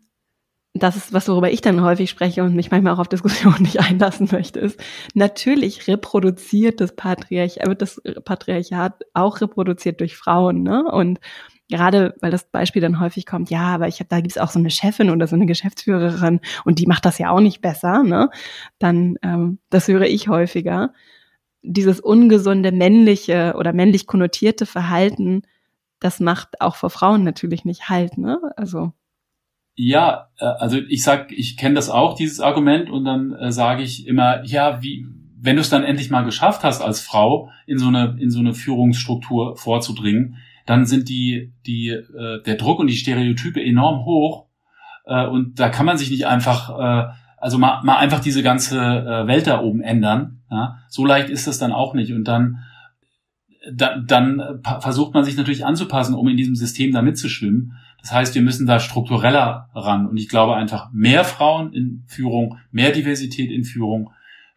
das 0.75 0.95
ist 0.95 1.11
was, 1.11 1.27
worüber 1.27 1.51
ich 1.51 1.61
dann 1.61 1.81
häufig 1.81 2.11
spreche 2.11 2.43
und 2.43 2.55
mich 2.55 2.69
manchmal 2.69 2.93
auch 2.93 2.99
auf 2.99 3.09
Diskussionen 3.09 3.57
nicht 3.63 3.79
einlassen 3.79 4.29
möchte, 4.31 4.59
ist, 4.59 4.79
natürlich 5.15 5.87
reproduziert 5.87 6.81
das 6.81 6.95
Patriarchat, 6.95 7.67
wird 7.67 7.81
das 7.81 7.99
Patriarchat 8.23 9.01
auch 9.15 9.41
reproduziert 9.41 9.99
durch 9.99 10.15
Frauen, 10.17 10.61
ne? 10.61 10.83
Und 10.83 11.19
gerade, 11.71 12.13
weil 12.21 12.29
das 12.29 12.43
Beispiel 12.43 12.81
dann 12.81 12.99
häufig 12.99 13.25
kommt, 13.25 13.49
ja, 13.49 13.73
aber 13.73 13.87
ich 13.87 13.99
habe, 13.99 14.09
da 14.09 14.21
gibt's 14.21 14.37
auch 14.37 14.51
so 14.51 14.59
eine 14.59 14.69
Chefin 14.69 15.09
oder 15.09 15.25
so 15.25 15.35
eine 15.35 15.47
Geschäftsführerin 15.47 16.39
und 16.65 16.77
die 16.77 16.85
macht 16.85 17.05
das 17.05 17.17
ja 17.17 17.31
auch 17.31 17.39
nicht 17.39 17.61
besser, 17.61 18.03
ne? 18.03 18.29
Dann, 18.77 19.15
ähm, 19.23 19.57
das 19.71 19.87
höre 19.87 20.03
ich 20.03 20.27
häufiger. 20.27 20.93
Dieses 21.63 21.99
ungesunde 21.99 22.71
männliche 22.71 23.55
oder 23.57 23.73
männlich 23.73 24.05
konnotierte 24.05 24.67
Verhalten, 24.67 25.41
das 25.99 26.19
macht 26.19 26.61
auch 26.61 26.75
vor 26.75 26.91
Frauen 26.91 27.23
natürlich 27.23 27.65
nicht 27.65 27.89
halt, 27.89 28.17
ne? 28.19 28.39
Also 28.55 28.93
ja, 29.75 30.29
äh, 30.39 30.45
also 30.45 30.77
ich 30.77 31.03
sag, 31.03 31.31
ich 31.31 31.57
kenne 31.57 31.75
das 31.75 31.89
auch, 31.89 32.15
dieses 32.15 32.39
Argument, 32.39 32.89
und 32.89 33.05
dann 33.05 33.33
äh, 33.33 33.51
sage 33.51 33.83
ich 33.83 34.05
immer, 34.07 34.43
ja, 34.43 34.81
wie, 34.81 35.07
wenn 35.39 35.55
du 35.55 35.61
es 35.61 35.69
dann 35.69 35.83
endlich 35.83 36.09
mal 36.09 36.23
geschafft 36.23 36.63
hast, 36.63 36.81
als 36.81 37.01
Frau 37.01 37.49
in 37.65 37.79
so 37.79 37.87
eine, 37.87 38.17
in 38.19 38.29
so 38.29 38.39
eine 38.39 38.53
Führungsstruktur 38.53 39.57
vorzudringen, 39.57 40.37
dann 40.65 40.85
sind 40.85 41.09
die, 41.09 41.53
die, 41.65 41.89
äh, 41.89 42.41
der 42.43 42.55
Druck 42.55 42.79
und 42.79 42.87
die 42.87 42.95
Stereotype 42.95 43.61
enorm 43.63 44.05
hoch. 44.05 44.47
Äh, 45.05 45.27
und 45.27 45.59
da 45.59 45.69
kann 45.69 45.85
man 45.85 45.97
sich 45.97 46.11
nicht 46.11 46.27
einfach, 46.27 46.69
äh, 46.77 47.11
also 47.37 47.57
mal, 47.57 47.81
mal 47.83 47.97
einfach 47.97 48.19
diese 48.19 48.43
ganze 48.43 48.79
äh, 48.79 49.27
Welt 49.27 49.47
da 49.47 49.61
oben 49.61 49.81
ändern. 49.81 50.41
Ja? 50.49 50.79
So 50.89 51.05
leicht 51.05 51.29
ist 51.29 51.47
das 51.47 51.57
dann 51.59 51.71
auch 51.71 51.93
nicht. 51.93 52.13
Und 52.13 52.25
dann, 52.25 52.59
da, 53.71 53.97
dann 53.97 54.61
versucht 54.79 55.13
man 55.13 55.23
sich 55.23 55.37
natürlich 55.37 55.65
anzupassen, 55.65 56.15
um 56.15 56.27
in 56.27 56.37
diesem 56.37 56.55
System 56.55 56.91
da 56.91 57.01
mitzuschwimmen. 57.01 57.73
Das 58.01 58.11
heißt, 58.11 58.33
wir 58.33 58.41
müssen 58.41 58.65
da 58.65 58.79
struktureller 58.79 59.69
ran. 59.75 60.07
Und 60.07 60.17
ich 60.17 60.27
glaube 60.27 60.55
einfach, 60.55 60.91
mehr 60.91 61.23
Frauen 61.23 61.73
in 61.73 62.03
Führung, 62.07 62.57
mehr 62.71 62.91
Diversität 62.91 63.51
in 63.51 63.63
Führung 63.63 64.11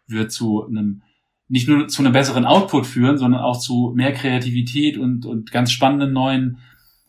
wird 0.07 0.33
zu 0.33 0.67
einem, 0.67 1.03
nicht 1.49 1.69
nur 1.69 1.89
zu 1.89 2.03
einem 2.03 2.13
besseren 2.13 2.45
Output 2.45 2.87
führen, 2.87 3.19
sondern 3.19 3.43
auch 3.43 3.59
zu 3.59 3.93
mehr 3.95 4.13
Kreativität 4.13 4.97
und, 4.99 5.27
und 5.27 5.51
ganz 5.51 5.71
spannenden 5.73 6.13
neuen 6.13 6.59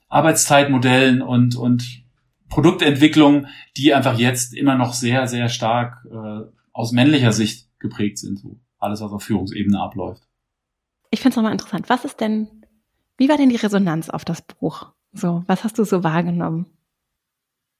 Arbeitszeitmodellen 0.09 1.21
und, 1.21 1.55
und 1.55 2.03
Produktentwicklung, 2.49 3.47
die 3.77 3.93
einfach 3.93 4.17
jetzt 4.19 4.53
immer 4.53 4.75
noch 4.75 4.93
sehr, 4.93 5.27
sehr 5.27 5.49
stark 5.49 6.05
äh, 6.11 6.41
aus 6.73 6.91
männlicher 6.91 7.31
Sicht 7.31 7.69
geprägt 7.79 8.17
sind. 8.17 8.39
So 8.39 8.59
alles, 8.77 9.01
was 9.01 9.11
auf 9.11 9.23
Führungsebene 9.23 9.79
abläuft. 9.79 10.23
Ich 11.09 11.21
finde 11.21 11.31
es 11.31 11.35
nochmal 11.37 11.53
interessant. 11.53 11.89
Was 11.89 12.05
ist 12.05 12.19
denn, 12.19 12.47
wie 13.17 13.29
war 13.29 13.37
denn 13.37 13.49
die 13.49 13.55
Resonanz 13.55 14.09
auf 14.09 14.25
das 14.25 14.41
Buch? 14.41 14.91
So, 15.13 15.43
was 15.47 15.63
hast 15.63 15.77
du 15.79 15.85
so 15.85 16.03
wahrgenommen? 16.03 16.65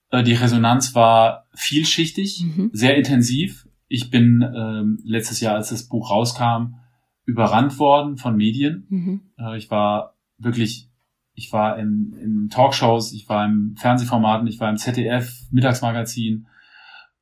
Äh, 0.10 0.24
die 0.24 0.34
Resonanz 0.34 0.96
war 0.96 1.48
vielschichtig, 1.54 2.44
mhm. 2.44 2.70
sehr 2.74 2.96
intensiv. 2.96 3.65
Ich 3.88 4.10
bin 4.10 4.42
ähm, 4.42 5.00
letztes 5.04 5.40
Jahr, 5.40 5.56
als 5.56 5.70
das 5.70 5.88
Buch 5.88 6.10
rauskam, 6.10 6.76
überrannt 7.26 7.78
worden 7.80 8.18
von 8.18 8.36
Medien. 8.36 8.86
Mhm. 8.90 9.22
Äh, 9.38 9.58
ich 9.58 9.70
war 9.70 10.16
wirklich, 10.38 10.90
ich 11.34 11.52
war 11.52 11.78
in, 11.78 12.14
in 12.20 12.50
Talkshows, 12.50 13.14
ich 13.14 13.28
war 13.30 13.46
im 13.46 13.76
Fernsehformaten, 13.78 14.48
ich 14.48 14.60
war 14.60 14.70
im 14.70 14.78
ZDF, 14.78 15.32
Mittagsmagazin. 15.52 16.48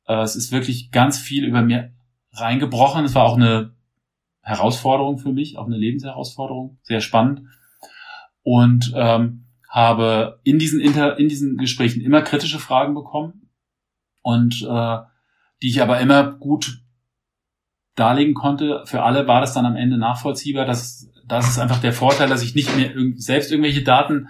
Äh, 0.06 0.22
es 0.22 0.36
ist 0.36 0.52
wirklich 0.52 0.90
ganz 0.90 1.18
viel 1.18 1.44
über 1.44 1.62
mir 1.62 1.92
reingebrochen. 2.32 3.04
Es 3.04 3.14
war 3.14 3.24
auch 3.24 3.36
eine 3.36 3.74
Herausforderung 4.40 5.18
für 5.18 5.32
mich, 5.32 5.56
auch 5.56 5.66
eine 5.66 5.78
Lebensherausforderung, 5.78 6.78
sehr 6.82 7.00
spannend. 7.00 7.42
Und 8.42 8.92
ähm, 8.94 9.44
habe 9.68 10.38
in 10.44 10.58
diesen, 10.58 10.80
Inter 10.80 11.18
in 11.18 11.28
diesen 11.28 11.56
Gesprächen 11.56 12.02
immer 12.02 12.22
kritische 12.22 12.58
Fragen 12.58 12.94
bekommen 12.94 13.50
und 14.22 14.62
äh, 14.62 14.98
die 15.64 15.70
ich 15.70 15.80
aber 15.80 15.98
immer 15.98 16.24
gut 16.24 16.82
darlegen 17.94 18.34
konnte. 18.34 18.82
Für 18.84 19.02
alle 19.02 19.26
war 19.26 19.40
das 19.40 19.54
dann 19.54 19.64
am 19.64 19.76
Ende 19.76 19.96
nachvollziehbar. 19.96 20.66
Das, 20.66 21.08
das 21.26 21.48
ist 21.48 21.58
einfach 21.58 21.78
der 21.78 21.94
Vorteil, 21.94 22.28
dass 22.28 22.42
ich 22.42 22.54
nicht 22.54 22.76
mehr 22.76 22.92
selbst 23.16 23.50
irgendwelche 23.50 23.82
Daten 23.82 24.28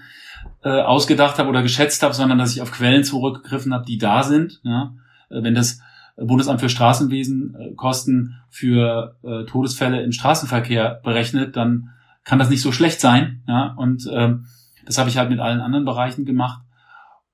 äh, 0.62 0.80
ausgedacht 0.80 1.40
habe 1.40 1.48
oder 1.48 1.62
geschätzt 1.62 2.04
habe, 2.04 2.14
sondern 2.14 2.38
dass 2.38 2.54
ich 2.54 2.62
auf 2.62 2.70
Quellen 2.70 3.02
zurückgegriffen 3.02 3.74
habe, 3.74 3.84
die 3.84 3.98
da 3.98 4.22
sind. 4.22 4.60
Ja? 4.62 4.94
Äh, 5.28 5.42
wenn 5.42 5.56
das 5.56 5.80
Bundesamt 6.16 6.60
für 6.60 6.68
Straßenwesen 6.68 7.56
äh, 7.58 7.74
Kosten 7.74 8.36
für 8.48 9.16
äh, 9.24 9.44
Todesfälle 9.46 10.04
im 10.04 10.12
Straßenverkehr 10.12 11.00
berechnet, 11.02 11.56
dann 11.56 11.90
kann 12.22 12.38
das 12.38 12.48
nicht 12.48 12.62
so 12.62 12.70
schlecht 12.70 13.00
sein. 13.00 13.42
Ja? 13.48 13.74
Und 13.76 14.08
ähm, 14.12 14.46
das 14.86 14.98
habe 14.98 15.10
ich 15.10 15.18
halt 15.18 15.30
mit 15.30 15.40
allen 15.40 15.60
anderen 15.60 15.84
Bereichen 15.84 16.26
gemacht. 16.26 16.62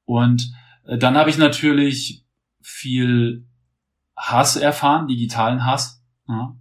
Und 0.07 0.55
äh, 0.87 0.97
dann 0.97 1.19
habe 1.19 1.29
ich 1.29 1.37
natürlich 1.37 2.25
viel 2.63 3.45
Hass 4.21 4.57
erfahren, 4.57 5.09
digitalen 5.09 5.65
Hass. 5.65 6.03
Ja. 6.29 6.55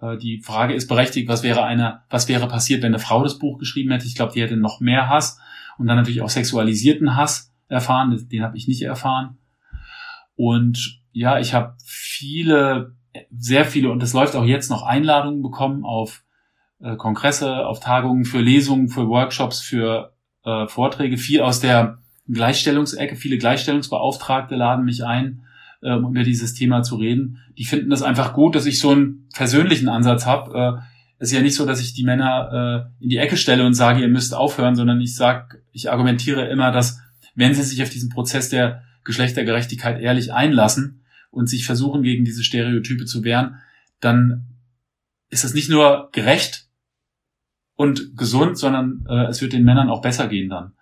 Äh, 0.00 0.18
die 0.18 0.40
Frage 0.40 0.74
ist 0.74 0.88
berechtigt, 0.88 1.28
was 1.28 1.42
wäre 1.42 1.64
eine, 1.64 2.02
was 2.10 2.28
wäre 2.28 2.48
passiert, 2.48 2.82
wenn 2.82 2.92
eine 2.92 2.98
Frau 2.98 3.22
das 3.22 3.38
Buch 3.38 3.58
geschrieben 3.58 3.92
hätte? 3.92 4.06
Ich 4.06 4.16
glaube, 4.16 4.32
die 4.32 4.42
hätte 4.42 4.56
noch 4.56 4.80
mehr 4.80 5.08
Hass 5.08 5.38
und 5.78 5.86
dann 5.86 5.96
natürlich 5.96 6.22
auch 6.22 6.28
sexualisierten 6.28 7.16
Hass 7.16 7.54
erfahren. 7.68 8.28
Den 8.30 8.42
habe 8.42 8.56
ich 8.56 8.66
nicht 8.66 8.82
erfahren. 8.82 9.38
Und 10.34 11.00
ja, 11.12 11.38
ich 11.38 11.54
habe 11.54 11.76
viele, 11.84 12.96
sehr 13.30 13.64
viele, 13.64 13.90
und 13.90 14.02
das 14.02 14.12
läuft 14.12 14.34
auch 14.36 14.44
jetzt 14.44 14.68
noch 14.68 14.82
Einladungen 14.82 15.42
bekommen 15.42 15.84
auf 15.84 16.24
äh, 16.80 16.96
Kongresse, 16.96 17.66
auf 17.66 17.80
Tagungen, 17.80 18.24
für 18.24 18.40
Lesungen, 18.40 18.88
für 18.88 19.08
Workshops, 19.08 19.60
für 19.60 20.12
äh, 20.44 20.66
Vorträge, 20.66 21.16
viel 21.16 21.40
aus 21.40 21.60
der 21.60 21.98
Gleichstellungsecke. 22.28 23.16
Viele 23.16 23.38
Gleichstellungsbeauftragte 23.38 24.56
laden 24.56 24.84
mich 24.84 25.04
ein, 25.04 25.45
äh, 25.82 25.92
um 25.92 26.12
über 26.12 26.24
dieses 26.24 26.54
Thema 26.54 26.82
zu 26.82 26.96
reden. 26.96 27.38
Die 27.58 27.64
finden 27.64 27.90
das 27.90 28.02
einfach 28.02 28.32
gut, 28.32 28.54
dass 28.54 28.66
ich 28.66 28.78
so 28.78 28.90
einen 28.90 29.28
persönlichen 29.34 29.88
Ansatz 29.88 30.26
habe. 30.26 30.80
Äh, 30.80 30.82
es 31.18 31.28
ist 31.28 31.34
ja 31.34 31.42
nicht 31.42 31.54
so, 31.54 31.64
dass 31.64 31.80
ich 31.80 31.94
die 31.94 32.04
Männer 32.04 32.90
äh, 33.00 33.02
in 33.02 33.08
die 33.08 33.16
Ecke 33.16 33.36
stelle 33.36 33.64
und 33.64 33.74
sage, 33.74 34.00
ihr 34.00 34.08
müsst 34.08 34.34
aufhören, 34.34 34.76
sondern 34.76 35.00
ich 35.00 35.14
sage, 35.14 35.62
ich 35.72 35.90
argumentiere 35.90 36.48
immer, 36.48 36.72
dass 36.72 37.00
wenn 37.34 37.54
sie 37.54 37.62
sich 37.62 37.82
auf 37.82 37.90
diesen 37.90 38.10
Prozess 38.10 38.48
der 38.48 38.82
Geschlechtergerechtigkeit 39.04 40.00
ehrlich 40.00 40.32
einlassen 40.32 41.02
und 41.30 41.48
sich 41.48 41.64
versuchen, 41.64 42.02
gegen 42.02 42.24
diese 42.24 42.42
Stereotype 42.42 43.04
zu 43.04 43.24
wehren, 43.24 43.56
dann 44.00 44.46
ist 45.28 45.44
das 45.44 45.54
nicht 45.54 45.70
nur 45.70 46.10
gerecht 46.12 46.68
und 47.74 48.16
gesund, 48.16 48.58
sondern 48.58 49.04
äh, 49.08 49.26
es 49.26 49.40
wird 49.40 49.52
den 49.52 49.64
Männern 49.64 49.90
auch 49.90 50.02
besser 50.02 50.28
gehen 50.28 50.48
dann. 50.48 50.72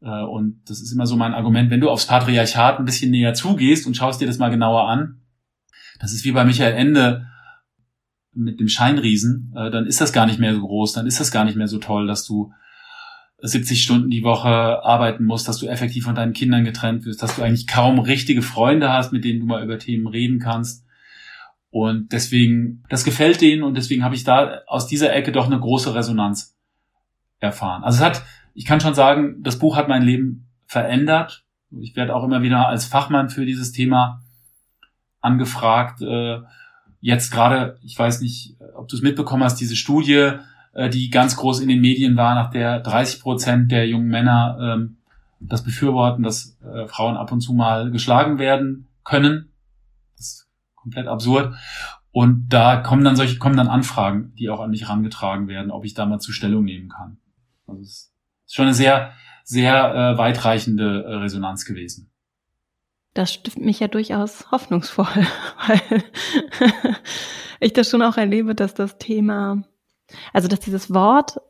Äh, 0.00 0.22
und 0.22 0.60
das 0.66 0.80
ist 0.80 0.92
immer 0.92 1.06
so 1.06 1.16
mein 1.16 1.34
Argument, 1.34 1.70
wenn 1.70 1.80
du 1.80 1.90
aufs 1.90 2.06
Patriarchat 2.06 2.78
ein 2.78 2.84
bisschen 2.84 3.10
näher 3.10 3.34
zugehst 3.34 3.86
und 3.86 3.96
schaust 3.96 4.20
dir 4.20 4.26
das 4.26 4.38
mal 4.38 4.50
genauer 4.50 4.88
an, 4.88 5.20
das 6.00 6.12
ist 6.12 6.24
wie 6.24 6.32
bei 6.32 6.44
Michael 6.44 6.74
Ende 6.74 7.26
mit 8.32 8.60
dem 8.60 8.68
Scheinriesen, 8.68 9.52
äh, 9.56 9.70
dann 9.70 9.86
ist 9.86 10.00
das 10.00 10.12
gar 10.12 10.26
nicht 10.26 10.38
mehr 10.38 10.54
so 10.54 10.60
groß, 10.60 10.92
dann 10.92 11.06
ist 11.06 11.20
das 11.20 11.32
gar 11.32 11.44
nicht 11.44 11.56
mehr 11.56 11.68
so 11.68 11.78
toll, 11.78 12.06
dass 12.06 12.24
du 12.24 12.52
70 13.40 13.82
Stunden 13.82 14.10
die 14.10 14.24
Woche 14.24 14.48
arbeiten 14.48 15.24
musst, 15.24 15.46
dass 15.46 15.58
du 15.58 15.66
effektiv 15.66 16.04
von 16.04 16.14
deinen 16.14 16.32
Kindern 16.32 16.64
getrennt 16.64 17.04
wirst, 17.04 17.22
dass 17.22 17.36
du 17.36 17.42
eigentlich 17.42 17.68
kaum 17.68 18.00
richtige 18.00 18.42
Freunde 18.42 18.92
hast, 18.92 19.12
mit 19.12 19.24
denen 19.24 19.40
du 19.40 19.46
mal 19.46 19.62
über 19.62 19.78
Themen 19.78 20.08
reden 20.08 20.40
kannst. 20.40 20.84
Und 21.70 22.12
deswegen, 22.12 22.82
das 22.88 23.04
gefällt 23.04 23.40
denen 23.40 23.62
und 23.62 23.76
deswegen 23.76 24.02
habe 24.02 24.14
ich 24.14 24.24
da 24.24 24.62
aus 24.66 24.86
dieser 24.86 25.14
Ecke 25.14 25.32
doch 25.32 25.46
eine 25.46 25.60
große 25.60 25.94
Resonanz 25.94 26.56
erfahren. 27.38 27.84
Also 27.84 27.98
es 27.98 28.04
hat, 28.04 28.22
ich 28.58 28.64
kann 28.64 28.80
schon 28.80 28.94
sagen, 28.94 29.36
das 29.40 29.60
Buch 29.60 29.76
hat 29.76 29.86
mein 29.86 30.02
Leben 30.02 30.48
verändert. 30.66 31.44
Ich 31.80 31.94
werde 31.94 32.12
auch 32.12 32.24
immer 32.24 32.42
wieder 32.42 32.66
als 32.66 32.86
Fachmann 32.86 33.30
für 33.30 33.46
dieses 33.46 33.70
Thema 33.70 34.20
angefragt. 35.20 36.02
Äh, 36.02 36.40
jetzt 37.00 37.30
gerade, 37.30 37.78
ich 37.84 37.96
weiß 37.96 38.20
nicht, 38.20 38.56
ob 38.74 38.88
du 38.88 38.96
es 38.96 39.02
mitbekommen 39.02 39.44
hast, 39.44 39.60
diese 39.60 39.76
Studie, 39.76 40.32
äh, 40.72 40.90
die 40.90 41.08
ganz 41.08 41.36
groß 41.36 41.60
in 41.60 41.68
den 41.68 41.80
Medien 41.80 42.16
war, 42.16 42.34
nach 42.34 42.50
der 42.50 42.80
30 42.80 43.20
Prozent 43.20 43.70
der 43.70 43.86
jungen 43.86 44.08
Männer 44.08 44.58
ähm, 44.60 44.96
das 45.38 45.62
befürworten, 45.62 46.24
dass 46.24 46.58
äh, 46.60 46.88
Frauen 46.88 47.16
ab 47.16 47.30
und 47.30 47.40
zu 47.40 47.52
mal 47.52 47.92
geschlagen 47.92 48.40
werden 48.40 48.88
können. 49.04 49.52
Das 50.16 50.26
ist 50.26 50.48
komplett 50.74 51.06
absurd. 51.06 51.54
Und 52.10 52.48
da 52.48 52.78
kommen 52.78 53.04
dann 53.04 53.14
solche, 53.14 53.38
kommen 53.38 53.56
dann 53.56 53.68
Anfragen, 53.68 54.34
die 54.36 54.50
auch 54.50 54.58
an 54.58 54.70
mich 54.70 54.82
herangetragen 54.82 55.46
werden, 55.46 55.70
ob 55.70 55.84
ich 55.84 55.94
da 55.94 56.06
mal 56.06 56.18
zu 56.18 56.32
Stellung 56.32 56.64
nehmen 56.64 56.88
kann. 56.88 57.18
Also 57.68 57.82
es 57.82 58.12
ist 58.48 58.56
schon 58.56 58.64
eine 58.64 58.74
sehr, 58.74 59.12
sehr 59.44 59.94
äh, 59.94 60.18
weitreichende 60.18 61.04
äh, 61.04 61.14
Resonanz 61.14 61.64
gewesen. 61.64 62.10
Das 63.14 63.32
stimmt 63.32 63.64
mich 63.64 63.78
ja 63.78 63.86
durchaus 63.86 64.50
hoffnungsvoll, 64.50 65.06
weil 65.68 66.04
ich 67.60 67.72
das 67.72 67.88
schon 67.88 68.02
auch 68.02 68.16
erlebe, 68.16 68.56
dass 68.56 68.74
das 68.74 68.98
Thema 68.98 69.62
also, 70.32 70.48
dass 70.48 70.60
dieses 70.60 70.92
Wort 70.92 71.40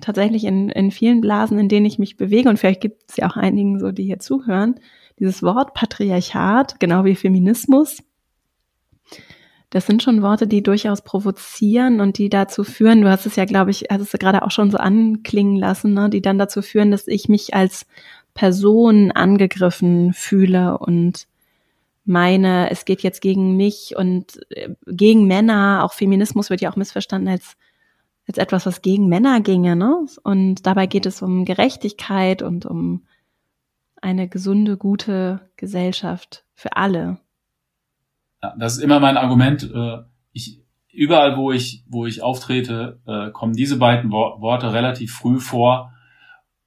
tatsächlich 0.00 0.44
in, 0.44 0.68
in 0.70 0.90
vielen 0.90 1.20
Blasen, 1.20 1.58
in 1.58 1.68
denen 1.68 1.86
ich 1.86 1.98
mich 1.98 2.16
bewege, 2.16 2.48
und 2.48 2.58
vielleicht 2.58 2.80
gibt 2.80 3.10
es 3.10 3.16
ja 3.16 3.28
auch 3.28 3.36
einigen 3.36 3.78
so, 3.78 3.92
die 3.92 4.04
hier 4.04 4.18
zuhören, 4.18 4.76
dieses 5.18 5.42
Wort 5.42 5.74
Patriarchat, 5.74 6.80
genau 6.80 7.04
wie 7.04 7.14
Feminismus, 7.14 8.02
das 9.72 9.86
sind 9.86 10.02
schon 10.02 10.20
Worte, 10.20 10.46
die 10.46 10.62
durchaus 10.62 11.00
provozieren 11.00 12.02
und 12.02 12.18
die 12.18 12.28
dazu 12.28 12.62
führen, 12.62 13.00
du 13.00 13.10
hast 13.10 13.24
es 13.24 13.36
ja, 13.36 13.46
glaube 13.46 13.70
ich, 13.70 13.86
hast 13.90 14.02
es 14.02 14.12
gerade 14.12 14.42
auch 14.42 14.50
schon 14.50 14.70
so 14.70 14.76
anklingen 14.76 15.56
lassen, 15.56 15.94
ne, 15.94 16.10
die 16.10 16.20
dann 16.20 16.36
dazu 16.38 16.60
führen, 16.60 16.90
dass 16.90 17.08
ich 17.08 17.30
mich 17.30 17.54
als 17.54 17.86
Person 18.34 19.12
angegriffen 19.12 20.12
fühle 20.12 20.76
und 20.76 21.26
meine, 22.04 22.70
es 22.70 22.84
geht 22.84 23.02
jetzt 23.02 23.22
gegen 23.22 23.56
mich 23.56 23.94
und 23.96 24.40
äh, 24.50 24.74
gegen 24.86 25.26
Männer. 25.26 25.80
Auch 25.84 25.94
Feminismus 25.94 26.50
wird 26.50 26.60
ja 26.60 26.70
auch 26.70 26.76
missverstanden 26.76 27.28
als 27.28 27.56
als 28.28 28.38
etwas, 28.38 28.66
was 28.66 28.82
gegen 28.82 29.08
Männer 29.08 29.40
ginge, 29.40 29.74
ne? 29.74 30.06
Und 30.22 30.66
dabei 30.66 30.86
geht 30.86 31.06
es 31.06 31.22
um 31.22 31.44
Gerechtigkeit 31.44 32.42
und 32.42 32.66
um 32.66 33.02
eine 34.00 34.28
gesunde, 34.28 34.76
gute 34.76 35.40
Gesellschaft 35.56 36.44
für 36.54 36.76
alle. 36.76 37.18
Ja, 38.42 38.54
das 38.58 38.76
ist 38.76 38.82
immer 38.82 39.00
mein 39.00 39.16
Argument. 39.16 39.62
Äh, 39.62 39.98
ich, 40.32 40.62
überall, 40.92 41.36
wo 41.36 41.52
ich, 41.52 41.84
wo 41.88 42.06
ich 42.06 42.22
auftrete, 42.22 43.00
äh, 43.06 43.30
kommen 43.30 43.54
diese 43.54 43.78
beiden 43.78 44.10
Worte 44.10 44.72
relativ 44.72 45.14
früh 45.14 45.38
vor 45.38 45.92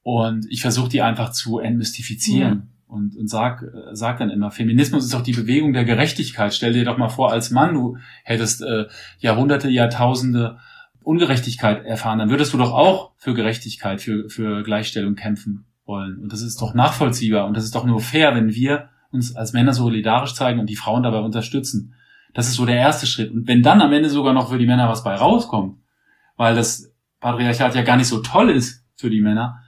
und 0.02 0.46
ich 0.50 0.62
versuche 0.62 0.90
die 0.90 1.02
einfach 1.02 1.32
zu 1.32 1.60
entmystifizieren. 1.60 2.54
Ja. 2.54 2.76
Und, 2.88 3.16
und 3.18 3.28
sag, 3.28 3.64
äh, 3.64 3.94
sag 3.96 4.20
dann 4.20 4.30
immer, 4.30 4.52
Feminismus 4.52 5.06
ist 5.06 5.14
doch 5.14 5.24
die 5.24 5.34
Bewegung 5.34 5.74
der 5.74 5.86
Gerechtigkeit. 5.86 6.54
Stell 6.54 6.74
dir 6.74 6.86
doch 6.86 6.98
mal 6.98 7.10
vor, 7.10 7.32
als 7.32 7.52
Mann, 7.52 7.74
du 7.74 7.98
hättest 8.24 8.62
äh, 8.62 8.86
Jahrhunderte, 9.20 9.70
Jahrtausende 9.70 10.58
Ungerechtigkeit 11.02 11.86
erfahren, 11.86 12.20
dann 12.20 12.30
würdest 12.30 12.54
du 12.54 12.58
doch 12.58 12.72
auch 12.72 13.12
für 13.18 13.34
Gerechtigkeit, 13.34 14.02
für, 14.02 14.30
für 14.30 14.64
Gleichstellung 14.64 15.16
kämpfen 15.16 15.66
wollen. 15.86 16.20
Und 16.20 16.34
das 16.34 16.42
ist 16.42 16.62
doch 16.62 16.74
nachvollziehbar 16.74 17.46
und 17.46 17.56
das 17.56 17.64
ist 17.64 17.76
doch 17.76 17.86
nur 17.86 18.00
fair, 18.00 18.36
wenn 18.36 18.54
wir 18.54 18.90
uns 19.15 19.36
als 19.36 19.54
Männer 19.54 19.73
solidarisch 19.73 20.36
zeigen 20.36 20.60
und 20.60 20.69
die 20.69 20.75
Frauen 20.75 21.04
dabei 21.04 21.19
unterstützen. 21.19 21.95
Das 22.34 22.47
ist 22.47 22.56
so 22.56 22.65
der 22.65 22.78
erste 22.78 23.08
Schritt. 23.08 23.32
Und 23.32 23.47
wenn 23.47 23.63
dann 23.63 23.82
am 23.82 23.93
Ende 23.93 24.10
sogar 24.10 24.34
noch 24.34 24.49
für 24.49 24.58
die 24.58 24.67
Männer 24.67 24.89
was 24.89 25.04
bei 25.04 25.15
rauskommt, 25.15 25.80
weil 26.38 26.54
das 26.54 26.93
Patriarchat 27.19 27.75
ja 27.75 27.82
gar 27.82 27.97
nicht 27.97 28.08
so 28.08 28.19
toll 28.19 28.49
ist 28.49 28.86
für 28.95 29.10
die 29.10 29.21
Männer, 29.21 29.62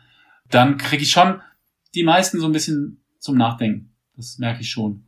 dann 0.50 0.78
kriege 0.78 1.04
ich 1.04 1.12
schon 1.12 1.42
die 1.96 2.04
meisten 2.04 2.40
so 2.40 2.46
ein 2.46 2.52
bisschen 2.52 3.02
zum 3.20 3.38
Nachdenken. 3.38 3.94
Das 4.16 4.38
merke 4.38 4.62
ich 4.62 4.70
schon. 4.70 5.06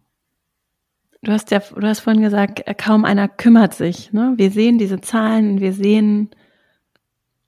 Du 1.21 1.31
hast 1.33 1.51
ja, 1.51 1.59
du 1.59 1.85
hast 1.85 1.99
vorhin 1.99 2.21
gesagt, 2.21 2.65
äh, 2.65 2.73
kaum 2.73 3.03
einer 3.03 3.27
kümmert 3.27 3.73
sich. 3.73 4.13
Ne? 4.13 4.33
Wir 4.37 4.51
sehen 4.51 4.77
diese 4.77 5.01
Zahlen, 5.01 5.59
wir 5.59 5.73
sehen, 5.73 6.29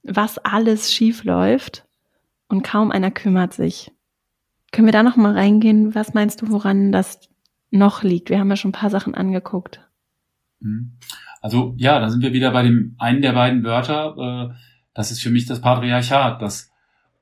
was 0.04 0.38
alles 0.40 0.94
schief 0.94 1.24
läuft 1.24 1.86
und 2.50 2.64
kaum 2.64 2.92
einer 2.92 3.12
kümmert 3.12 3.54
sich. 3.54 3.92
Können 4.72 4.88
wir 4.88 4.94
da 4.94 5.04
noch 5.04 5.18
mal 5.18 5.34
reingehen? 5.34 5.96
Was 5.96 6.14
meinst 6.14 6.42
du, 6.42 6.50
woran 6.50 6.92
das 6.92 7.20
noch 7.72 8.04
liegt? 8.04 8.30
Wir 8.30 8.40
haben 8.40 8.50
ja 8.50 8.56
schon 8.56 8.70
ein 8.70 8.74
paar 8.74 8.90
Sachen 8.90 9.16
angeguckt. 9.16 9.82
Mhm. 10.60 10.98
Also 11.42 11.74
ja, 11.78 12.00
da 12.00 12.10
sind 12.10 12.22
wir 12.22 12.34
wieder 12.34 12.52
bei 12.52 12.64
dem 12.64 12.96
einen 12.98 13.22
der 13.22 13.34
beiden 13.34 13.64
Wörter. 13.64 14.52
Äh, 14.52 14.56
das 14.94 15.12
ist 15.12 15.22
für 15.22 15.32
mich 15.32 15.46
das 15.46 15.62
Patriarchat. 15.62 16.42
Das, 16.42 16.72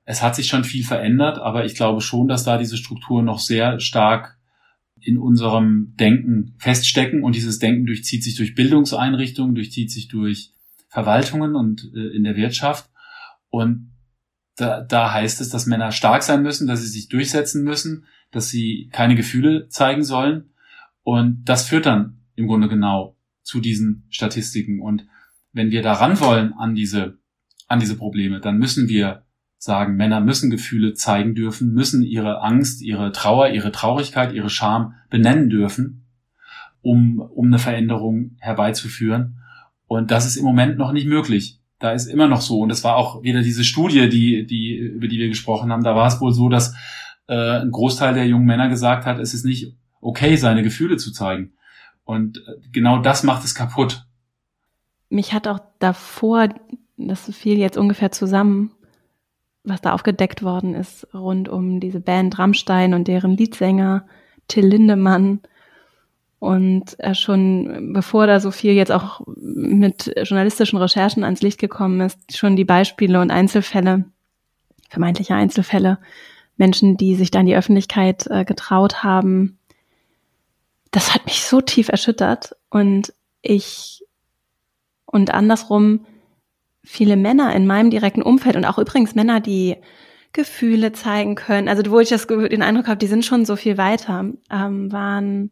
es 0.06 0.22
hat 0.22 0.36
sich 0.36 0.48
schon 0.48 0.64
viel 0.64 0.84
verändert, 0.84 1.40
aber 1.40 1.66
ich 1.66 1.76
glaube 1.76 2.02
schon, 2.02 2.28
dass 2.28 2.44
da 2.44 2.58
diese 2.58 2.78
Strukturen 2.78 3.26
noch 3.26 3.40
sehr 3.40 3.80
stark 3.80 4.38
in 5.02 5.18
unserem 5.18 5.94
Denken 5.96 6.56
feststecken 6.58 7.24
und 7.24 7.36
dieses 7.36 7.60
Denken 7.60 7.86
durchzieht 7.86 8.24
sich 8.24 8.36
durch 8.36 8.54
Bildungseinrichtungen, 8.56 9.56
durchzieht 9.56 9.92
sich 9.92 10.10
durch 10.10 10.52
Verwaltungen 10.90 11.56
und 11.56 11.90
äh, 11.96 12.16
in 12.16 12.24
der 12.24 12.36
Wirtschaft. 12.36 12.90
Und 13.50 13.92
da, 14.60 14.82
da 14.82 15.14
heißt 15.14 15.42
es, 15.42 15.50
dass 15.50 15.66
Männer 15.66 15.92
stark 15.92 16.24
sein 16.24 16.44
müssen, 16.44 16.68
dass 16.68 16.82
sie 16.82 16.88
sich 16.88 17.08
durchsetzen 17.08 17.64
müssen, 17.64 18.06
dass 18.32 18.50
sie 18.50 18.90
keine 18.92 19.16
Gefühle 19.16 19.70
zeigen 19.70 20.04
sollen. 20.04 20.50
Und 21.04 21.46
das 21.46 21.68
führt 21.68 21.86
dann 21.86 22.20
im 22.36 22.48
Grunde 22.48 22.68
genau 22.68 23.16
zu 23.42 23.60
diesen 23.60 24.06
Statistiken. 24.10 24.82
Und 24.82 25.08
wenn 25.54 25.72
wir 25.72 25.82
daran 25.82 26.20
wollen 26.20 26.54
an 26.54 26.76
diese, 26.76 27.18
an 27.68 27.80
diese 27.80 27.96
Probleme, 27.96 28.40
dann 28.42 28.58
müssen 28.58 28.90
wir 28.90 29.24
sagen, 29.58 29.96
Männer 29.96 30.22
müssen 30.22 30.50
Gefühle 30.50 30.94
zeigen 30.94 31.36
dürfen, 31.36 31.74
müssen 31.74 32.04
ihre 32.04 32.42
Angst, 32.42 32.82
ihre 32.82 33.12
Trauer, 33.12 33.50
ihre 33.50 33.72
Traurigkeit, 33.72 34.34
ihre 34.34 34.50
Scham 34.50 34.94
benennen 35.10 35.50
dürfen, 35.50 36.06
um, 36.82 37.20
um 37.20 37.48
eine 37.48 37.60
Veränderung 37.60 38.36
herbeizuführen. 38.40 39.40
Und 39.88 40.12
das 40.12 40.26
ist 40.26 40.38
im 40.38 40.46
Moment 40.46 40.78
noch 40.78 40.92
nicht 40.92 41.08
möglich. 41.08 41.59
Da 41.80 41.92
ist 41.92 42.08
immer 42.08 42.28
noch 42.28 42.42
so. 42.42 42.60
Und 42.60 42.72
es 42.72 42.84
war 42.84 42.98
auch 42.98 43.24
wieder 43.24 43.42
diese 43.42 43.64
Studie, 43.64 44.10
die, 44.10 44.46
die, 44.46 44.76
über 44.76 45.08
die 45.08 45.18
wir 45.18 45.30
gesprochen 45.30 45.72
haben. 45.72 45.84
Da 45.84 45.96
war 45.96 46.08
es 46.08 46.20
wohl 46.20 46.34
so, 46.34 46.50
dass 46.50 46.76
äh, 47.28 47.62
ein 47.62 47.72
Großteil 47.72 48.14
der 48.14 48.28
jungen 48.28 48.46
Männer 48.46 48.70
gesagt 48.70 49.06
hat, 49.06 49.20
es 49.20 49.34
ist 49.34 49.46
nicht 49.46 49.76
okay, 50.02 50.36
seine 50.36 50.64
Gefühle 50.64 50.98
zu 50.98 51.12
zeigen. 51.12 51.54
Und 52.04 52.38
äh, 52.40 52.56
genau 52.72 53.00
das 53.00 53.24
macht 53.24 53.46
es 53.46 53.56
kaputt. 53.56 54.06
Mich 55.10 55.34
hat 55.34 55.48
auch 55.48 55.60
davor, 55.80 56.50
das 56.98 57.34
fiel 57.34 57.58
jetzt 57.58 57.78
ungefähr 57.78 58.12
zusammen, 58.12 58.72
was 59.64 59.82
da 59.82 59.94
aufgedeckt 59.94 60.44
worden 60.44 60.76
ist 60.76 61.08
rund 61.14 61.50
um 61.50 61.80
diese 61.80 62.00
Band 62.00 62.40
Rammstein 62.40 62.94
und 62.94 63.08
deren 63.08 63.38
Liedsänger 63.38 64.06
Till 64.48 64.66
Lindemann. 64.66 65.42
Und 66.40 66.98
äh, 67.00 67.14
schon 67.14 67.92
bevor 67.94 68.26
da 68.26 68.40
so 68.40 68.50
viel 68.52 68.74
jetzt 68.74 68.92
auch 68.92 69.22
mit 69.36 70.14
journalistischen 70.24 70.80
Recherchen 70.80 71.24
ans 71.26 71.42
Licht 71.42 71.60
gekommen 71.60 72.00
ist, 72.00 72.38
schon 72.38 72.56
die 72.56 72.66
Beispiele 72.66 73.20
und 73.20 73.30
Einzelfälle, 73.30 74.06
vermeintliche 74.90 75.36
Einzelfälle, 75.36 76.00
Menschen, 76.56 76.98
die 76.98 77.16
sich 77.16 77.30
da 77.30 77.42
in 77.42 77.46
die 77.46 77.56
Öffentlichkeit 77.56 78.28
äh, 78.28 78.46
getraut 78.46 79.04
haben, 79.04 79.60
das 80.92 81.14
hat 81.14 81.26
mich 81.26 81.44
so 81.44 81.62
tief 81.62 81.90
erschüttert. 81.90 82.56
Und 82.70 83.14
ich, 83.42 84.04
und 85.06 85.34
andersrum, 85.34 86.06
viele 86.84 87.18
Männer 87.18 87.56
in 87.56 87.68
meinem 87.68 87.90
direkten 87.90 88.22
Umfeld 88.22 88.56
und 88.56 88.66
auch 88.66 88.80
übrigens 88.80 89.16
Männer, 89.16 89.40
die 89.40 89.76
Gefühle 90.32 90.92
zeigen 90.92 91.36
können, 91.36 91.68
also 91.68 91.90
wo 91.90 92.00
ich 92.00 92.10
das, 92.10 92.28
den 92.28 92.62
Eindruck 92.62 92.88
habe, 92.88 92.98
die 92.98 93.08
sind 93.08 93.26
schon 93.26 93.46
so 93.46 93.56
viel 93.56 93.78
weiter, 93.78 94.32
ähm, 94.52 94.92
waren, 94.92 95.52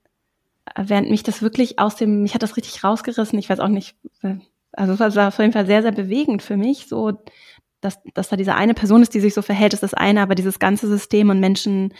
während 0.75 1.10
mich 1.10 1.23
das 1.23 1.41
wirklich 1.41 1.80
aus 1.80 1.95
dem, 1.95 2.23
mich 2.23 2.34
hat 2.34 2.43
das 2.43 2.58
richtig 2.58 2.84
rausgerissen, 2.84 3.39
ich 3.39 3.49
weiß 3.49 3.60
auch 3.60 3.67
nicht, 3.67 3.95
äh, 4.23 4.36
also 4.73 4.93
es 4.93 5.15
war 5.15 5.30
auf 5.30 5.39
jeden 5.39 5.53
Fall 5.53 5.65
sehr, 5.65 5.82
sehr 5.82 5.91
bewegend 5.91 6.43
für 6.43 6.58
mich, 6.58 6.88
so, 6.88 7.13
dass, 7.82 7.99
dass 8.13 8.30
da 8.30 8.36
diese 8.36 8.56
eine 8.56 8.73
Person 8.73 9.01
ist, 9.01 9.13
die 9.13 9.19
sich 9.19 9.34
so 9.34 9.41
verhält, 9.41 9.73
ist 9.73 9.84
das 9.84 9.93
eine, 9.93 10.21
aber 10.21 10.36
dieses 10.36 10.60
ganze 10.60 10.88
System 10.88 11.30
und 11.30 11.39
Menschen, 11.39 11.93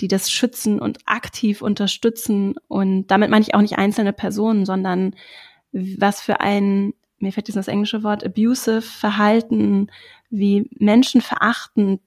die 0.00 0.08
das 0.08 0.30
schützen 0.30 0.78
und 0.78 0.98
aktiv 1.06 1.62
unterstützen 1.62 2.54
und 2.68 3.08
damit 3.08 3.30
meine 3.30 3.42
ich 3.42 3.54
auch 3.54 3.60
nicht 3.60 3.78
einzelne 3.78 4.12
Personen, 4.12 4.64
sondern 4.64 5.14
was 5.72 6.20
für 6.20 6.40
ein, 6.40 6.94
mir 7.18 7.32
fällt 7.32 7.48
dieses 7.48 7.68
englische 7.68 8.04
Wort, 8.04 8.24
abusive 8.24 8.80
Verhalten, 8.82 9.90
wie 10.30 10.70
Menschen 10.78 11.20
verachten, 11.20 12.00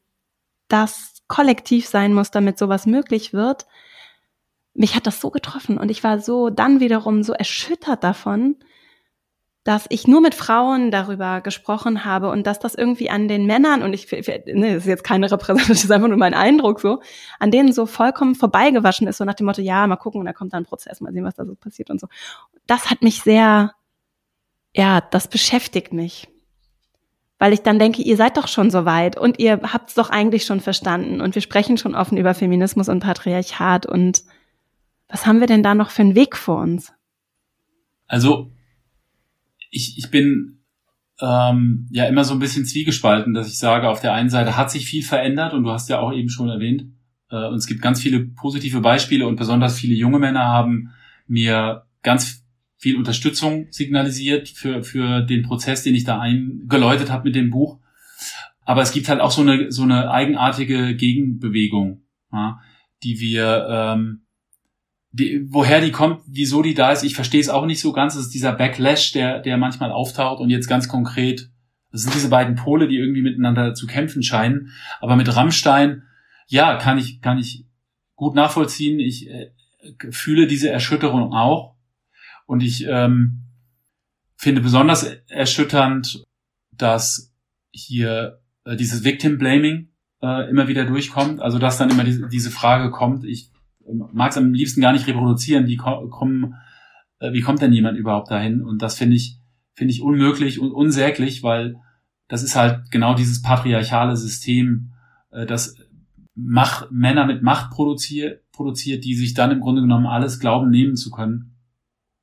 das 0.67 1.21
kollektiv 1.28 1.88
sein 1.88 2.13
muss, 2.13 2.32
damit 2.32 2.58
sowas 2.58 2.86
möglich 2.86 3.34
wird. 3.34 3.65
Mich 4.74 4.96
hat 4.96 5.08
das 5.08 5.20
so 5.20 5.32
getroffen 5.32 5.78
und 5.78 5.90
ich 5.92 6.04
war 6.04 6.20
so 6.20 6.50
dann 6.50 6.80
wiederum 6.80 7.24
so 7.24 7.34
erschüttert 7.34 8.04
davon, 8.04 8.56
dass 9.64 9.86
ich 9.90 10.08
nur 10.08 10.22
mit 10.22 10.34
Frauen 10.34 10.90
darüber 10.90 11.42
gesprochen 11.42 12.04
habe 12.04 12.30
und 12.30 12.48
dass 12.48 12.58
das 12.58 12.74
irgendwie 12.74 13.12
an 13.12 13.28
den 13.28 13.46
Männern, 13.46 13.84
und 13.84 13.94
ich, 13.94 14.12
ne, 14.12 14.74
das 14.74 14.84
ist 14.84 14.88
jetzt 14.88 15.04
keine 15.04 15.32
Repräsentation, 15.32 15.76
ist 15.76 15.92
einfach 15.92 16.08
nur 16.08 16.18
mein 16.18 16.34
Eindruck 16.34 16.80
so, 16.80 17.02
an 17.40 17.52
denen 17.52 17.72
so 17.72 17.86
vollkommen 17.86 18.34
vorbeigewaschen 18.34 19.08
ist, 19.08 19.18
so 19.18 19.26
nach 19.26 19.36
dem 19.36 19.46
Motto, 19.46 19.62
ja, 19.62 19.86
mal 19.86 19.98
gucken, 19.98 20.20
und 20.20 20.26
da 20.26 20.34
kommt 20.34 20.54
dann 20.54 20.64
ein 20.64 20.66
Prozess, 20.66 21.00
mal 21.00 21.14
sehen, 21.14 21.24
was 21.24 21.36
da 21.36 21.46
so 21.46 21.54
passiert 21.54 21.92
und 21.92 22.00
so. 22.02 22.08
Das 22.66 22.90
hat 22.90 23.04
mich 23.04 23.22
sehr, 23.22 23.74
ja, 24.74 25.02
das 25.02 25.28
beschäftigt 25.28 25.94
mich. 25.94 26.28
Weil 27.38 27.54
ich 27.54 27.62
dann 27.62 27.80
denke, 27.80 28.02
ihr 28.04 28.18
seid 28.18 28.38
doch 28.38 28.48
schon 28.48 28.70
so 28.70 28.86
weit 28.86 29.18
und 29.18 29.40
ihr 29.40 29.60
habt 29.62 29.90
es 29.90 29.96
doch 29.96 30.12
eigentlich 30.12 30.46
schon 30.46 30.60
verstanden 30.60 31.22
und 31.22 31.34
wir 31.34 31.42
sprechen 31.42 31.78
schon 31.78 31.96
offen 31.96 32.18
über 32.18 32.34
Feminismus 32.36 32.88
und 32.88 33.00
Patriarchat 33.00 33.88
und 33.88 34.24
was 35.12 35.26
haben 35.26 35.39
wir 35.39 35.47
denn 35.47 35.63
da 35.63 35.76
noch 35.76 35.89
für 35.89 36.02
einen 36.02 36.15
Weg 36.15 36.38
vor 36.38 36.62
uns? 36.62 36.93
Also 38.08 38.52
ich, 39.69 39.97
ich 39.97 40.10
bin 40.10 40.63
ähm, 41.21 41.88
ja 41.91 42.06
immer 42.06 42.24
so 42.24 42.34
ein 42.34 42.39
bisschen 42.39 42.65
zwiegespalten, 42.65 43.34
dass 43.34 43.47
ich 43.47 43.58
sage, 43.58 43.89
auf 43.89 44.02
der 44.02 44.13
einen 44.13 44.30
Seite 44.30 44.58
hat 44.58 44.71
sich 44.71 44.86
viel 44.86 45.04
verändert 45.04 45.54
und 45.54 45.63
du 45.63 45.71
hast 45.71 45.89
ja 45.89 46.00
auch 46.00 46.13
eben 46.13 46.30
schon 46.30 46.50
erwähnt, 46.50 46.86
äh, 47.30 47.47
und 47.47 47.56
es 47.56 47.67
gibt 47.67 47.82
ganz 47.82 48.02
viele 48.02 48.19
positive 48.19 48.82
Beispiele 48.82 49.28
und 49.28 49.38
besonders 49.38 49.80
viele 49.80 49.95
junge 49.95 50.19
Männer 50.19 50.45
haben 50.45 50.93
mir 51.28 51.84
ganz 52.04 52.45
viel 52.78 52.97
Unterstützung 52.97 53.67
signalisiert 53.69 54.50
für, 54.50 54.84
für 54.84 55.21
den 55.21 55.43
Prozess, 55.43 55.84
den 55.84 55.95
ich 55.95 56.04
da 56.04 56.19
eingeläutet 56.19 57.12
habe 57.12 57.26
mit 57.26 57.36
dem 57.36 57.52
Buch. 57.52 57.80
Aber 58.65 58.82
es 58.82 58.91
gibt 58.91 59.08
halt 59.08 59.21
auch 59.21 59.32
so 59.32 59.41
eine, 59.41 59.71
so 59.71 59.84
eine 59.84 60.12
eigenartige 60.12 60.95
Gegenbewegung, 60.95 62.02
ja, 62.32 62.60
die 63.04 63.19
wir 63.19 63.67
ähm, 63.69 64.21
die, 65.12 65.45
woher 65.50 65.82
die 65.82 65.91
kommt, 65.91 66.21
wieso 66.26 66.62
die 66.62 66.74
da 66.74 66.91
ist, 66.91 67.04
ich 67.04 67.15
verstehe 67.15 67.41
es 67.41 67.50
auch 67.50 67.65
nicht 67.65 67.82
so 67.82 67.91
ganz. 67.91 68.15
Es 68.15 68.28
ist 68.28 68.34
dieser 68.34 68.54
Backlash, 68.54 69.12
der, 69.12 69.39
der 69.39 69.58
manchmal 69.58 69.91
auftaucht 69.91 70.41
und 70.41 70.50
jetzt 70.50 70.67
ganz 70.67 70.88
konkret, 70.88 71.50
das 71.91 72.02
sind 72.02 72.13
diese 72.13 72.30
beiden 72.30 72.56
Pole, 72.56 72.88
die 72.88 72.95
irgendwie 72.95 73.21
miteinander 73.21 73.74
zu 73.74 73.88
kämpfen 73.88 74.24
scheinen. 74.24 74.71
Aber 75.02 75.17
mit 75.17 75.36
Rammstein, 75.36 76.04
ja, 76.47 76.78
kann 76.78 76.97
ich, 76.97 77.21
kann 77.21 77.38
ich 77.38 77.65
gut 78.15 78.36
nachvollziehen. 78.36 79.00
Ich 79.00 79.30
äh, 79.30 79.52
fühle 80.12 80.47
diese 80.47 80.69
Erschütterung 80.69 81.34
auch. 81.34 81.76
Und 82.45 82.63
ich 82.63 82.86
ähm, 82.88 83.43
finde 84.38 84.62
besonders 84.62 85.04
erschütternd, 85.28 86.24
dass 86.71 87.34
hier 87.71 88.39
äh, 88.63 88.78
dieses 88.78 89.04
Victim 89.04 89.38
Blaming 89.38 89.89
äh, 90.21 90.50
immer 90.50 90.69
wieder 90.69 90.86
durchkommt. 90.86 91.41
Also 91.41 91.60
dass 91.60 91.78
dann 91.78 91.89
immer 91.89 92.06
diese, 92.06 92.30
diese 92.30 92.52
Frage 92.52 92.91
kommt, 92.91 93.26
ich 93.26 93.51
mag 93.93 94.32
es 94.32 94.38
am 94.38 94.54
liebsten 94.54 94.82
gar 94.82 94.93
nicht 94.93 95.08
reproduzieren. 95.08 95.67
Wie 95.67 95.77
kommen, 95.77 96.56
äh, 97.19 97.34
wie 97.34 97.41
kommt 97.41 97.62
denn 97.62 97.73
jemand 97.73 97.97
überhaupt 97.97 98.32
dahin? 98.32 98.62
Und 98.62 98.82
das 98.82 98.97
finde 98.97 99.15
ich, 99.15 99.38
finde 99.73 99.93
ich 99.93 100.01
unmöglich 100.01 100.60
und 100.60 100.71
unsäglich, 100.71 101.43
weil 101.43 101.77
das 102.27 102.43
ist 102.43 102.56
halt 102.56 102.91
genau 102.91 103.13
dieses 103.13 103.41
patriarchale 103.41 104.15
System, 104.15 104.91
äh, 105.32 105.45
das 105.45 105.75
Macht, 106.34 106.91
Männer 106.91 107.25
mit 107.25 107.41
Macht 107.41 107.71
produziert, 107.71 108.41
produziert, 108.51 109.04
die 109.04 109.15
sich 109.15 109.34
dann 109.34 109.51
im 109.51 109.60
Grunde 109.60 109.82
genommen 109.82 110.08
alles 110.08 110.39
glauben 110.39 110.69
nehmen 110.69 110.95
zu 110.95 111.12
können. 111.12 111.56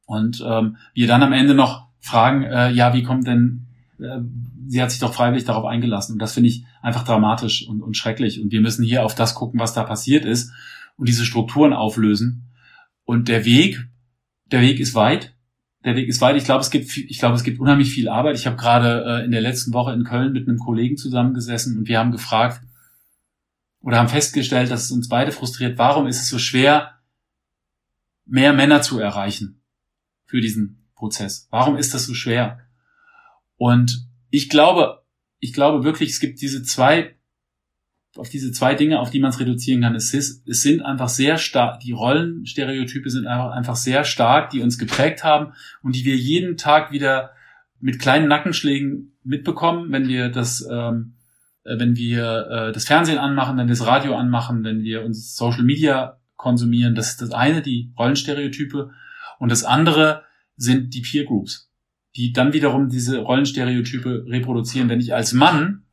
Und 0.07 0.43
ähm, 0.47 0.77
wir 0.95 1.07
dann 1.07 1.23
am 1.23 1.35
Ende 1.35 1.55
noch 1.55 1.89
fragen, 2.01 2.43
äh, 2.45 2.71
ja, 2.71 2.95
wie 2.95 3.03
kommt 3.03 3.27
denn, 3.27 3.67
äh, 4.01 4.21
sie 4.67 4.81
hat 4.81 4.91
sich 4.91 5.01
doch 5.01 5.13
freiwillig 5.13 5.45
darauf 5.45 5.67
eingelassen. 5.67 6.15
Und 6.15 6.23
das 6.23 6.33
finde 6.33 6.49
ich 6.49 6.65
einfach 6.81 7.05
dramatisch 7.05 7.69
und, 7.69 7.83
und 7.83 7.97
schrecklich. 7.97 8.41
Und 8.41 8.51
wir 8.51 8.63
müssen 8.63 8.85
hier 8.85 9.05
auf 9.05 9.15
das 9.15 9.35
gucken, 9.35 9.61
was 9.61 9.75
da 9.75 9.85
passiert 9.85 10.25
ist 10.25 10.53
und 10.99 11.09
diese 11.09 11.25
Strukturen 11.25 11.73
auflösen. 11.73 12.51
Und 13.05 13.29
der 13.29 13.47
Weg, 13.47 13.89
der 14.47 14.61
Weg 14.61 14.81
ist 14.81 14.95
weit. 14.95 15.35
Der 15.85 15.97
Weg 15.97 16.09
ist 16.09 16.21
weit. 16.21 16.37
Ich 16.37 16.45
glaube, 16.45 16.61
es 16.61 16.71
gibt, 16.71 16.95
ich 16.95 17.19
glaube, 17.19 17.37
es 17.37 17.45
gibt 17.45 17.61
unheimlich 17.61 17.91
viel 17.91 18.09
Arbeit. 18.09 18.37
Ich 18.37 18.47
habe 18.47 18.57
gerade 18.57 19.05
äh, 19.07 19.25
in 19.25 19.31
der 19.31 19.41
letzten 19.41 19.73
Woche 19.73 19.93
in 19.93 20.05
Köln 20.05 20.33
mit 20.33 20.47
einem 20.47 20.59
Kollegen 20.59 20.99
zusammengesessen 20.99 21.79
und 21.79 21.89
wir 21.89 21.99
haben 21.99 22.13
gefragt 22.13 22.61
oder 23.81 23.99
haben 23.99 24.09
festgestellt, 24.09 24.71
dass 24.71 24.85
es 24.85 24.91
uns 24.91 25.09
beide 25.09 25.33
frustriert. 25.33 25.79
Warum 25.79 26.07
ist 26.09 26.21
es 26.21 26.29
so 26.29 26.39
schwer, 26.39 26.99
mehr 28.27 28.53
Männer 28.53 28.83
zu 28.83 28.99
erreichen 28.99 29.63
für 30.27 30.41
diesen 30.41 30.89
Prozess? 30.95 31.47
Warum 31.51 31.77
ist 31.77 31.95
das 31.95 32.05
so 32.05 32.13
schwer? 32.13 32.61
Und 33.57 34.09
ich 34.31 34.49
glaube, 34.49 35.05
ich 35.39 35.53
glaube 35.53 35.85
wirklich, 35.85 36.11
es 36.11 36.21
gibt 36.21 36.41
diese 36.41 36.65
zwei 36.65 37.15
auf 38.19 38.29
diese 38.29 38.53
zwei 38.53 38.75
Dinge, 38.75 39.01
auf 39.01 39.11
die 39.11 39.21
man 39.21 39.31
es 39.31 39.41
reduzieren 39.41 39.83
kann. 39.83 39.95
Es, 39.95 40.13
ist, 40.13 40.47
es 40.49 40.63
sind 40.63 40.83
einfach 40.83 41.09
sehr 41.09 41.39
stark, 41.39 41.81
die 41.81 41.93
Rollenstereotype 41.93 43.11
sind 43.11 43.27
einfach, 43.27 43.53
einfach 43.53 43.77
sehr 43.77 44.05
stark, 44.05 44.51
die 44.51 44.61
uns 44.61 44.79
geprägt 44.79 45.25
haben 45.25 45.53
und 45.83 45.95
die 45.95 46.05
wir 46.05 46.17
jeden 46.17 46.57
Tag 46.57 46.93
wieder 46.93 47.31
mit 47.81 47.99
kleinen 47.99 48.29
Nackenschlägen 48.29 49.17
mitbekommen, 49.23 49.93
wenn 49.93 50.09
wir 50.09 50.31
das, 50.31 50.67
ähm, 50.71 51.15
äh, 51.65 51.79
wenn 51.79 51.97
wir 51.97 52.49
äh, 52.51 52.73
das 52.73 52.85
Fernsehen 52.85 53.19
anmachen, 53.19 53.57
wenn 53.57 53.69
wir 53.69 53.75
das 53.75 53.87
Radio 53.87 54.17
anmachen, 54.17 54.65
wenn 54.65 54.83
wir 54.83 55.05
uns 55.05 55.37
Social 55.37 55.63
Media 55.63 56.19
konsumieren. 56.37 56.95
Das 56.95 57.11
ist 57.11 57.23
das 57.23 57.31
eine, 57.33 57.63
die 57.63 57.93
Rollenstereotype. 57.99 58.91
Und 59.39 59.53
das 59.53 59.65
andere 59.65 60.23
sind 60.57 60.95
die 60.95 61.03
Peer 61.03 61.25
Groups, 61.25 61.71
die 62.17 62.33
dann 62.33 62.53
wiederum 62.53 62.89
diese 62.89 63.19
Rollenstereotype 63.19 64.25
reproduzieren. 64.29 64.89
Wenn 64.89 65.01
ich 65.01 65.15
als 65.15 65.33
Mann 65.33 65.85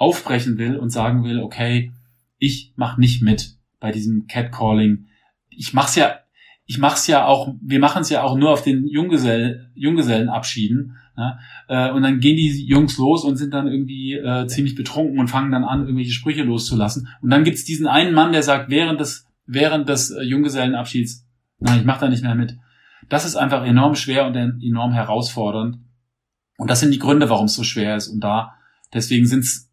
aufbrechen 0.00 0.56
will 0.56 0.76
und 0.76 0.88
sagen 0.90 1.24
will, 1.24 1.40
okay, 1.40 1.92
ich 2.38 2.72
mache 2.74 2.98
nicht 2.98 3.22
mit 3.22 3.56
bei 3.80 3.92
diesem 3.92 4.26
Catcalling. 4.26 5.06
Ich 5.50 5.74
mach's 5.74 5.94
ja, 5.94 6.20
ich 6.64 6.78
mach's 6.78 7.06
ja 7.06 7.26
auch, 7.26 7.54
wir 7.60 7.80
machen 7.80 8.00
es 8.00 8.08
ja 8.08 8.22
auch 8.22 8.36
nur 8.36 8.50
auf 8.50 8.62
den 8.62 8.88
Junggesell, 8.88 9.70
Junggesellenabschieden. 9.74 10.96
Ja, 11.18 11.38
äh, 11.68 11.92
und 11.92 12.02
dann 12.02 12.20
gehen 12.20 12.36
die 12.36 12.64
Jungs 12.66 12.96
los 12.96 13.24
und 13.24 13.36
sind 13.36 13.52
dann 13.52 13.66
irgendwie 13.66 14.14
äh, 14.14 14.46
ziemlich 14.46 14.74
betrunken 14.74 15.18
und 15.18 15.28
fangen 15.28 15.52
dann 15.52 15.64
an, 15.64 15.82
irgendwelche 15.82 16.12
Sprüche 16.12 16.44
loszulassen. 16.44 17.08
Und 17.20 17.28
dann 17.28 17.44
gibt's 17.44 17.64
diesen 17.64 17.86
einen 17.86 18.14
Mann, 18.14 18.32
der 18.32 18.42
sagt, 18.42 18.70
während 18.70 19.00
des, 19.00 19.26
während 19.44 19.86
des 19.90 20.12
äh, 20.12 20.22
Junggesellenabschieds, 20.22 21.26
nein, 21.58 21.80
ich 21.80 21.84
mach 21.84 21.98
da 21.98 22.08
nicht 22.08 22.22
mehr 22.22 22.34
mit. 22.34 22.56
Das 23.10 23.26
ist 23.26 23.36
einfach 23.36 23.66
enorm 23.66 23.96
schwer 23.96 24.26
und 24.26 24.34
enorm 24.34 24.92
herausfordernd. 24.92 25.78
Und 26.56 26.70
das 26.70 26.80
sind 26.80 26.94
die 26.94 26.98
Gründe, 26.98 27.28
warum 27.28 27.46
es 27.46 27.54
so 27.54 27.64
schwer 27.64 27.96
ist. 27.96 28.08
Und 28.08 28.20
da, 28.20 28.54
deswegen 28.94 29.26
sind's 29.26 29.69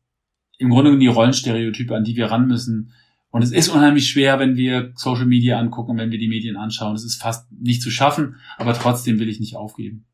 im 0.57 0.69
Grunde 0.69 0.85
genommen 0.85 1.01
die 1.01 1.07
Rollenstereotype, 1.07 1.95
an 1.95 2.03
die 2.03 2.15
wir 2.15 2.27
ran 2.27 2.47
müssen. 2.47 2.93
Und 3.29 3.43
es 3.43 3.51
ist 3.51 3.69
unheimlich 3.69 4.07
schwer, 4.07 4.39
wenn 4.39 4.55
wir 4.55 4.91
Social 4.95 5.25
Media 5.25 5.59
angucken, 5.59 5.97
wenn 5.97 6.11
wir 6.11 6.19
die 6.19 6.29
Medien 6.29 6.57
anschauen. 6.57 6.95
Es 6.95 7.03
ist 7.03 7.21
fast 7.21 7.51
nicht 7.51 7.81
zu 7.81 7.91
schaffen, 7.91 8.37
aber 8.57 8.73
trotzdem 8.73 9.19
will 9.19 9.29
ich 9.29 9.39
nicht 9.39 9.55
aufgeben. 9.55 10.05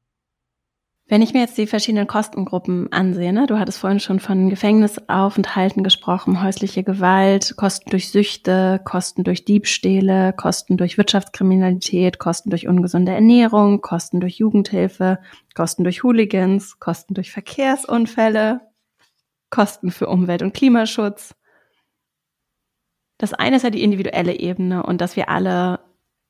Wenn 1.05 1.21
ich 1.21 1.33
mir 1.33 1.41
jetzt 1.41 1.57
die 1.57 1.67
verschiedenen 1.67 2.07
Kostengruppen 2.07 2.91
ansehe, 2.91 3.33
ne, 3.33 3.45
du 3.45 3.59
hattest 3.59 3.77
vorhin 3.77 3.99
schon 3.99 4.19
von 4.19 4.49
Gefängnisaufenthalten 4.49 5.83
gesprochen, 5.83 6.41
häusliche 6.41 6.83
Gewalt, 6.83 7.55
Kosten 7.57 7.89
durch 7.89 8.09
Süchte, 8.09 8.79
Kosten 8.85 9.25
durch 9.25 9.43
Diebstähle, 9.43 10.33
Kosten 10.33 10.77
durch 10.77 10.97
Wirtschaftskriminalität, 10.97 12.19
Kosten 12.19 12.49
durch 12.49 12.69
ungesunde 12.69 13.11
Ernährung, 13.11 13.81
Kosten 13.81 14.21
durch 14.21 14.37
Jugendhilfe, 14.37 15.19
Kosten 15.53 15.83
durch 15.83 16.03
Hooligans, 16.03 16.79
Kosten 16.79 17.13
durch 17.13 17.31
Verkehrsunfälle, 17.31 18.61
Kosten 19.53 19.91
für 19.91 20.07
Umwelt- 20.07 20.41
und 20.41 20.55
Klimaschutz. 20.55 21.35
Das 23.19 23.35
eine 23.35 23.57
ist 23.57 23.61
ja 23.61 23.69
die 23.69 23.83
individuelle 23.83 24.39
Ebene 24.39 24.81
und 24.81 24.99
dass 24.99 25.15
wir 25.15 25.29
alle 25.29 25.79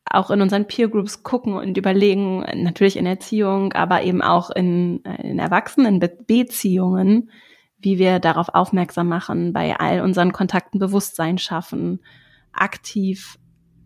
auch 0.04 0.30
in 0.30 0.42
unseren 0.42 0.68
Peer 0.68 0.90
Groups 0.90 1.24
gucken 1.24 1.54
und 1.54 1.78
überlegen, 1.78 2.44
natürlich 2.62 2.98
in 2.98 3.06
Erziehung, 3.06 3.72
aber 3.72 4.04
eben 4.04 4.22
auch 4.22 4.50
in, 4.50 4.98
in 5.20 5.40
Erwachsenenbeziehungen, 5.40 7.32
wie 7.78 7.98
wir 7.98 8.20
darauf 8.20 8.50
aufmerksam 8.50 9.08
machen, 9.08 9.54
bei 9.54 9.80
all 9.80 10.02
unseren 10.02 10.34
Kontakten 10.34 10.78
Bewusstsein 10.78 11.38
schaffen, 11.38 12.02
aktiv 12.52 13.40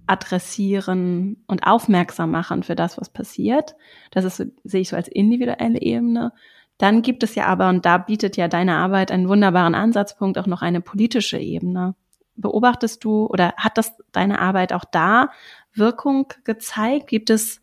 adressieren 0.08 1.44
und 1.46 1.68
aufmerksam 1.68 2.32
machen 2.32 2.64
für 2.64 2.76
das, 2.76 2.98
was 2.98 3.14
passiert. 3.14 3.76
Das 4.10 4.26
ist, 4.26 4.48
sehe 4.64 4.82
ich 4.82 4.90
so 4.90 4.96
als 4.96 5.08
individuelle 5.08 5.80
Ebene. 5.80 6.34
Dann 6.78 7.02
gibt 7.02 7.24
es 7.24 7.36
ja 7.36 7.46
aber, 7.48 7.70
und 7.70 7.86
da 7.86 7.98
bietet 7.98 8.38
ja 8.38 8.48
deine 8.48 8.76
Arbeit 8.76 9.12
einen 9.12 9.30
wunderbaren 9.30 9.76
Ansatzpunkt, 9.76 10.38
auch 10.38 10.48
noch 10.48 10.62
eine 10.62 10.82
politische 10.82 11.38
Ebene. 11.38 11.96
Beobachtest 12.36 13.04
du 13.04 13.26
oder 13.26 13.54
hat 13.58 13.78
das 13.78 13.98
deine 14.12 14.40
Arbeit 14.40 14.74
auch 14.74 14.86
da 14.86 15.30
Wirkung 15.74 16.28
gezeigt? 16.44 17.08
Gibt 17.08 17.32
es 17.32 17.62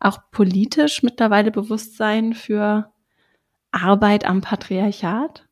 auch 0.00 0.18
politisch 0.30 1.02
mittlerweile 1.02 1.50
Bewusstsein 1.50 2.32
für 2.32 2.90
Arbeit 3.72 4.24
am 4.24 4.40
Patriarchat? 4.40 5.46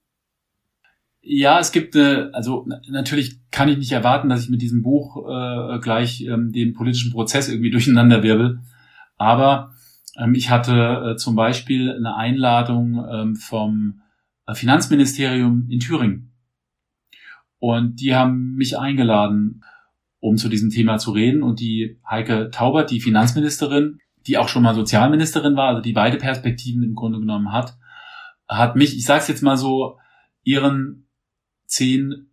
Ja, 1.21 1.59
es 1.59 1.73
gibt 1.73 1.97
eine, 1.97 2.31
also 2.35 2.67
natürlich 2.89 3.39
kann 3.51 3.69
ich 3.69 3.79
nicht 3.79 3.93
erwarten, 3.93 4.29
dass 4.29 4.45
ich 4.45 4.51
mit 4.51 4.61
diesem 4.61 4.83
Buch 4.83 5.27
äh, 5.27 5.79
gleich 5.79 6.23
ähm, 6.23 6.53
den 6.53 6.75
politischen 6.75 7.13
Prozess 7.13 7.49
irgendwie 7.49 7.71
durcheinander 7.71 8.23
wirbel. 8.23 8.61
Aber 9.17 9.73
ich 10.35 10.51
hatte 10.51 11.13
äh, 11.13 11.17
zum 11.17 11.35
Beispiel 11.35 11.93
eine 11.93 12.17
Einladung 12.17 13.05
ähm, 13.11 13.37
vom 13.37 14.03
äh, 14.47 14.55
Finanzministerium 14.55 15.69
in 15.69 15.81
Thüringen. 15.81 16.33
Und 17.59 18.01
die 18.01 18.15
haben 18.15 18.55
mich 18.55 18.79
eingeladen, 18.79 19.65
um 20.21 20.37
zu 20.37 20.49
diesem 20.49 20.71
Thema 20.71 20.99
zu 20.99 21.13
reden. 21.13 21.43
Und 21.43 21.61
die 21.61 21.99
Heike 22.09 22.51
Taubert, 22.51 22.91
die 22.91 23.01
Finanzministerin, 23.01 24.01
die 24.27 24.39
auch 24.39 24.49
schon 24.49 24.63
mal 24.63 24.75
Sozialministerin 24.75 25.57
war, 25.57 25.69
also 25.69 25.81
die 25.81 25.93
beide 25.93 26.19
Perspektiven 26.19 26.83
im 26.83 26.95
Grunde 26.95 27.19
genommen 27.21 27.53
hat, 27.53 27.77
hat 28.49 28.77
mich, 28.77 28.97
ich 28.97 29.05
sage 29.05 29.21
es 29.21 29.29
jetzt 29.29 29.43
mal 29.43 29.57
so, 29.57 29.99
ihren 30.43 31.09
zehn 31.67 32.31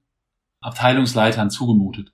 Abteilungsleitern 0.60 1.50
zugemutet. 1.50 2.14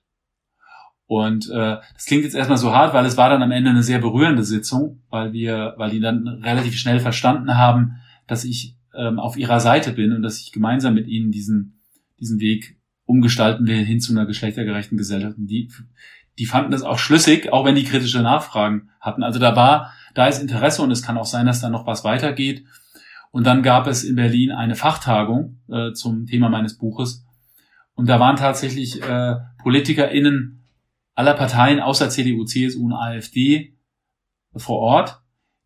Und 1.08 1.50
äh, 1.50 1.78
das 1.94 2.04
klingt 2.06 2.22
jetzt 2.22 2.36
erstmal 2.36 2.58
so 2.58 2.72
hart, 2.72 2.94
weil 2.94 3.04
es 3.04 3.16
war 3.16 3.28
dann 3.28 3.42
am 3.42 3.50
Ende 3.50 3.70
eine 3.70 3.82
sehr 3.82 3.98
berührende 3.98 4.44
Sitzung, 4.44 5.02
weil 5.10 5.32
wir, 5.32 5.74
weil 5.76 5.90
die 5.90 6.00
dann 6.00 6.28
relativ 6.28 6.76
schnell 6.76 7.00
verstanden 7.00 7.56
haben, 7.56 7.96
dass 8.28 8.44
ich 8.44 8.76
ähm, 8.94 9.18
auf 9.18 9.36
ihrer 9.36 9.58
Seite 9.58 9.92
bin 9.92 10.12
und 10.12 10.22
dass 10.22 10.38
ich 10.38 10.52
gemeinsam 10.52 10.94
mit 10.94 11.08
ihnen 11.08 11.32
diesen 11.32 11.78
diesen 12.20 12.40
Weg 12.40 12.76
umgestalten 13.04 13.66
will 13.66 13.84
hin 13.84 14.00
zu 14.00 14.12
einer 14.12 14.26
geschlechtergerechten 14.26 14.98
Gesellschaft. 14.98 15.38
Und 15.38 15.46
die, 15.46 15.70
die 16.38 16.46
fanden 16.46 16.70
das 16.70 16.82
auch 16.82 16.98
schlüssig, 16.98 17.52
auch 17.52 17.64
wenn 17.64 17.74
die 17.74 17.84
kritische 17.84 18.20
Nachfragen 18.20 18.90
hatten. 19.00 19.22
Also 19.22 19.38
da 19.38 19.56
war, 19.56 19.92
da 20.14 20.26
ist 20.26 20.40
Interesse 20.40 20.82
und 20.82 20.90
es 20.90 21.02
kann 21.02 21.18
auch 21.18 21.26
sein, 21.26 21.46
dass 21.46 21.60
da 21.60 21.70
noch 21.70 21.86
was 21.86 22.04
weitergeht. 22.04 22.64
Und 23.30 23.46
dann 23.46 23.62
gab 23.62 23.86
es 23.86 24.04
in 24.04 24.16
Berlin 24.16 24.50
eine 24.52 24.74
Fachtagung 24.74 25.58
äh, 25.68 25.92
zum 25.92 26.26
Thema 26.26 26.48
meines 26.48 26.76
Buches. 26.76 27.24
Und 27.94 28.08
da 28.08 28.20
waren 28.20 28.36
tatsächlich 28.36 29.02
äh, 29.02 29.36
PolitikerInnen 29.62 30.57
aller 31.18 31.34
Parteien 31.34 31.80
außer 31.80 32.10
CDU, 32.10 32.44
CSU 32.44 32.84
und 32.84 32.92
AfD 32.92 33.76
vor 34.54 34.78
Ort, 34.78 35.20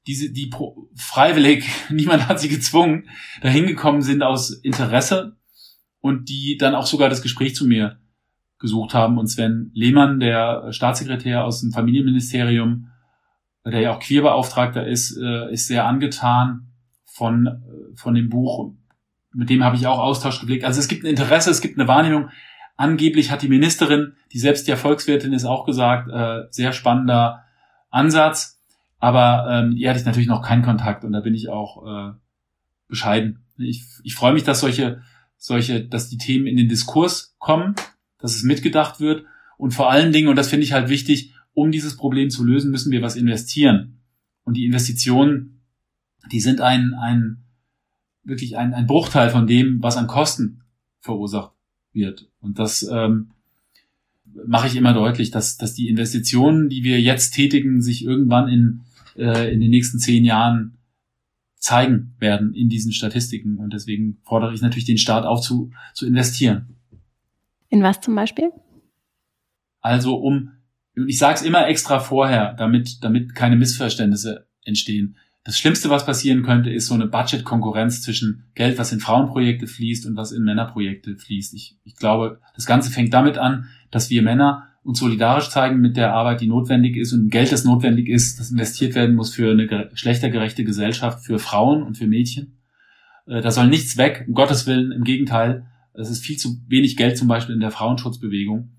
diese, 0.07 0.33
die 0.33 0.47
pro, 0.47 0.89
freiwillig, 0.97 1.67
niemand 1.91 2.27
hat 2.27 2.41
sie 2.41 2.49
gezwungen, 2.49 3.11
dahin 3.43 3.67
gekommen 3.67 4.01
sind 4.01 4.23
aus 4.23 4.51
Interesse 4.51 5.37
und 6.01 6.31
die 6.31 6.57
dann 6.57 6.75
auch 6.75 6.87
sogar 6.87 7.11
das 7.11 7.21
Gespräch 7.21 7.55
zu 7.55 7.67
mir 7.67 8.01
gesucht 8.59 8.95
haben. 8.95 9.19
Und 9.19 9.27
Sven 9.27 9.71
Lehmann, 9.75 10.21
der 10.21 10.73
Staatssekretär 10.73 11.45
aus 11.45 11.61
dem 11.61 11.71
Familienministerium, 11.71 12.89
der 13.67 13.81
ja 13.81 13.95
auch 13.95 14.01
Queerbeauftragter 14.01 14.87
ist, 14.87 15.19
äh, 15.19 15.53
ist 15.53 15.67
sehr 15.67 15.85
angetan 15.85 16.73
von, 17.05 17.47
äh, 17.47 17.97
von 17.97 18.15
dem 18.15 18.31
Buch. 18.31 18.73
Mit 19.35 19.51
dem 19.51 19.63
habe 19.63 19.77
ich 19.77 19.87
auch 19.87 19.99
Austausch 19.99 20.41
geblickt. 20.41 20.65
Also 20.65 20.81
es 20.81 20.89
gibt 20.89 21.05
ein 21.05 21.11
Interesse, 21.11 21.51
es 21.51 21.61
gibt 21.61 21.79
eine 21.79 21.89
Wahrnehmung. 21.89 22.31
Angeblich 22.77 23.31
hat 23.31 23.43
die 23.43 23.49
Ministerin, 23.49 24.15
die 24.33 24.39
selbst 24.39 24.67
ja 24.67 24.77
Volkswirtin 24.77 25.33
ist, 25.33 25.45
auch 25.45 25.67
gesagt, 25.67 26.11
äh, 26.11 26.47
sehr 26.51 26.73
spannender 26.73 27.45
Ansatz. 27.91 28.61
Aber 28.99 29.47
ähm, 29.51 29.77
ihr 29.77 29.91
hatte 29.91 30.01
ich 30.01 30.07
natürlich 30.07 30.29
noch 30.29 30.43
keinen 30.43 30.63
Kontakt 30.63 31.05
und 31.05 31.13
da 31.13 31.21
bin 31.21 31.35
ich 31.35 31.49
auch 31.49 31.87
äh, 31.87 32.13
bescheiden. 32.89 33.45
Ich, 33.59 33.85
ich 34.05 34.15
freue 34.15 34.33
mich, 34.33 34.45
dass 34.45 34.61
solche, 34.61 35.03
solche, 35.37 35.85
dass 35.85 36.09
die 36.09 36.19
Themen 36.19 36.47
in 36.47 36.57
den 36.57 36.69
Diskurs 36.69 37.35
kommen, 37.39 37.75
dass 38.19 38.35
es 38.35 38.43
mitgedacht 38.43 39.01
wird 39.01 39.25
und 39.59 39.73
vor 39.73 39.91
allen 39.91 40.13
Dingen, 40.13 40.29
und 40.29 40.37
das 40.37 40.49
finde 40.49 40.65
ich 40.65 40.73
halt 40.73 40.89
wichtig, 40.89 41.35
um 41.53 41.71
dieses 41.71 41.97
Problem 41.97 42.31
zu 42.31 42.45
lösen, 42.45 42.71
müssen 42.71 42.93
wir 42.93 43.03
was 43.03 43.17
investieren. 43.17 44.01
Und 44.45 44.57
die 44.57 44.65
Investitionen, 44.65 45.63
die 46.31 46.41
sind 46.41 46.61
ein, 46.61 46.95
ein 46.95 47.45
wirklich 48.25 48.57
ein, 48.57 48.73
ein 48.73 48.87
Bruchteil 48.87 49.31
von 49.31 49.47
dem, 49.47 49.83
was 49.83 49.97
an 49.97 50.07
Kosten 50.07 50.63
verursacht 51.01 51.53
wird. 51.93 52.29
Und 52.41 52.59
das 52.59 52.89
ähm, 52.91 53.31
mache 54.47 54.67
ich 54.67 54.77
immer 54.77 54.95
deutlich, 54.95 55.31
dass, 55.31 55.57
dass 55.57 55.75
die 55.75 55.89
Investitionen, 55.89 56.69
die 56.69 56.85
wir 56.85 57.01
jetzt 57.01 57.33
tätigen, 57.33 57.83
sich 57.83 58.05
irgendwann 58.05 58.49
in, 58.49 58.81
äh, 59.17 59.53
in 59.53 59.61
den 59.61 59.71
nächsten 59.71 59.99
zehn 59.99 60.25
Jahren 60.25 60.79
zeigen 61.57 62.15
werden 62.19 62.55
in 62.55 62.69
diesen 62.69 62.93
Statistiken. 62.93 63.57
Und 63.57 63.73
deswegen 63.73 64.19
fordere 64.25 64.53
ich 64.53 64.63
natürlich 64.63 64.85
den 64.85 64.99
Staat 64.99 65.25
auf 65.25 65.41
zu, 65.41 65.71
zu 65.95 66.07
investieren. 66.07 66.77
In 67.69 67.83
was 67.83 68.01
zum 68.01 68.15
Beispiel? 68.15 68.51
Also 69.81 70.17
um, 70.17 70.53
ich 70.95 71.19
sage 71.19 71.37
es 71.37 71.43
immer 71.43 71.69
extra 71.69 72.01
vorher, 72.01 72.55
damit, 72.55 73.03
damit 73.03 73.35
keine 73.35 73.57
Missverständnisse 73.57 74.47
entstehen. 74.65 75.17
Das 75.45 75.59
Schlimmste, 75.59 75.91
was 75.91 76.07
passieren 76.07 76.43
könnte, 76.43 76.71
ist 76.71 76.87
so 76.87 76.95
eine 76.95 77.09
Budget-Konkurrenz 77.09 78.01
zwischen 78.01 78.45
Geld, 78.55 78.79
was 78.79 78.93
in 78.93 79.01
Frauenprojekte 79.01 79.67
fließt 79.67 80.07
und 80.07 80.17
was 80.17 80.31
in 80.31 80.45
Männerprojekte 80.45 81.17
fließt. 81.17 81.55
Ich, 81.55 81.77
ich 81.83 81.97
glaube, 81.97 82.41
das 82.55 82.67
Ganze 82.67 82.91
fängt 82.91 83.13
damit 83.13 83.39
an, 83.39 83.67
dass 83.91 84.09
wir 84.09 84.23
Männer 84.23 84.69
uns 84.85 85.01
solidarisch 85.01 85.49
zeigen 85.49 85.81
mit 85.81 85.97
der 85.97 86.13
Arbeit, 86.13 86.41
die 86.41 86.49
notwendig 86.49 86.97
ist 86.97 87.13
und 87.13 87.31
Geld, 87.31 87.51
das 87.53 87.65
notwendig 87.65 88.09
ist, 88.09 88.39
das 88.39 88.51
investiert 88.51 88.95
werden 88.95 89.17
muss 89.17 89.35
für 89.35 89.51
eine 89.51 89.67
geschlechtergerechte 89.67 90.65
Gesellschaft, 90.65 91.25
für 91.25 91.39
Frauen 91.39 91.83
und 91.83 91.97
für 91.97 92.07
Mädchen. 92.07 92.59
Äh, 93.27 93.41
da 93.41 93.51
soll 93.51 93.69
nichts 93.69 93.97
weg, 93.97 94.25
um 94.29 94.35
Gottes 94.35 94.67
Willen, 94.67 94.93
im 94.93 95.05
Gegenteil. 95.05 95.67
Es 95.95 96.11
ist 96.11 96.25
viel 96.25 96.37
zu 96.37 96.57
wenig 96.69 96.97
Geld 96.97 97.19
zum 97.19 97.29
Beispiel 97.29 97.55
in 97.55 97.61
der 97.61 97.71
Frauenschutzbewegung. 97.71 98.71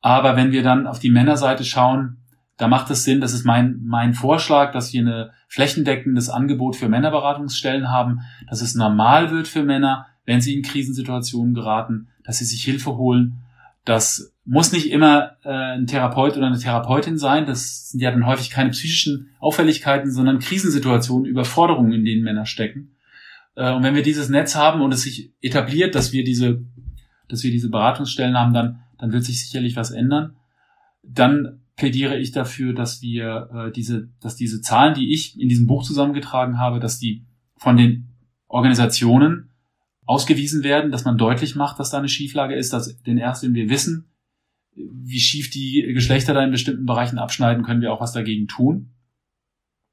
Aber 0.00 0.36
wenn 0.36 0.52
wir 0.52 0.62
dann 0.62 0.86
auf 0.86 0.98
die 0.98 1.10
Männerseite 1.10 1.64
schauen, 1.64 2.21
da 2.62 2.68
macht 2.68 2.88
es 2.92 3.02
Sinn, 3.02 3.20
das 3.20 3.32
ist 3.32 3.44
mein, 3.44 3.80
mein 3.82 4.14
Vorschlag, 4.14 4.70
dass 4.70 4.92
wir 4.92 5.02
ein 5.04 5.30
flächendeckendes 5.48 6.28
Angebot 6.28 6.76
für 6.76 6.88
Männerberatungsstellen 6.88 7.90
haben, 7.90 8.20
dass 8.48 8.62
es 8.62 8.76
normal 8.76 9.32
wird 9.32 9.48
für 9.48 9.64
Männer, 9.64 10.06
wenn 10.26 10.40
sie 10.40 10.54
in 10.54 10.62
Krisensituationen 10.62 11.54
geraten, 11.54 12.06
dass 12.22 12.38
sie 12.38 12.44
sich 12.44 12.62
Hilfe 12.62 12.96
holen. 12.96 13.42
Das 13.84 14.32
muss 14.44 14.70
nicht 14.70 14.92
immer 14.92 15.32
äh, 15.42 15.74
ein 15.74 15.88
Therapeut 15.88 16.36
oder 16.36 16.46
eine 16.46 16.58
Therapeutin 16.60 17.18
sein. 17.18 17.46
Das 17.46 17.90
sind 17.90 17.98
ja 17.98 18.12
dann 18.12 18.26
häufig 18.26 18.50
keine 18.50 18.70
psychischen 18.70 19.30
Auffälligkeiten, 19.40 20.12
sondern 20.12 20.38
Krisensituationen, 20.38 21.28
Überforderungen, 21.28 21.90
in 21.90 22.04
denen 22.04 22.22
Männer 22.22 22.46
stecken. 22.46 22.94
Äh, 23.56 23.72
und 23.72 23.82
wenn 23.82 23.96
wir 23.96 24.04
dieses 24.04 24.28
Netz 24.28 24.54
haben 24.54 24.82
und 24.82 24.94
es 24.94 25.02
sich 25.02 25.32
etabliert, 25.40 25.96
dass 25.96 26.12
wir 26.12 26.22
diese, 26.22 26.62
dass 27.28 27.42
wir 27.42 27.50
diese 27.50 27.70
Beratungsstellen 27.70 28.38
haben, 28.38 28.54
dann, 28.54 28.82
dann 28.98 29.10
wird 29.10 29.24
sich 29.24 29.44
sicherlich 29.44 29.74
was 29.74 29.90
ändern. 29.90 30.36
Dann 31.02 31.61
plädiere 31.76 32.18
ich 32.18 32.32
dafür, 32.32 32.74
dass 32.74 33.02
wir 33.02 33.48
äh, 33.54 33.72
diese, 33.72 34.08
dass 34.20 34.36
diese 34.36 34.60
Zahlen, 34.60 34.94
die 34.94 35.12
ich 35.12 35.38
in 35.38 35.48
diesem 35.48 35.66
Buch 35.66 35.82
zusammengetragen 35.84 36.58
habe, 36.58 36.80
dass 36.80 36.98
die 36.98 37.24
von 37.56 37.76
den 37.76 38.08
Organisationen 38.48 39.50
ausgewiesen 40.04 40.62
werden, 40.64 40.90
dass 40.90 41.04
man 41.04 41.16
deutlich 41.16 41.54
macht, 41.54 41.78
dass 41.78 41.90
da 41.90 41.98
eine 41.98 42.08
Schieflage 42.08 42.54
ist, 42.54 42.72
dass 42.72 43.00
denn 43.02 43.18
erst 43.18 43.42
wenn 43.42 43.54
wir 43.54 43.70
wissen, 43.70 44.10
wie 44.74 45.20
schief 45.20 45.50
die 45.50 45.82
Geschlechter 45.94 46.34
da 46.34 46.42
in 46.42 46.50
bestimmten 46.50 46.86
Bereichen 46.86 47.18
abschneiden, 47.18 47.64
können 47.64 47.80
wir 47.80 47.92
auch 47.92 48.00
was 48.00 48.12
dagegen 48.12 48.48
tun. 48.48 48.90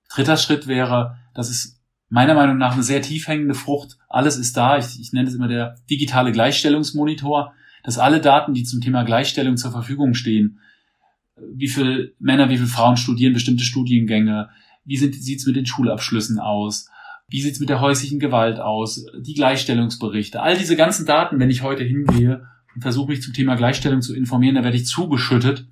Dritter 0.09 0.37
Schritt 0.37 0.67
wäre, 0.67 1.17
das 1.33 1.49
ist 1.49 1.79
meiner 2.09 2.33
Meinung 2.33 2.57
nach 2.57 2.73
eine 2.73 2.83
sehr 2.83 3.01
tief 3.01 3.27
hängende 3.27 3.53
Frucht. 3.53 3.97
Alles 4.07 4.37
ist 4.37 4.57
da. 4.57 4.77
Ich, 4.77 4.99
ich 4.99 5.13
nenne 5.13 5.29
es 5.29 5.35
immer 5.35 5.47
der 5.47 5.75
digitale 5.89 6.31
Gleichstellungsmonitor, 6.31 7.53
dass 7.83 7.99
alle 7.99 8.19
Daten, 8.19 8.53
die 8.53 8.63
zum 8.63 8.81
Thema 8.81 9.03
Gleichstellung 9.03 9.57
zur 9.57 9.71
Verfügung 9.71 10.15
stehen, 10.15 10.59
wie 11.53 11.67
viele 11.67 12.11
Männer, 12.19 12.49
wie 12.49 12.57
viele 12.57 12.67
Frauen 12.67 12.97
studieren 12.97 13.33
bestimmte 13.33 13.63
Studiengänge, 13.63 14.49
wie 14.85 14.97
sieht 14.97 15.15
es 15.15 15.45
mit 15.45 15.55
den 15.55 15.65
Schulabschlüssen 15.65 16.39
aus, 16.39 16.89
wie 17.27 17.41
sieht 17.41 17.53
es 17.53 17.59
mit 17.59 17.69
der 17.69 17.81
häuslichen 17.81 18.19
Gewalt 18.19 18.59
aus, 18.59 19.05
die 19.19 19.33
Gleichstellungsberichte, 19.33 20.41
all 20.41 20.57
diese 20.57 20.75
ganzen 20.75 21.05
Daten, 21.05 21.39
wenn 21.39 21.49
ich 21.49 21.61
heute 21.61 21.83
hingehe 21.83 22.47
und 22.75 22.81
versuche 22.81 23.09
mich 23.09 23.21
zum 23.21 23.33
Thema 23.33 23.55
Gleichstellung 23.55 24.01
zu 24.01 24.15
informieren, 24.15 24.55
da 24.55 24.63
werde 24.63 24.77
ich 24.77 24.85
zugeschüttet. 24.85 25.67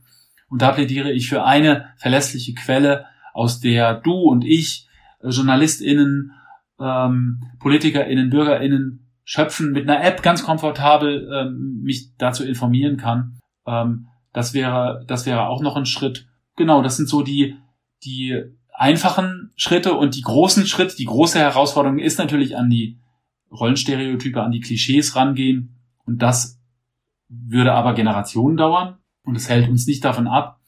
Und 0.49 0.61
da 0.61 0.71
plädiere 0.71 1.11
ich 1.11 1.27
für 1.27 1.43
eine 1.43 1.89
verlässliche 1.97 2.53
Quelle, 2.53 3.05
aus 3.33 3.59
der 3.59 3.95
du 3.95 4.13
und 4.13 4.45
ich, 4.45 4.87
äh, 5.21 5.29
JournalistInnen, 5.29 6.31
ähm, 6.79 7.43
PolitikerInnen, 7.59 8.29
BürgerInnen 8.29 9.07
schöpfen, 9.23 9.71
mit 9.71 9.89
einer 9.89 10.03
App 10.03 10.21
ganz 10.21 10.43
komfortabel 10.43 11.29
ähm, 11.33 11.81
mich 11.83 12.15
dazu 12.17 12.43
informieren 12.43 12.97
kann. 12.97 13.39
Ähm, 13.65 14.07
das 14.33 14.53
wäre, 14.53 15.03
das 15.07 15.25
wäre 15.25 15.47
auch 15.47 15.61
noch 15.61 15.75
ein 15.75 15.85
Schritt. 15.85 16.27
genau, 16.55 16.81
das 16.81 16.97
sind 16.97 17.09
so 17.09 17.21
die, 17.21 17.55
die 18.03 18.43
einfachen 18.73 19.51
Schritte 19.55 19.93
und 19.93 20.15
die 20.15 20.21
großen 20.21 20.65
Schritte, 20.67 20.95
die 20.95 21.05
große 21.05 21.39
Herausforderung 21.39 21.97
ist 21.99 22.19
natürlich 22.19 22.55
an 22.55 22.69
die 22.69 22.99
Rollenstereotype, 23.51 24.41
an 24.41 24.51
die 24.51 24.59
Klischees 24.59 25.15
rangehen. 25.15 25.75
Und 26.05 26.21
das 26.21 26.59
würde 27.27 27.73
aber 27.73 27.93
Generationen 27.93 28.57
dauern. 28.57 28.97
Und 29.23 29.35
es 29.35 29.49
hält 29.49 29.67
uns 29.69 29.87
nicht 29.87 30.05
davon 30.05 30.27
ab, 30.27 30.61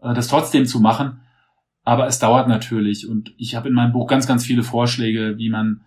äh, 0.00 0.14
das 0.14 0.28
trotzdem 0.28 0.66
zu 0.66 0.80
machen. 0.80 1.20
Aber 1.84 2.06
es 2.06 2.18
dauert 2.18 2.48
natürlich. 2.48 3.08
Und 3.08 3.34
ich 3.36 3.54
habe 3.54 3.68
in 3.68 3.74
meinem 3.74 3.92
Buch 3.92 4.06
ganz, 4.06 4.26
ganz 4.26 4.44
viele 4.44 4.62
Vorschläge, 4.62 5.36
wie 5.36 5.50
man 5.50 5.82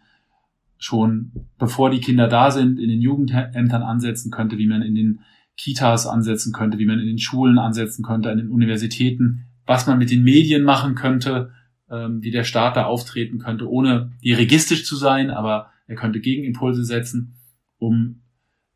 schon, 0.77 1.31
bevor 1.57 1.89
die 1.89 1.99
Kinder 1.99 2.27
da 2.27 2.51
sind, 2.51 2.79
in 2.79 2.89
den 2.89 3.01
Jugendämtern 3.01 3.83
ansetzen 3.83 4.31
könnte, 4.31 4.57
wie 4.57 4.67
man 4.67 4.81
in 4.81 4.95
den 4.95 5.19
Kitas 5.59 6.07
ansetzen 6.07 6.53
könnte, 6.53 6.79
wie 6.79 6.85
man 6.85 6.99
in 6.99 7.05
den 7.05 7.19
Schulen 7.19 7.59
ansetzen 7.59 8.01
könnte, 8.01 8.31
an 8.31 8.37
den 8.37 8.49
Universitäten, 8.49 9.45
was 9.65 9.87
man 9.87 9.97
mit 9.99 10.09
den 10.09 10.23
Medien 10.23 10.63
machen 10.63 10.95
könnte, 10.95 11.51
ähm, 11.91 12.23
wie 12.23 12.31
der 12.31 12.45
Staat 12.45 12.77
da 12.77 12.85
auftreten 12.85 13.39
könnte, 13.39 13.69
ohne 13.69 14.13
dirigistisch 14.23 14.85
zu 14.85 14.95
sein, 14.95 15.29
aber 15.29 15.69
er 15.85 15.95
könnte 15.95 16.21
Gegenimpulse 16.21 16.85
setzen, 16.85 17.35
um 17.77 18.21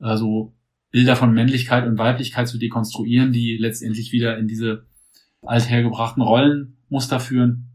äh, 0.01 0.17
so 0.17 0.53
Bilder 0.91 1.15
von 1.15 1.33
Männlichkeit 1.33 1.87
und 1.87 1.97
Weiblichkeit 1.97 2.49
zu 2.49 2.57
dekonstruieren, 2.57 3.31
die 3.31 3.55
letztendlich 3.57 4.11
wieder 4.11 4.37
in 4.37 4.49
diese 4.49 4.85
althergebrachten 5.41 6.21
Rollenmuster 6.21 7.21
führen. 7.21 7.69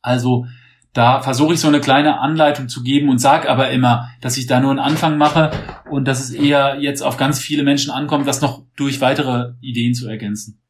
Also 0.00 0.46
da 0.94 1.20
versuche 1.20 1.54
ich 1.54 1.60
so 1.60 1.68
eine 1.68 1.80
kleine 1.80 2.20
Anleitung 2.20 2.68
zu 2.68 2.82
geben 2.82 3.08
und 3.10 3.18
sage 3.18 3.50
aber 3.50 3.70
immer, 3.70 4.08
dass 4.20 4.38
ich 4.38 4.46
da 4.46 4.60
nur 4.60 4.70
einen 4.70 4.78
Anfang 4.78 5.18
mache 5.18 5.50
und 5.90 6.06
dass 6.06 6.20
es 6.20 6.30
eher 6.30 6.78
jetzt 6.80 7.02
auf 7.02 7.16
ganz 7.16 7.40
viele 7.40 7.64
Menschen 7.64 7.90
ankommt, 7.90 8.26
das 8.28 8.40
noch 8.40 8.62
durch 8.76 9.00
weitere 9.00 9.54
Ideen 9.60 9.94
zu 9.94 10.08
ergänzen. 10.08 10.62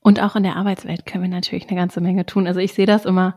Und 0.00 0.20
auch 0.20 0.36
in 0.36 0.42
der 0.42 0.56
Arbeitswelt 0.56 1.06
können 1.06 1.24
wir 1.24 1.30
natürlich 1.30 1.68
eine 1.68 1.78
ganze 1.78 2.00
Menge 2.00 2.26
tun. 2.26 2.46
Also 2.46 2.58
ich 2.58 2.74
sehe 2.74 2.86
das 2.86 3.04
immer, 3.04 3.36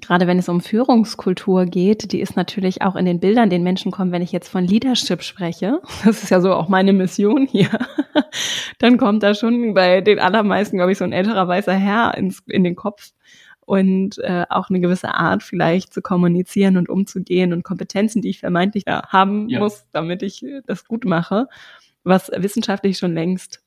gerade 0.00 0.26
wenn 0.26 0.38
es 0.38 0.48
um 0.48 0.60
Führungskultur 0.60 1.64
geht, 1.64 2.10
die 2.10 2.20
ist 2.20 2.36
natürlich 2.36 2.82
auch 2.82 2.96
in 2.96 3.06
den 3.06 3.20
Bildern 3.20 3.48
den 3.48 3.62
Menschen 3.62 3.92
kommen, 3.92 4.10
wenn 4.12 4.22
ich 4.22 4.32
jetzt 4.32 4.48
von 4.48 4.64
Leadership 4.64 5.22
spreche, 5.22 5.80
das 6.04 6.24
ist 6.24 6.30
ja 6.30 6.40
so 6.40 6.52
auch 6.52 6.68
meine 6.68 6.92
Mission 6.92 7.46
hier, 7.46 7.70
dann 8.80 8.98
kommt 8.98 9.22
da 9.22 9.34
schon 9.34 9.74
bei 9.74 10.00
den 10.00 10.18
allermeisten, 10.18 10.76
glaube 10.76 10.92
ich, 10.92 10.98
so 10.98 11.04
ein 11.04 11.12
älterer 11.12 11.46
weißer 11.46 11.74
Herr 11.74 12.16
ins, 12.16 12.42
in 12.46 12.64
den 12.64 12.74
Kopf 12.74 13.12
und 13.66 14.18
äh, 14.18 14.46
auch 14.48 14.70
eine 14.70 14.80
gewisse 14.80 15.14
Art 15.14 15.42
vielleicht 15.42 15.92
zu 15.92 16.00
kommunizieren 16.00 16.78
und 16.78 16.88
umzugehen 16.88 17.52
und 17.52 17.64
Kompetenzen, 17.64 18.22
die 18.22 18.30
ich 18.30 18.40
vermeintlich 18.40 18.84
ja, 18.86 19.06
haben 19.08 19.48
ja. 19.48 19.58
muss, 19.58 19.86
damit 19.92 20.22
ich 20.22 20.44
das 20.66 20.86
gut 20.86 21.04
mache, 21.04 21.48
was 22.04 22.30
wissenschaftlich 22.34 22.96
schon 22.96 23.12
längst 23.12 23.62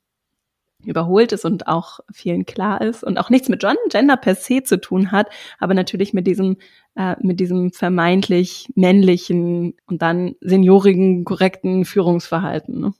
überholt 0.85 1.33
ist 1.33 1.43
und 1.43 1.67
auch 1.67 1.99
vielen 2.11 2.45
klar 2.45 2.79
ist 2.79 3.03
und 3.03 3.17
auch 3.17 3.29
nichts 3.29 3.49
mit 3.49 3.65
Gender 3.89 4.15
per 4.15 4.35
se 4.35 4.63
zu 4.63 4.79
tun 4.79 5.11
hat, 5.11 5.27
aber 5.59 5.73
natürlich 5.73 6.13
mit 6.13 6.25
diesem 6.25 6.55
äh, 6.95 7.17
mit 7.19 7.41
diesem 7.41 7.73
vermeintlich 7.73 8.71
männlichen 8.75 9.73
und 9.87 10.01
dann 10.01 10.35
seniorigen 10.39 11.25
korrekten 11.25 11.83
Führungsverhalten. 11.83 12.79
Ne? 12.79 12.93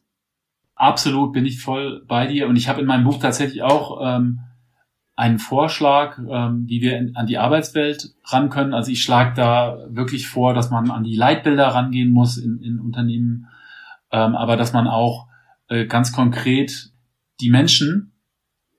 Absolut 0.76 1.32
bin 1.32 1.46
ich 1.46 1.62
voll 1.62 2.04
bei 2.06 2.28
dir 2.28 2.50
und 2.50 2.58
ich 2.58 2.68
habe 2.68 2.82
in 2.82 2.88
meinem 2.88 3.06
Buch 3.06 3.20
tatsächlich 3.20 3.64
auch 3.64 4.02
ähm, 4.04 4.42
einen 5.20 5.38
Vorschlag, 5.38 6.18
ähm, 6.18 6.64
wie 6.68 6.80
wir 6.82 6.98
in, 6.98 7.18
an 7.18 7.28
die 7.28 7.38
Arbeitswelt 7.38 8.16
ran 8.24 8.50
können. 8.50 8.74
Also 8.74 8.90
ich 8.90 9.04
schlage 9.04 9.34
da 9.36 9.78
wirklich 9.90 10.30
vor, 10.30 10.54
dass 10.54 10.70
man 10.70 10.90
an 10.92 11.04
die 11.04 11.18
Leitbilder 11.18 11.68
rangehen 11.68 12.12
muss 12.12 12.38
in, 12.38 12.62
in 12.62 12.80
Unternehmen, 12.80 13.48
ähm, 14.12 14.34
aber 14.36 14.56
dass 14.56 14.72
man 14.72 14.88
auch 14.88 15.28
äh, 15.68 15.86
ganz 15.88 16.14
konkret 16.14 16.94
die 17.42 17.50
Menschen 17.50 18.14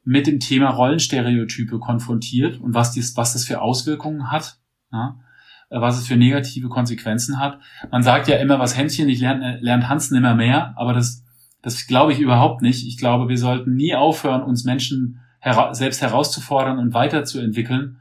mit 0.03 0.27
dem 0.27 0.41
Thema 0.41 0.71
Rollenstereotype 0.71 1.79
konfrontiert 1.79 2.59
und 2.59 2.73
was, 2.73 2.93
dies, 2.93 3.19
was 3.19 3.35
das 3.35 3.45
für 3.45 3.61
Auswirkungen 3.61 4.31
hat, 4.31 4.59
ja, 4.91 5.21
äh, 5.69 5.79
was 5.79 5.99
es 5.99 6.09
für 6.09 6.17
negative 6.17 6.71
Konsequenzen 6.71 7.39
hat. 7.39 7.59
Man 7.91 8.03
sagt 8.03 8.29
ja 8.29 8.37
immer, 8.39 8.59
was 8.59 8.79
Hänschen 8.79 9.07
nicht 9.07 9.21
lernt, 9.21 9.43
äh, 9.43 9.59
lernt 9.61 9.91
Hans 9.91 10.11
nimmer 10.11 10.35
mehr, 10.35 10.73
aber 10.79 10.95
das, 10.95 11.23
das 11.61 11.87
glaube 11.87 12.15
ich 12.15 12.19
überhaupt 12.19 12.63
nicht. 12.63 12.87
Ich 12.87 12.97
glaube, 12.97 13.29
wir 13.29 13.37
sollten 13.37 13.75
nie 13.75 13.95
aufhören, 13.95 14.43
uns 14.43 14.65
Menschen 14.65 15.21
hera 15.41 15.75
selbst 15.75 16.01
herauszufordern 16.01 16.79
und 16.79 16.95
weiterzuentwickeln. 16.95 18.01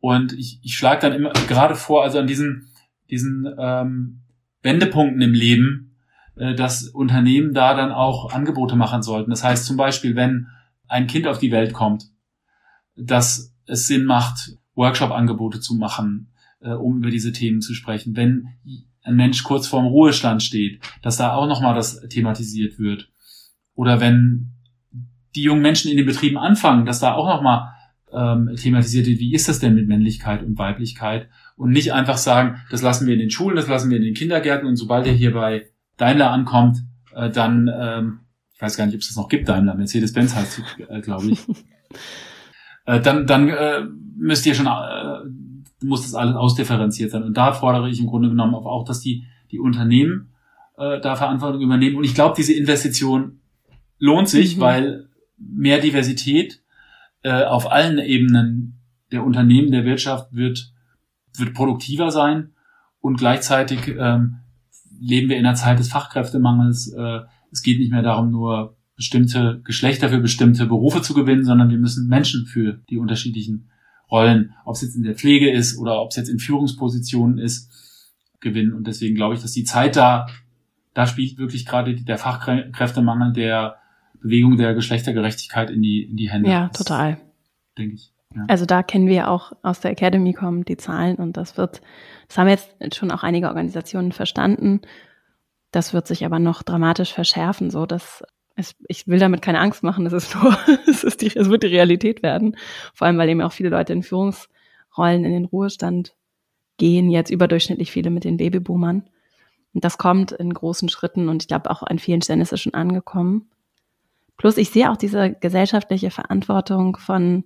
Und 0.00 0.32
ich, 0.32 0.60
ich 0.62 0.74
schlage 0.74 1.02
dann 1.02 1.12
immer 1.12 1.32
gerade 1.48 1.74
vor, 1.74 2.02
also 2.02 2.18
an 2.18 2.26
diesen, 2.26 2.68
diesen 3.10 3.46
ähm, 3.58 4.20
Wendepunkten 4.62 5.20
im 5.20 5.32
Leben, 5.32 5.96
äh, 6.36 6.54
dass 6.54 6.88
Unternehmen 6.88 7.54
da 7.54 7.74
dann 7.74 7.92
auch 7.92 8.32
Angebote 8.32 8.76
machen 8.76 9.02
sollten. 9.02 9.30
Das 9.30 9.44
heißt 9.44 9.66
zum 9.66 9.76
Beispiel, 9.76 10.16
wenn 10.16 10.48
ein 10.88 11.06
Kind 11.06 11.26
auf 11.26 11.38
die 11.38 11.52
Welt 11.52 11.72
kommt, 11.72 12.04
dass 12.96 13.54
es 13.66 13.86
Sinn 13.86 14.04
macht, 14.04 14.56
Workshop-Angebote 14.74 15.60
zu 15.60 15.74
machen, 15.74 16.32
äh, 16.60 16.70
um 16.70 16.98
über 16.98 17.10
diese 17.10 17.32
Themen 17.32 17.60
zu 17.60 17.74
sprechen. 17.74 18.16
Wenn 18.16 18.48
ein 19.02 19.16
Mensch 19.16 19.42
kurz 19.42 19.66
vorm 19.66 19.86
Ruhestand 19.86 20.42
steht, 20.42 20.80
dass 21.02 21.16
da 21.16 21.32
auch 21.32 21.46
nochmal 21.46 21.74
das 21.74 22.00
thematisiert 22.08 22.78
wird. 22.78 23.10
Oder 23.74 24.00
wenn 24.00 24.52
die 25.34 25.42
jungen 25.42 25.62
Menschen 25.62 25.90
in 25.90 25.96
den 25.96 26.06
Betrieben 26.06 26.38
anfangen, 26.38 26.86
dass 26.86 27.00
da 27.00 27.14
auch 27.14 27.26
nochmal 27.26 27.72
ähm, 28.12 28.54
thematisiert 28.56 29.06
wird, 29.06 29.18
wie 29.18 29.34
ist 29.34 29.48
das 29.48 29.58
denn 29.58 29.74
mit 29.74 29.88
Männlichkeit 29.88 30.42
und 30.42 30.58
Weiblichkeit? 30.58 31.28
Und 31.56 31.70
nicht 31.70 31.92
einfach 31.92 32.16
sagen, 32.16 32.60
das 32.70 32.82
lassen 32.82 33.06
wir 33.06 33.14
in 33.14 33.20
den 33.20 33.30
Schulen, 33.30 33.56
das 33.56 33.68
lassen 33.68 33.90
wir 33.90 33.98
in 33.98 34.04
den 34.04 34.14
Kindergärten 34.14 34.66
und 34.66 34.76
sobald 34.76 35.06
ihr 35.06 35.12
hier 35.12 35.32
bei 35.32 35.66
Daimler 35.96 36.30
ankommt, 36.30 36.78
äh, 37.14 37.30
dann, 37.30 37.70
ähm, 37.72 38.20
ich 38.54 38.62
weiß 38.62 38.76
gar 38.76 38.86
nicht, 38.86 38.94
ob 38.94 39.00
es 39.00 39.08
das 39.08 39.16
noch 39.16 39.28
gibt, 39.28 39.48
Daimler, 39.48 39.74
Mercedes-Benz 39.74 40.34
heißt, 40.34 40.62
äh, 40.88 41.00
glaube 41.00 41.30
ich. 41.30 41.40
äh, 42.86 43.00
dann 43.00 43.26
dann 43.26 43.48
äh, 43.48 43.82
müsst 44.16 44.46
ihr 44.46 44.54
schon, 44.54 44.66
äh, 44.66 45.84
muss 45.84 46.02
das 46.02 46.14
alles 46.14 46.36
ausdifferenziert 46.36 47.10
sein. 47.10 47.22
Und 47.22 47.36
da 47.36 47.52
fordere 47.52 47.88
ich 47.88 48.00
im 48.00 48.06
Grunde 48.06 48.28
genommen 48.28 48.54
auch, 48.54 48.84
dass 48.84 49.00
die, 49.00 49.24
die 49.50 49.58
Unternehmen 49.58 50.32
äh, 50.76 51.00
da 51.00 51.16
Verantwortung 51.16 51.60
übernehmen. 51.60 51.96
Und 51.96 52.04
ich 52.04 52.14
glaube, 52.14 52.34
diese 52.36 52.52
Investition 52.52 53.40
lohnt 53.98 54.28
sich, 54.28 54.56
mhm. 54.56 54.60
weil 54.60 55.07
mehr 55.38 55.80
Diversität 55.80 56.62
äh, 57.22 57.44
auf 57.44 57.70
allen 57.70 57.98
Ebenen 57.98 58.80
der 59.12 59.24
Unternehmen, 59.24 59.70
der 59.70 59.84
Wirtschaft 59.84 60.32
wird, 60.32 60.72
wird 61.36 61.54
produktiver 61.54 62.10
sein 62.10 62.50
und 63.00 63.16
gleichzeitig 63.16 63.88
ähm, 63.88 64.40
leben 65.00 65.28
wir 65.28 65.36
in 65.36 65.46
einer 65.46 65.54
Zeit 65.54 65.78
des 65.78 65.88
Fachkräftemangels. 65.88 66.92
Äh, 66.92 67.20
es 67.50 67.62
geht 67.62 67.78
nicht 67.78 67.92
mehr 67.92 68.02
darum, 68.02 68.30
nur 68.30 68.76
bestimmte 68.96 69.60
Geschlechter 69.64 70.08
für 70.08 70.18
bestimmte 70.18 70.66
Berufe 70.66 71.02
zu 71.02 71.14
gewinnen, 71.14 71.44
sondern 71.44 71.70
wir 71.70 71.78
müssen 71.78 72.08
Menschen 72.08 72.46
für 72.46 72.80
die 72.90 72.98
unterschiedlichen 72.98 73.70
Rollen, 74.10 74.54
ob 74.64 74.74
es 74.74 74.82
jetzt 74.82 74.96
in 74.96 75.02
der 75.02 75.14
Pflege 75.14 75.50
ist 75.50 75.78
oder 75.78 76.00
ob 76.02 76.10
es 76.10 76.16
jetzt 76.16 76.28
in 76.28 76.38
Führungspositionen 76.38 77.38
ist, 77.38 77.70
gewinnen. 78.40 78.72
Und 78.72 78.86
deswegen 78.86 79.14
glaube 79.14 79.34
ich, 79.34 79.40
dass 79.40 79.52
die 79.52 79.64
Zeit 79.64 79.96
da, 79.96 80.26
da 80.94 81.06
spielt 81.06 81.38
wirklich 81.38 81.66
gerade 81.66 81.94
der 81.94 82.18
Fachkräftemangel 82.18 83.32
der 83.32 83.76
Bewegung 84.20 84.56
der 84.56 84.74
Geschlechtergerechtigkeit 84.74 85.70
in 85.70 85.82
die, 85.82 86.02
in 86.04 86.16
die 86.16 86.30
Hände. 86.30 86.50
Ja, 86.50 86.68
total. 86.68 87.18
Denke 87.76 87.94
ich. 87.94 88.12
Ja. 88.34 88.44
Also 88.48 88.66
da 88.66 88.82
kennen 88.82 89.06
wir 89.06 89.30
auch 89.30 89.52
aus 89.62 89.80
der 89.80 89.90
Academy 89.90 90.32
kommen 90.32 90.64
die 90.64 90.76
Zahlen 90.76 91.16
und 91.16 91.36
das 91.36 91.56
wird, 91.56 91.80
das 92.28 92.36
haben 92.36 92.48
jetzt 92.48 92.74
schon 92.94 93.10
auch 93.10 93.22
einige 93.22 93.48
Organisationen 93.48 94.12
verstanden. 94.12 94.82
Das 95.70 95.94
wird 95.94 96.06
sich 96.06 96.24
aber 96.24 96.38
noch 96.38 96.62
dramatisch 96.62 97.12
verschärfen, 97.12 97.70
so 97.70 97.86
dass 97.86 98.22
es, 98.54 98.74
ich 98.88 99.06
will 99.06 99.18
damit 99.18 99.40
keine 99.40 99.60
Angst 99.60 99.82
machen. 99.82 100.04
Es 100.06 100.12
ist 100.12 100.34
nur, 100.34 100.56
es 100.88 101.04
ist 101.04 101.22
die, 101.22 101.34
es 101.34 101.48
wird 101.48 101.62
die 101.62 101.68
Realität 101.68 102.22
werden. 102.22 102.56
Vor 102.92 103.06
allem, 103.06 103.18
weil 103.18 103.28
eben 103.28 103.40
auch 103.40 103.52
viele 103.52 103.70
Leute 103.70 103.92
in 103.92 104.02
Führungsrollen 104.02 105.24
in 105.24 105.32
den 105.32 105.44
Ruhestand 105.44 106.14
gehen, 106.76 107.10
jetzt 107.10 107.30
überdurchschnittlich 107.30 107.90
viele 107.90 108.10
mit 108.10 108.24
den 108.24 108.36
Babyboomern. 108.36 109.08
Und 109.74 109.84
das 109.84 109.98
kommt 109.98 110.32
in 110.32 110.52
großen 110.52 110.88
Schritten 110.88 111.28
und 111.28 111.42
ich 111.42 111.48
glaube 111.48 111.70
auch 111.70 111.82
an 111.82 111.98
vielen 111.98 112.22
Stellen 112.22 112.40
ist 112.40 112.52
es 112.52 112.60
schon 112.60 112.74
angekommen. 112.74 113.48
Plus 114.38 114.56
ich 114.56 114.70
sehe 114.70 114.90
auch 114.90 114.96
diese 114.96 115.34
gesellschaftliche 115.34 116.10
Verantwortung 116.10 116.96
von 116.96 117.44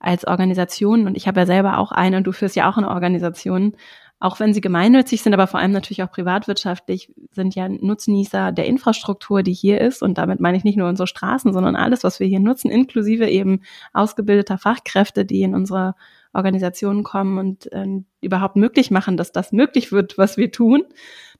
als 0.00 0.26
Organisation, 0.26 1.06
und 1.06 1.16
ich 1.16 1.28
habe 1.28 1.40
ja 1.40 1.46
selber 1.46 1.78
auch 1.78 1.92
eine, 1.92 2.16
und 2.16 2.24
du 2.24 2.32
führst 2.32 2.56
ja 2.56 2.68
auch 2.68 2.78
eine 2.78 2.88
Organisation, 2.88 3.76
auch 4.18 4.38
wenn 4.38 4.52
sie 4.52 4.60
gemeinnützig 4.60 5.22
sind, 5.22 5.32
aber 5.32 5.46
vor 5.46 5.60
allem 5.60 5.72
natürlich 5.72 6.02
auch 6.02 6.10
privatwirtschaftlich, 6.10 7.10
sind 7.32 7.54
ja 7.54 7.68
Nutznießer 7.68 8.52
der 8.52 8.66
Infrastruktur, 8.66 9.42
die 9.42 9.54
hier 9.54 9.80
ist. 9.80 10.02
Und 10.02 10.18
damit 10.18 10.40
meine 10.40 10.58
ich 10.58 10.64
nicht 10.64 10.76
nur 10.76 10.88
unsere 10.90 11.06
Straßen, 11.06 11.54
sondern 11.54 11.74
alles, 11.74 12.04
was 12.04 12.20
wir 12.20 12.26
hier 12.26 12.40
nutzen, 12.40 12.70
inklusive 12.70 13.26
eben 13.28 13.62
ausgebildeter 13.94 14.58
Fachkräfte, 14.58 15.24
die 15.24 15.40
in 15.40 15.54
unsere 15.54 15.94
Organisationen 16.34 17.02
kommen 17.02 17.38
und 17.38 17.72
äh, 17.72 17.86
überhaupt 18.20 18.56
möglich 18.56 18.90
machen, 18.90 19.16
dass 19.16 19.32
das 19.32 19.52
möglich 19.52 19.90
wird, 19.90 20.18
was 20.18 20.36
wir 20.36 20.52
tun, 20.52 20.82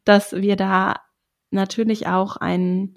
dass 0.04 0.32
wir 0.32 0.56
da 0.56 0.94
natürlich 1.50 2.06
auch 2.06 2.38
einen 2.38 2.96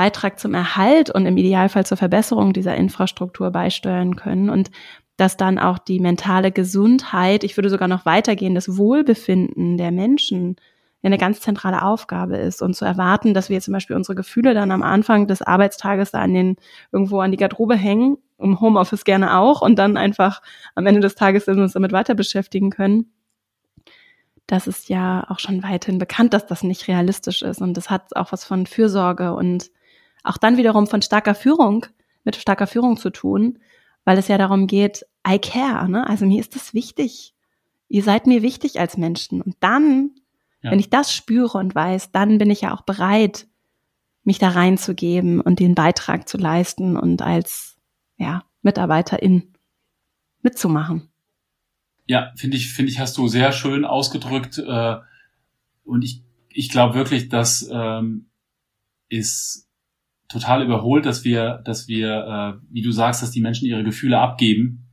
Beitrag 0.00 0.40
zum 0.40 0.54
Erhalt 0.54 1.10
und 1.10 1.26
im 1.26 1.36
Idealfall 1.36 1.84
zur 1.84 1.98
Verbesserung 1.98 2.54
dieser 2.54 2.74
Infrastruktur 2.74 3.50
beisteuern 3.50 4.16
können 4.16 4.48
und 4.48 4.70
dass 5.18 5.36
dann 5.36 5.58
auch 5.58 5.76
die 5.76 6.00
mentale 6.00 6.52
Gesundheit, 6.52 7.44
ich 7.44 7.58
würde 7.58 7.68
sogar 7.68 7.86
noch 7.86 8.06
weitergehen, 8.06 8.54
das 8.54 8.78
Wohlbefinden 8.78 9.76
der 9.76 9.90
Menschen 9.90 10.56
eine 11.02 11.18
ganz 11.18 11.42
zentrale 11.42 11.82
Aufgabe 11.82 12.38
ist 12.38 12.62
und 12.62 12.74
zu 12.74 12.86
erwarten, 12.86 13.34
dass 13.34 13.50
wir 13.50 13.60
zum 13.60 13.74
Beispiel 13.74 13.94
unsere 13.94 14.14
Gefühle 14.14 14.54
dann 14.54 14.70
am 14.70 14.82
Anfang 14.82 15.26
des 15.26 15.42
Arbeitstages 15.42 16.12
da 16.12 16.20
an 16.20 16.32
den 16.32 16.56
irgendwo 16.92 17.20
an 17.20 17.30
die 17.30 17.36
Garderobe 17.36 17.76
hängen 17.76 18.16
im 18.38 18.58
Homeoffice 18.58 19.04
gerne 19.04 19.36
auch 19.36 19.60
und 19.60 19.78
dann 19.78 19.98
einfach 19.98 20.40
am 20.74 20.86
Ende 20.86 21.00
des 21.00 21.14
Tages 21.14 21.46
uns 21.46 21.74
damit 21.74 21.92
weiter 21.92 22.14
beschäftigen 22.14 22.70
können. 22.70 23.12
Das 24.46 24.66
ist 24.66 24.88
ja 24.88 25.26
auch 25.28 25.40
schon 25.40 25.62
weiterhin 25.62 25.98
bekannt, 25.98 26.32
dass 26.32 26.46
das 26.46 26.62
nicht 26.62 26.88
realistisch 26.88 27.42
ist. 27.42 27.60
Und 27.60 27.76
das 27.76 27.90
hat 27.90 28.16
auch 28.16 28.32
was 28.32 28.46
von 28.46 28.64
Fürsorge 28.64 29.34
und 29.34 29.70
auch 30.24 30.36
dann 30.36 30.56
wiederum 30.56 30.86
von 30.86 31.02
starker 31.02 31.34
Führung, 31.34 31.86
mit 32.24 32.36
starker 32.36 32.66
Führung 32.66 32.96
zu 32.96 33.10
tun, 33.10 33.58
weil 34.04 34.18
es 34.18 34.28
ja 34.28 34.38
darum 34.38 34.66
geht, 34.66 35.06
I 35.26 35.38
care, 35.38 35.88
ne? 35.88 36.06
Also 36.08 36.26
mir 36.26 36.40
ist 36.40 36.54
das 36.54 36.74
wichtig. 36.74 37.34
Ihr 37.88 38.02
seid 38.02 38.26
mir 38.26 38.42
wichtig 38.42 38.80
als 38.80 38.96
Menschen. 38.96 39.42
Und 39.42 39.56
dann, 39.60 40.10
ja. 40.62 40.70
wenn 40.70 40.78
ich 40.78 40.90
das 40.90 41.14
spüre 41.14 41.58
und 41.58 41.74
weiß, 41.74 42.12
dann 42.12 42.38
bin 42.38 42.50
ich 42.50 42.62
ja 42.62 42.74
auch 42.74 42.82
bereit, 42.82 43.46
mich 44.22 44.38
da 44.38 44.50
reinzugeben 44.50 45.40
und 45.40 45.58
den 45.60 45.74
Beitrag 45.74 46.28
zu 46.28 46.38
leisten 46.38 46.96
und 46.96 47.22
als 47.22 47.76
ja, 48.16 48.44
Mitarbeiterin 48.62 49.54
mitzumachen. 50.42 51.08
Ja, 52.06 52.32
finde 52.36 52.56
ich, 52.56 52.72
finde 52.72 52.90
ich, 52.90 52.98
hast 52.98 53.16
du 53.18 53.28
sehr 53.28 53.52
schön 53.52 53.84
ausgedrückt. 53.84 54.58
Äh, 54.58 54.96
und 55.84 56.02
ich, 56.02 56.22
ich 56.48 56.68
glaube 56.68 56.94
wirklich, 56.94 57.28
dass 57.28 57.68
ähm, 57.72 58.26
ist 59.08 59.69
total 60.30 60.62
überholt, 60.62 61.06
dass 61.06 61.24
wir, 61.24 61.60
dass 61.64 61.88
wir, 61.88 62.58
äh, 62.60 62.66
wie 62.72 62.82
du 62.82 62.92
sagst, 62.92 63.22
dass 63.22 63.30
die 63.30 63.40
Menschen 63.40 63.66
ihre 63.66 63.84
Gefühle 63.84 64.18
abgeben, 64.18 64.86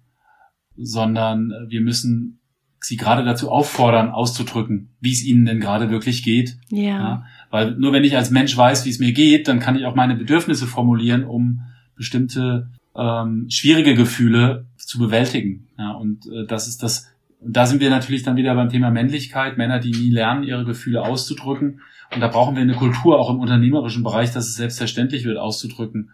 sondern 0.76 1.54
wir 1.70 1.82
müssen 1.82 2.40
sie 2.80 2.98
gerade 2.98 3.24
dazu 3.24 3.52
auffordern, 3.52 4.10
auszudrücken, 4.10 4.96
wie 5.00 5.12
es 5.12 5.24
ihnen 5.24 5.46
denn 5.46 5.60
gerade 5.60 5.90
wirklich 5.90 6.24
geht. 6.24 6.58
Ja. 6.70 6.82
ja. 6.82 7.26
Weil 7.50 7.72
nur 7.76 7.94
wenn 7.94 8.04
ich 8.04 8.16
als 8.16 8.30
Mensch 8.30 8.56
weiß, 8.56 8.86
wie 8.86 8.90
es 8.90 9.00
mir 9.00 9.14
geht, 9.14 9.48
dann 9.48 9.60
kann 9.60 9.76
ich 9.76 9.86
auch 9.86 9.96
meine 9.96 10.16
Bedürfnisse 10.16 10.68
formulieren, 10.68 11.24
um 11.24 11.62
bestimmte 11.96 12.70
ähm, 12.96 13.48
schwierige 13.50 13.96
Gefühle 13.96 14.68
zu 14.78 15.00
bewältigen. 15.00 15.68
Ja, 15.78 15.92
und 15.92 16.26
äh, 16.28 16.46
das 16.46 16.68
ist 16.68 16.84
das, 16.84 17.08
da 17.42 17.66
sind 17.66 17.80
wir 17.82 17.90
natürlich 17.90 18.24
dann 18.24 18.38
wieder 18.38 18.56
beim 18.56 18.70
Thema 18.70 18.92
Männlichkeit, 18.92 19.58
Männer, 19.58 19.80
die 19.80 19.92
nie 19.92 20.10
lernen, 20.10 20.44
ihre 20.44 20.66
Gefühle 20.66 21.02
auszudrücken. 21.02 21.82
Und 22.14 22.22
da 22.22 22.28
brauchen 22.28 22.56
wir 22.56 22.62
eine 22.62 22.76
Kultur 22.76 23.20
auch 23.20 23.30
im 23.30 23.40
unternehmerischen 23.40 24.04
Bereich, 24.04 24.32
dass 24.32 24.48
es 24.48 24.56
selbstverständlich 24.56 25.26
wird, 25.26 25.38
auszudrücken. 25.38 26.12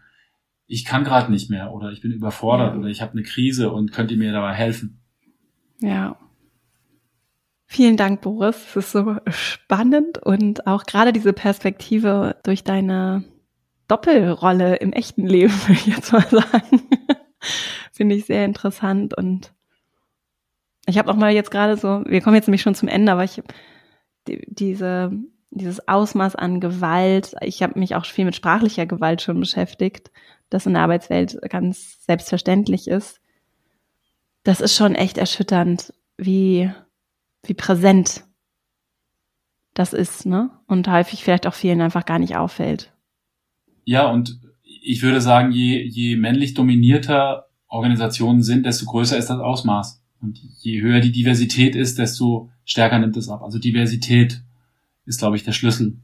Ich 0.66 0.86
kann 0.86 1.04
gerade 1.04 1.32
nicht 1.32 1.50
mehr 1.50 1.72
oder 1.74 1.91
ich 1.91 2.02
bin 2.02 2.12
überfordert 2.12 2.74
ja. 2.74 2.80
oder 2.80 2.89
ich 2.89 3.02
habe 3.02 3.12
eine 3.12 3.24
Krise 3.24 3.72
und 3.72 3.91
könnt 3.91 4.12
ihr 4.12 4.18
mir 4.18 4.32
dabei 4.32 4.54
helfen. 4.54 5.00
Ja, 5.80 6.18
Vielen 7.74 7.98
Dank, 7.98 8.22
Boris. 8.22 8.56
Es 8.56 8.76
ist 8.76 8.91
so 8.91 9.16
spannend 9.32 10.20
und 10.20 10.68
auch 10.68 10.84
gerade 10.84 11.12
diese 11.12 11.34
Perspektive 11.34 12.36
durch 12.44 12.64
deine 12.64 13.24
Doppelrolle 13.88 14.76
im 14.76 14.94
echten 14.94 15.26
Leben, 15.26 15.52
würde 15.68 15.74
ich 15.74 15.88
jetzt 15.88 16.14
mal 16.14 16.22
sagen, 16.22 16.84
finde 17.91 18.14
ich 18.14 18.26
sehr 18.26 18.46
interessant 18.46 19.18
und 19.18 19.54
ich 20.86 21.00
habe 21.00 21.12
auch 21.12 21.16
mal 21.16 21.34
jetzt 21.34 21.50
gerade 21.50 21.76
so, 21.76 22.04
wir 22.06 22.22
kommen 22.22 22.36
jetzt 22.36 22.48
nämlich 22.48 22.62
schon 22.62 22.76
zum 22.76 22.89
Ende, 22.89 23.12
aber 23.12 23.24
ich 23.24 23.41
die, 24.28 24.46
diese 24.48 25.12
dieses 25.56 25.88
Ausmaß 25.88 26.36
an 26.36 26.60
Gewalt, 26.60 27.36
ich 27.41 27.62
habe 27.64 27.80
mich 27.80 27.95
auch 27.95 28.06
viel 28.06 28.26
mit 28.26 28.36
sprachlicher 28.36 28.86
Gewalt 28.86 29.22
schon 29.22 29.39
beschäftigt, 29.39 30.12
das 30.49 30.66
in 30.66 30.74
der 30.74 30.84
Arbeitswelt 30.84 31.39
ganz 31.49 32.04
selbstverständlich 32.06 32.88
ist. 32.88 33.20
Das 34.43 34.62
ist 34.62 34.76
schon 34.76 34.95
echt 34.95 35.18
erschütternd, 35.18 35.93
wie 36.18 36.72
wie 37.45 37.54
präsent 37.54 38.24
das 39.74 39.93
ist, 39.93 40.26
ne? 40.26 40.51
Und 40.68 40.88
häufig 40.88 41.24
vielleicht 41.24 41.47
auch 41.47 41.54
vielen 41.54 41.82
einfach 41.82 42.06
gar 42.06 42.20
nicht 42.20 42.36
auffällt. 42.36 42.93
Ja, 43.86 44.10
und 44.10 44.39
ich 44.64 45.01
würde 45.01 45.20
sagen, 45.20 45.51
je, 45.51 45.82
je 45.82 46.16
männlich 46.16 46.54
dominierter 46.54 47.47
Organisationen 47.68 48.43
sind, 48.43 48.66
desto 48.66 48.86
größer 48.86 49.18
ist 49.18 49.30
das 49.30 49.39
Ausmaß. 49.39 50.01
Und 50.22 50.39
je 50.62 50.82
höher 50.82 50.99
die 51.01 51.12
Diversität 51.12 51.76
ist, 51.76 51.99
desto 51.99 52.49
stärker 52.66 52.99
nimmt 52.99 53.18
es 53.18 53.30
ab. 53.30 53.41
Also 53.41 53.60
Diversität 53.60 54.41
ist, 55.06 55.20
glaube 55.20 55.36
ich, 55.36 55.43
der 55.43 55.51
Schlüssel, 55.51 55.97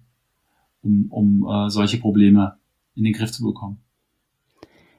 um, 0.82 1.08
um 1.10 1.47
äh, 1.47 1.70
solche 1.70 1.97
Probleme 1.97 2.58
in 2.95 3.04
den 3.04 3.14
Griff 3.14 3.32
zu 3.32 3.43
bekommen. 3.43 3.82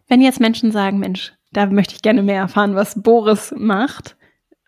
Wenn 0.08 0.20
jetzt 0.20 0.40
Menschen 0.40 0.72
sagen, 0.72 0.98
Mensch, 0.98 1.32
da 1.52 1.66
möchte 1.66 1.94
ich 1.94 2.02
gerne 2.02 2.22
mehr 2.22 2.40
erfahren, 2.40 2.74
was 2.74 3.02
Boris 3.02 3.54
macht, 3.56 4.16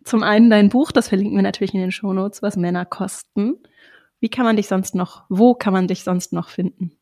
zum 0.05 0.22
einen 0.22 0.51
dein 0.51 0.68
Buch, 0.68 0.93
das 0.93 1.09
verlinken 1.09 1.37
wir 1.37 1.43
natürlich 1.43 1.74
in 1.74 1.80
den 1.80 1.93
Shownotes, 1.93 2.43
was 2.43 2.57
Männer 2.57 2.85
kosten. 2.85 3.55
Wie 4.20 4.28
kann 4.28 4.45
man 4.45 4.57
dich 4.57 4.68
sonst 4.68 4.95
noch, 4.95 5.24
wo 5.28 5.55
kann 5.55 5.72
man 5.72 5.89
dich 5.89 6.05
sonst 6.05 6.33
noch 6.33 6.49
finden? 6.49 6.93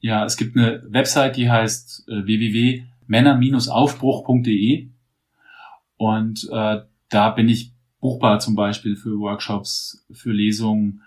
Ja, 0.00 0.24
es 0.24 0.36
gibt 0.36 0.56
eine 0.56 0.84
Website, 0.88 1.36
die 1.36 1.50
heißt 1.50 2.08
äh, 2.08 2.24
www.männer-aufbruch.de 2.24 4.90
und 5.96 6.48
äh, 6.52 6.82
da 7.08 7.30
bin 7.30 7.48
ich 7.48 7.72
buchbar 8.00 8.38
zum 8.38 8.54
Beispiel 8.54 8.94
für 8.94 9.18
Workshops, 9.18 10.06
für 10.12 10.30
Lesungen 10.32 11.02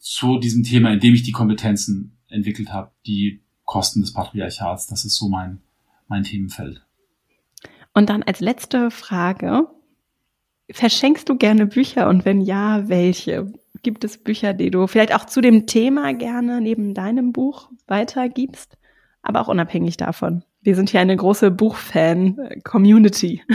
zu 0.00 0.38
diesem 0.38 0.64
Thema, 0.64 0.92
in 0.92 0.98
dem 0.98 1.14
ich 1.14 1.22
die 1.22 1.32
Kompetenzen 1.32 2.18
entwickelt 2.28 2.72
habe, 2.72 2.90
die 3.06 3.42
Kosten 3.64 4.00
des 4.00 4.12
Patriarchats. 4.12 4.88
Das 4.88 5.04
ist 5.04 5.14
so 5.14 5.28
mein, 5.28 5.60
mein 6.08 6.24
Themenfeld. 6.24 6.84
Und 7.92 8.10
dann 8.10 8.24
als 8.24 8.40
letzte 8.40 8.90
Frage, 8.90 9.68
Verschenkst 10.72 11.28
du 11.28 11.36
gerne 11.36 11.66
Bücher 11.66 12.08
und 12.08 12.24
wenn 12.24 12.40
ja, 12.40 12.88
welche? 12.88 13.52
Gibt 13.82 14.04
es 14.04 14.18
Bücher, 14.18 14.52
die 14.52 14.70
du 14.70 14.86
vielleicht 14.86 15.14
auch 15.14 15.24
zu 15.24 15.40
dem 15.40 15.66
Thema 15.66 16.12
gerne 16.12 16.60
neben 16.60 16.94
deinem 16.94 17.32
Buch 17.32 17.70
weitergibst, 17.86 18.76
aber 19.22 19.40
auch 19.40 19.48
unabhängig 19.48 19.96
davon? 19.96 20.44
Wir 20.60 20.76
sind 20.76 20.90
hier 20.90 21.00
eine 21.00 21.16
große 21.16 21.50
Buchfan-Community. 21.50 23.42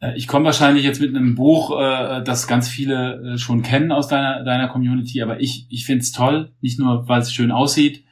Äh, 0.00 0.16
ich 0.16 0.26
komme 0.26 0.46
wahrscheinlich 0.46 0.84
jetzt 0.84 1.00
mit 1.00 1.14
einem 1.14 1.34
Buch, 1.34 1.78
äh, 1.78 2.22
das 2.22 2.46
ganz 2.46 2.68
viele 2.68 3.34
äh, 3.34 3.38
schon 3.38 3.62
kennen 3.62 3.92
aus 3.92 4.08
deiner, 4.08 4.44
deiner 4.44 4.68
Community, 4.68 5.22
aber 5.22 5.40
ich, 5.40 5.66
ich 5.70 5.84
finde 5.84 6.02
es 6.02 6.12
toll, 6.12 6.52
nicht 6.60 6.78
nur, 6.78 7.08
weil 7.08 7.20
es 7.20 7.32
schön 7.32 7.50
aussieht 7.50 8.04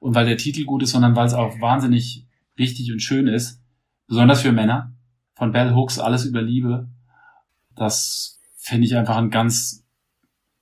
und 0.00 0.14
weil 0.14 0.26
der 0.26 0.36
Titel 0.36 0.64
gut 0.64 0.82
ist, 0.82 0.90
sondern 0.90 1.16
weil 1.16 1.26
es 1.26 1.34
auch 1.34 1.60
wahnsinnig 1.60 2.26
wichtig 2.56 2.92
und 2.92 3.00
schön 3.00 3.26
ist, 3.26 3.62
besonders 4.06 4.42
für 4.42 4.52
Männer 4.52 4.94
von 5.34 5.52
Bell 5.52 5.74
Hooks, 5.74 5.98
Alles 5.98 6.26
über 6.26 6.42
Liebe. 6.42 6.88
Das 7.74 8.38
finde 8.56 8.86
ich 8.86 8.96
einfach 8.96 9.16
ein 9.16 9.30
ganz 9.30 9.86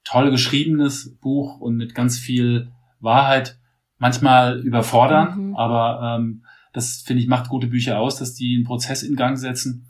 toll 0.04 0.30
geschriebenes 0.30 1.16
Buch 1.20 1.60
und 1.60 1.76
mit 1.76 1.94
ganz 1.94 2.18
viel 2.18 2.70
Wahrheit. 3.00 3.58
Manchmal 3.98 4.60
überfordern, 4.60 5.48
mhm. 5.48 5.56
aber 5.56 6.18
ähm, 6.18 6.44
das 6.72 7.02
finde 7.04 7.22
ich 7.22 7.28
macht 7.28 7.48
gute 7.48 7.66
Bücher 7.66 7.98
aus, 7.98 8.16
dass 8.16 8.34
die 8.34 8.54
einen 8.54 8.64
Prozess 8.64 9.02
in 9.02 9.16
Gang 9.16 9.36
setzen. 9.36 9.87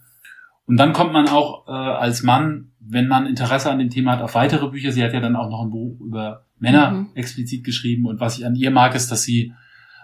Und 0.68 0.76
dann 0.76 0.92
kommt 0.92 1.14
man 1.14 1.28
auch 1.28 1.66
äh, 1.66 1.70
als 1.70 2.22
Mann, 2.22 2.72
wenn 2.78 3.08
man 3.08 3.26
Interesse 3.26 3.70
an 3.70 3.78
dem 3.78 3.88
Thema 3.88 4.12
hat, 4.12 4.22
auf 4.22 4.34
weitere 4.34 4.68
Bücher. 4.68 4.92
Sie 4.92 5.02
hat 5.02 5.14
ja 5.14 5.20
dann 5.20 5.34
auch 5.34 5.48
noch 5.48 5.62
ein 5.62 5.70
Buch 5.70 5.98
über 5.98 6.44
Männer 6.58 6.90
mhm. 6.90 7.08
explizit 7.14 7.64
geschrieben. 7.64 8.06
Und 8.06 8.20
was 8.20 8.38
ich 8.38 8.44
an 8.44 8.54
ihr 8.54 8.70
mag, 8.70 8.94
ist, 8.94 9.10
dass 9.10 9.22
sie 9.22 9.54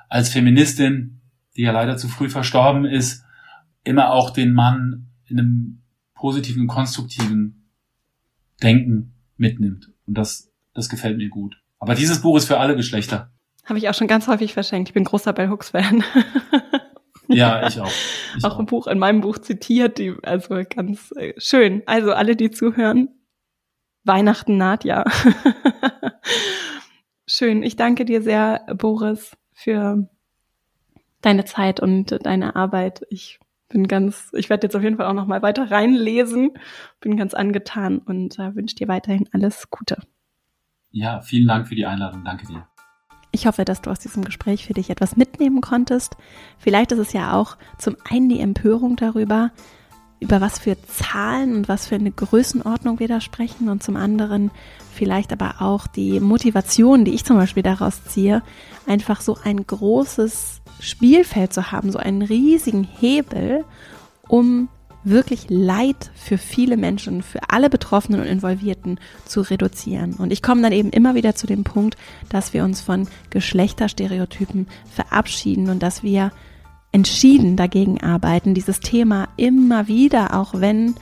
als 0.09 0.31
Feministin, 0.31 1.21
die 1.55 1.62
ja 1.62 1.73
leider 1.73 1.99
zu 1.99 2.09
früh 2.09 2.31
verstorben 2.31 2.87
ist, 2.87 3.25
immer 3.85 4.11
auch 4.11 4.31
den 4.31 4.55
Mann 4.55 5.09
in 5.27 5.39
einem 5.39 5.83
positiven, 6.15 6.67
konstruktiven 6.67 7.69
Denken 8.62 9.12
mitnimmt. 9.37 9.91
Und 10.07 10.17
das, 10.17 10.51
das 10.73 10.89
gefällt 10.89 11.19
mir 11.19 11.29
gut. 11.29 11.61
Aber 11.79 11.95
dieses 11.95 12.23
Buch 12.23 12.39
ist 12.39 12.47
für 12.47 12.59
alle 12.59 12.75
Geschlechter. 12.75 13.31
Habe 13.67 13.79
ich 13.79 13.91
auch 13.91 13.95
schon 13.95 14.09
ganz 14.09 14.29
häufig 14.29 14.55
verschenkt. 14.55 14.89
Ich 14.89 14.95
bin 14.95 15.05
großer 15.05 15.35
Bell 15.35 15.51
Hooks 15.51 15.71
Fan. 15.71 16.03
ja, 17.29 17.66
ich 17.66 17.81
auch. 17.81 17.91
Ich 18.37 18.45
auch, 18.45 18.59
ein 18.59 18.66
Buch 18.66 18.87
in 18.87 18.99
meinem 18.99 19.20
Buch 19.20 19.39
zitiert, 19.39 19.99
die, 19.99 20.14
also 20.22 20.62
ganz 20.68 21.12
äh, 21.16 21.35
schön. 21.39 21.83
Also 21.87 22.12
alle, 22.12 22.37
die 22.37 22.51
zuhören, 22.51 23.09
Weihnachten 24.05 24.57
naht 24.57 24.85
ja. 24.85 25.05
schön. 27.27 27.62
Ich 27.62 27.77
danke 27.77 28.05
dir 28.05 28.22
sehr, 28.22 28.64
Boris, 28.77 29.37
für 29.53 30.09
deine 31.22 31.45
Zeit 31.45 31.81
und 31.81 32.18
deine 32.25 32.57
Arbeit. 32.57 33.07
Ich 33.09 33.41
bin 33.68 33.89
ganz, 33.89 34.31
ich 34.35 34.51
werde 34.51 34.66
jetzt 34.66 34.77
auf 34.77 34.83
jeden 34.83 34.99
Fall 34.99 35.07
auch 35.07 35.14
noch 35.14 35.27
mal 35.27 35.43
weiter 35.43 35.70
reinlesen, 35.70 36.51
bin 37.01 37.16
ganz 37.16 37.35
angetan 37.35 37.99
und 37.99 38.39
äh, 38.39 38.55
wünsche 38.55 38.77
dir 38.77 38.89
weiterhin 38.89 39.29
alles 39.33 39.70
Gute. 39.70 40.03
Ja, 40.91 41.22
vielen 41.22 41.49
Dank 41.49 41.66
für 41.66 41.75
die 41.75 41.87
Einladung. 41.87 42.25
Danke 42.25 42.47
dir. 42.47 42.68
Ich 43.35 43.49
hoffe, 43.49 43.64
dass 43.64 43.82
du 43.82 43.91
aus 43.91 43.99
diesem 43.99 44.24
Gespräch 44.24 44.64
für 44.64 44.74
dich 44.74 44.91
etwas 44.91 45.16
mitnehmen 45.16 45.61
konntest. 45.61 46.16
Vielleicht 46.57 46.93
ist 46.93 47.01
es 47.01 47.12
ja 47.12 47.32
auch 47.32 47.57
zum 47.78 47.97
einen 48.09 48.28
die 48.28 48.39
Empörung 48.39 48.95
darüber, 48.95 49.51
über 50.20 50.41
was 50.41 50.61
für 50.61 50.76
Zahlen 50.87 51.57
und 51.57 51.68
was 51.68 51.89
für 51.89 51.97
eine 51.97 52.12
Größenordnung 52.12 53.01
wir 53.01 53.09
da 53.09 53.20
sprechen 53.20 53.68
und 53.68 53.82
zum 53.82 53.97
anderen 53.97 54.53
vielleicht 54.95 55.32
aber 55.32 55.57
auch 55.59 55.89
die 55.89 56.20
Motivation, 56.20 57.05
die 57.05 57.12
ich 57.12 57.24
zum 57.24 57.37
Beispiel 57.37 57.64
daraus 57.64 58.05
ziehe, 58.05 58.41
einfach 58.87 59.20
so 59.20 59.37
ein 59.43 59.66
großes 59.66 60.61
Spielfeld 60.78 61.53
zu 61.53 61.72
haben, 61.72 61.91
so 61.91 61.99
einen 61.99 62.22
riesigen 62.22 62.85
Hebel, 62.85 63.64
um 64.28 64.68
wirklich 65.05 65.47
Leid 65.49 66.11
für 66.15 66.39
viele 66.39 66.77
Menschen, 66.77 67.23
für 67.23 67.41
alle 67.49 67.71
Betroffenen 67.71 68.21
und 68.21 68.27
Involvierten 68.27 68.99
zu 69.27 69.43
reduzieren. 69.43 70.15
Und 70.15 70.33
ich 70.33 70.43
komme 70.43 70.63
dann 70.63 70.73
eben 70.73 70.91
immer 70.91 71.15
wieder 71.15 71.35
zu 71.35 71.47
dem 71.47 71.65
Punkt, 71.65 71.97
dass 72.31 72.55
wir 72.55 72.65
uns 72.65 72.81
von 72.81 73.07
Geschlechterstereotypen 73.31 74.67
verabschieden 74.91 75.69
und 75.71 75.83
dass 75.83 76.03
wir 76.03 76.33
entschieden 76.93 77.57
dagegen 77.57 78.01
arbeiten, 78.01 78.55
dieses 78.55 78.81
Thema 78.81 79.29
immer 79.37 79.89
wieder, 79.89 80.39
auch 80.39 80.61
wenn 80.61 80.95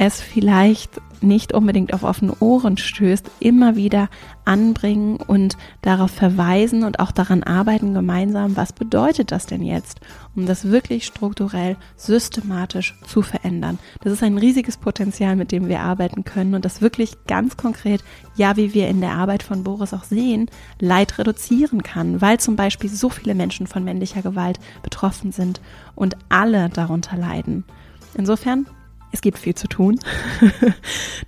es 0.00 0.22
vielleicht 0.22 0.98
nicht 1.20 1.52
unbedingt 1.52 1.92
auf 1.92 2.04
offene 2.04 2.34
Ohren 2.40 2.78
stößt, 2.78 3.30
immer 3.38 3.76
wieder 3.76 4.08
anbringen 4.46 5.16
und 5.16 5.58
darauf 5.82 6.10
verweisen 6.10 6.84
und 6.84 7.00
auch 7.00 7.10
daran 7.10 7.42
arbeiten 7.42 7.92
gemeinsam, 7.92 8.56
was 8.56 8.72
bedeutet 8.72 9.30
das 9.30 9.44
denn 9.44 9.62
jetzt, 9.62 10.00
um 10.34 10.46
das 10.46 10.70
wirklich 10.70 11.04
strukturell, 11.04 11.76
systematisch 11.96 12.98
zu 13.06 13.20
verändern. 13.20 13.78
Das 14.02 14.14
ist 14.14 14.22
ein 14.22 14.38
riesiges 14.38 14.78
Potenzial, 14.78 15.36
mit 15.36 15.52
dem 15.52 15.68
wir 15.68 15.80
arbeiten 15.80 16.24
können 16.24 16.54
und 16.54 16.64
das 16.64 16.80
wirklich 16.80 17.26
ganz 17.26 17.58
konkret, 17.58 18.02
ja, 18.36 18.56
wie 18.56 18.72
wir 18.72 18.88
in 18.88 19.02
der 19.02 19.12
Arbeit 19.12 19.42
von 19.42 19.64
Boris 19.64 19.92
auch 19.92 20.04
sehen, 20.04 20.50
Leid 20.78 21.18
reduzieren 21.18 21.82
kann, 21.82 22.22
weil 22.22 22.40
zum 22.40 22.56
Beispiel 22.56 22.88
so 22.88 23.10
viele 23.10 23.34
Menschen 23.34 23.66
von 23.66 23.84
männlicher 23.84 24.22
Gewalt 24.22 24.58
betroffen 24.82 25.30
sind 25.30 25.60
und 25.94 26.16
alle 26.30 26.70
darunter 26.70 27.18
leiden. 27.18 27.64
Insofern 28.14 28.64
es 29.12 29.20
gibt 29.20 29.38
viel 29.38 29.54
zu 29.54 29.68
tun. 29.68 29.98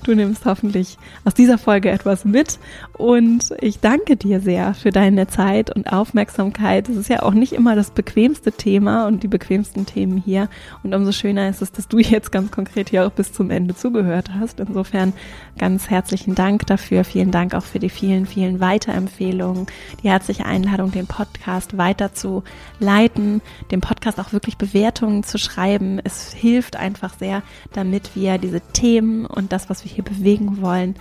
Du 0.05 0.17
nimmst 0.17 0.47
hoffentlich 0.47 0.99
aus 1.25 1.35
dieser 1.35 1.59
Folge 1.59 1.89
etwas 1.91 2.25
mit 2.25 2.59
und 2.99 3.55
ich 3.61 3.79
danke 3.79 4.17
dir 4.17 4.41
sehr 4.41 4.75
für 4.75 4.91
deine 4.91 5.29
Zeit 5.29 5.71
und 5.71 5.93
Aufmerksamkeit. 5.93 6.89
Es 6.89 6.97
ist 6.97 7.09
ja 7.09 7.23
auch 7.23 7.35
nicht 7.35 7.53
immer 7.53 7.77
das 7.77 7.93
bequemste 7.93 8.51
Thema 8.51 9.07
und 9.07 9.23
die 9.23 9.29
bequemsten 9.29 9.87
Themen 9.87 10.17
hier 10.17 10.49
und 10.83 10.93
umso 10.93 11.13
schöner 11.13 11.49
ist 11.49 11.63
es, 11.63 11.71
dass 11.71 11.87
du 11.87 12.01
jetzt 12.01 12.33
ganz 12.33 12.51
konkret 12.51 12.91
hier 12.91 13.07
auch 13.07 13.13
bis 13.13 13.33
zum 13.33 13.51
Ende 13.51 13.77
zugehört 13.77 14.31
hast. 14.35 14.59
Insofern 14.59 15.13
ganz 15.57 15.89
herzlichen 15.89 16.35
Dank 16.35 16.67
dafür. 16.67 17.05
Vielen 17.05 17.31
Dank 17.31 17.55
auch 17.55 17.63
für 17.63 17.79
die 17.79 17.91
vielen, 17.91 18.27
vielen 18.27 18.59
Weiterempfehlungen, 18.59 19.67
die 20.03 20.09
herzliche 20.09 20.47
Einladung, 20.47 20.91
den 20.91 21.07
Podcast 21.07 21.79
weiter 21.79 22.13
zu 22.13 22.43
leiten, 22.81 23.41
dem 23.71 23.81
Podcast 23.81 24.19
auch 24.19 24.33
wirklich 24.33 24.57
Bewertungen 24.57 25.23
zu 25.23 25.39
schreiben. 25.39 26.01
Es 26.03 26.33
hilft 26.33 26.75
einfach 26.75 27.15
sehr, 27.19 27.43
damit 27.73 28.15
wir 28.15 28.39
diese 28.39 28.61
Themen 28.61 29.27
und 29.27 29.53
das, 29.53 29.71
was 29.71 29.85
wir 29.85 29.93
hier 29.93 30.05
bewegen 30.05 30.61
wollen, 30.61 30.97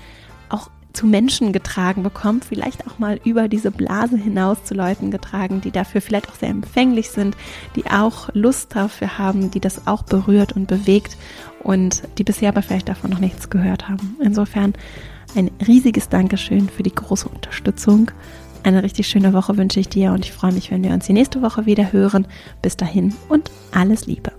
auch 0.49 0.69
zu 0.93 1.07
Menschen 1.07 1.53
getragen 1.53 2.03
bekommt, 2.03 2.45
vielleicht 2.45 2.85
auch 2.87 2.99
mal 2.99 3.19
über 3.23 3.47
diese 3.47 3.71
Blase 3.71 4.17
hinaus 4.17 4.63
zu 4.65 4.73
Leuten 4.73 5.11
getragen, 5.11 5.61
die 5.61 5.71
dafür 5.71 6.01
vielleicht 6.01 6.29
auch 6.29 6.35
sehr 6.35 6.49
empfänglich 6.49 7.09
sind, 7.09 7.37
die 7.75 7.85
auch 7.85 8.29
Lust 8.33 8.75
dafür 8.75 9.17
haben, 9.17 9.51
die 9.51 9.59
das 9.59 9.87
auch 9.87 10.03
berührt 10.03 10.53
und 10.53 10.67
bewegt 10.67 11.17
und 11.63 12.03
die 12.17 12.23
bisher 12.23 12.49
aber 12.49 12.61
vielleicht 12.61 12.89
davon 12.89 13.11
noch 13.11 13.19
nichts 13.19 13.49
gehört 13.49 13.87
haben. 13.87 14.17
Insofern 14.21 14.73
ein 15.35 15.49
riesiges 15.65 16.09
Dankeschön 16.09 16.67
für 16.69 16.83
die 16.83 16.93
große 16.93 17.29
Unterstützung. 17.29 18.11
Eine 18.63 18.83
richtig 18.83 19.07
schöne 19.07 19.33
Woche 19.33 19.57
wünsche 19.57 19.79
ich 19.79 19.89
dir 19.89 20.11
und 20.11 20.25
ich 20.25 20.33
freue 20.33 20.51
mich, 20.51 20.71
wenn 20.71 20.83
wir 20.83 20.91
uns 20.91 21.05
die 21.05 21.13
nächste 21.13 21.41
Woche 21.41 21.65
wieder 21.65 21.91
hören. 21.91 22.27
Bis 22.61 22.77
dahin 22.77 23.15
und 23.29 23.49
alles 23.71 24.05
Liebe. 24.05 24.33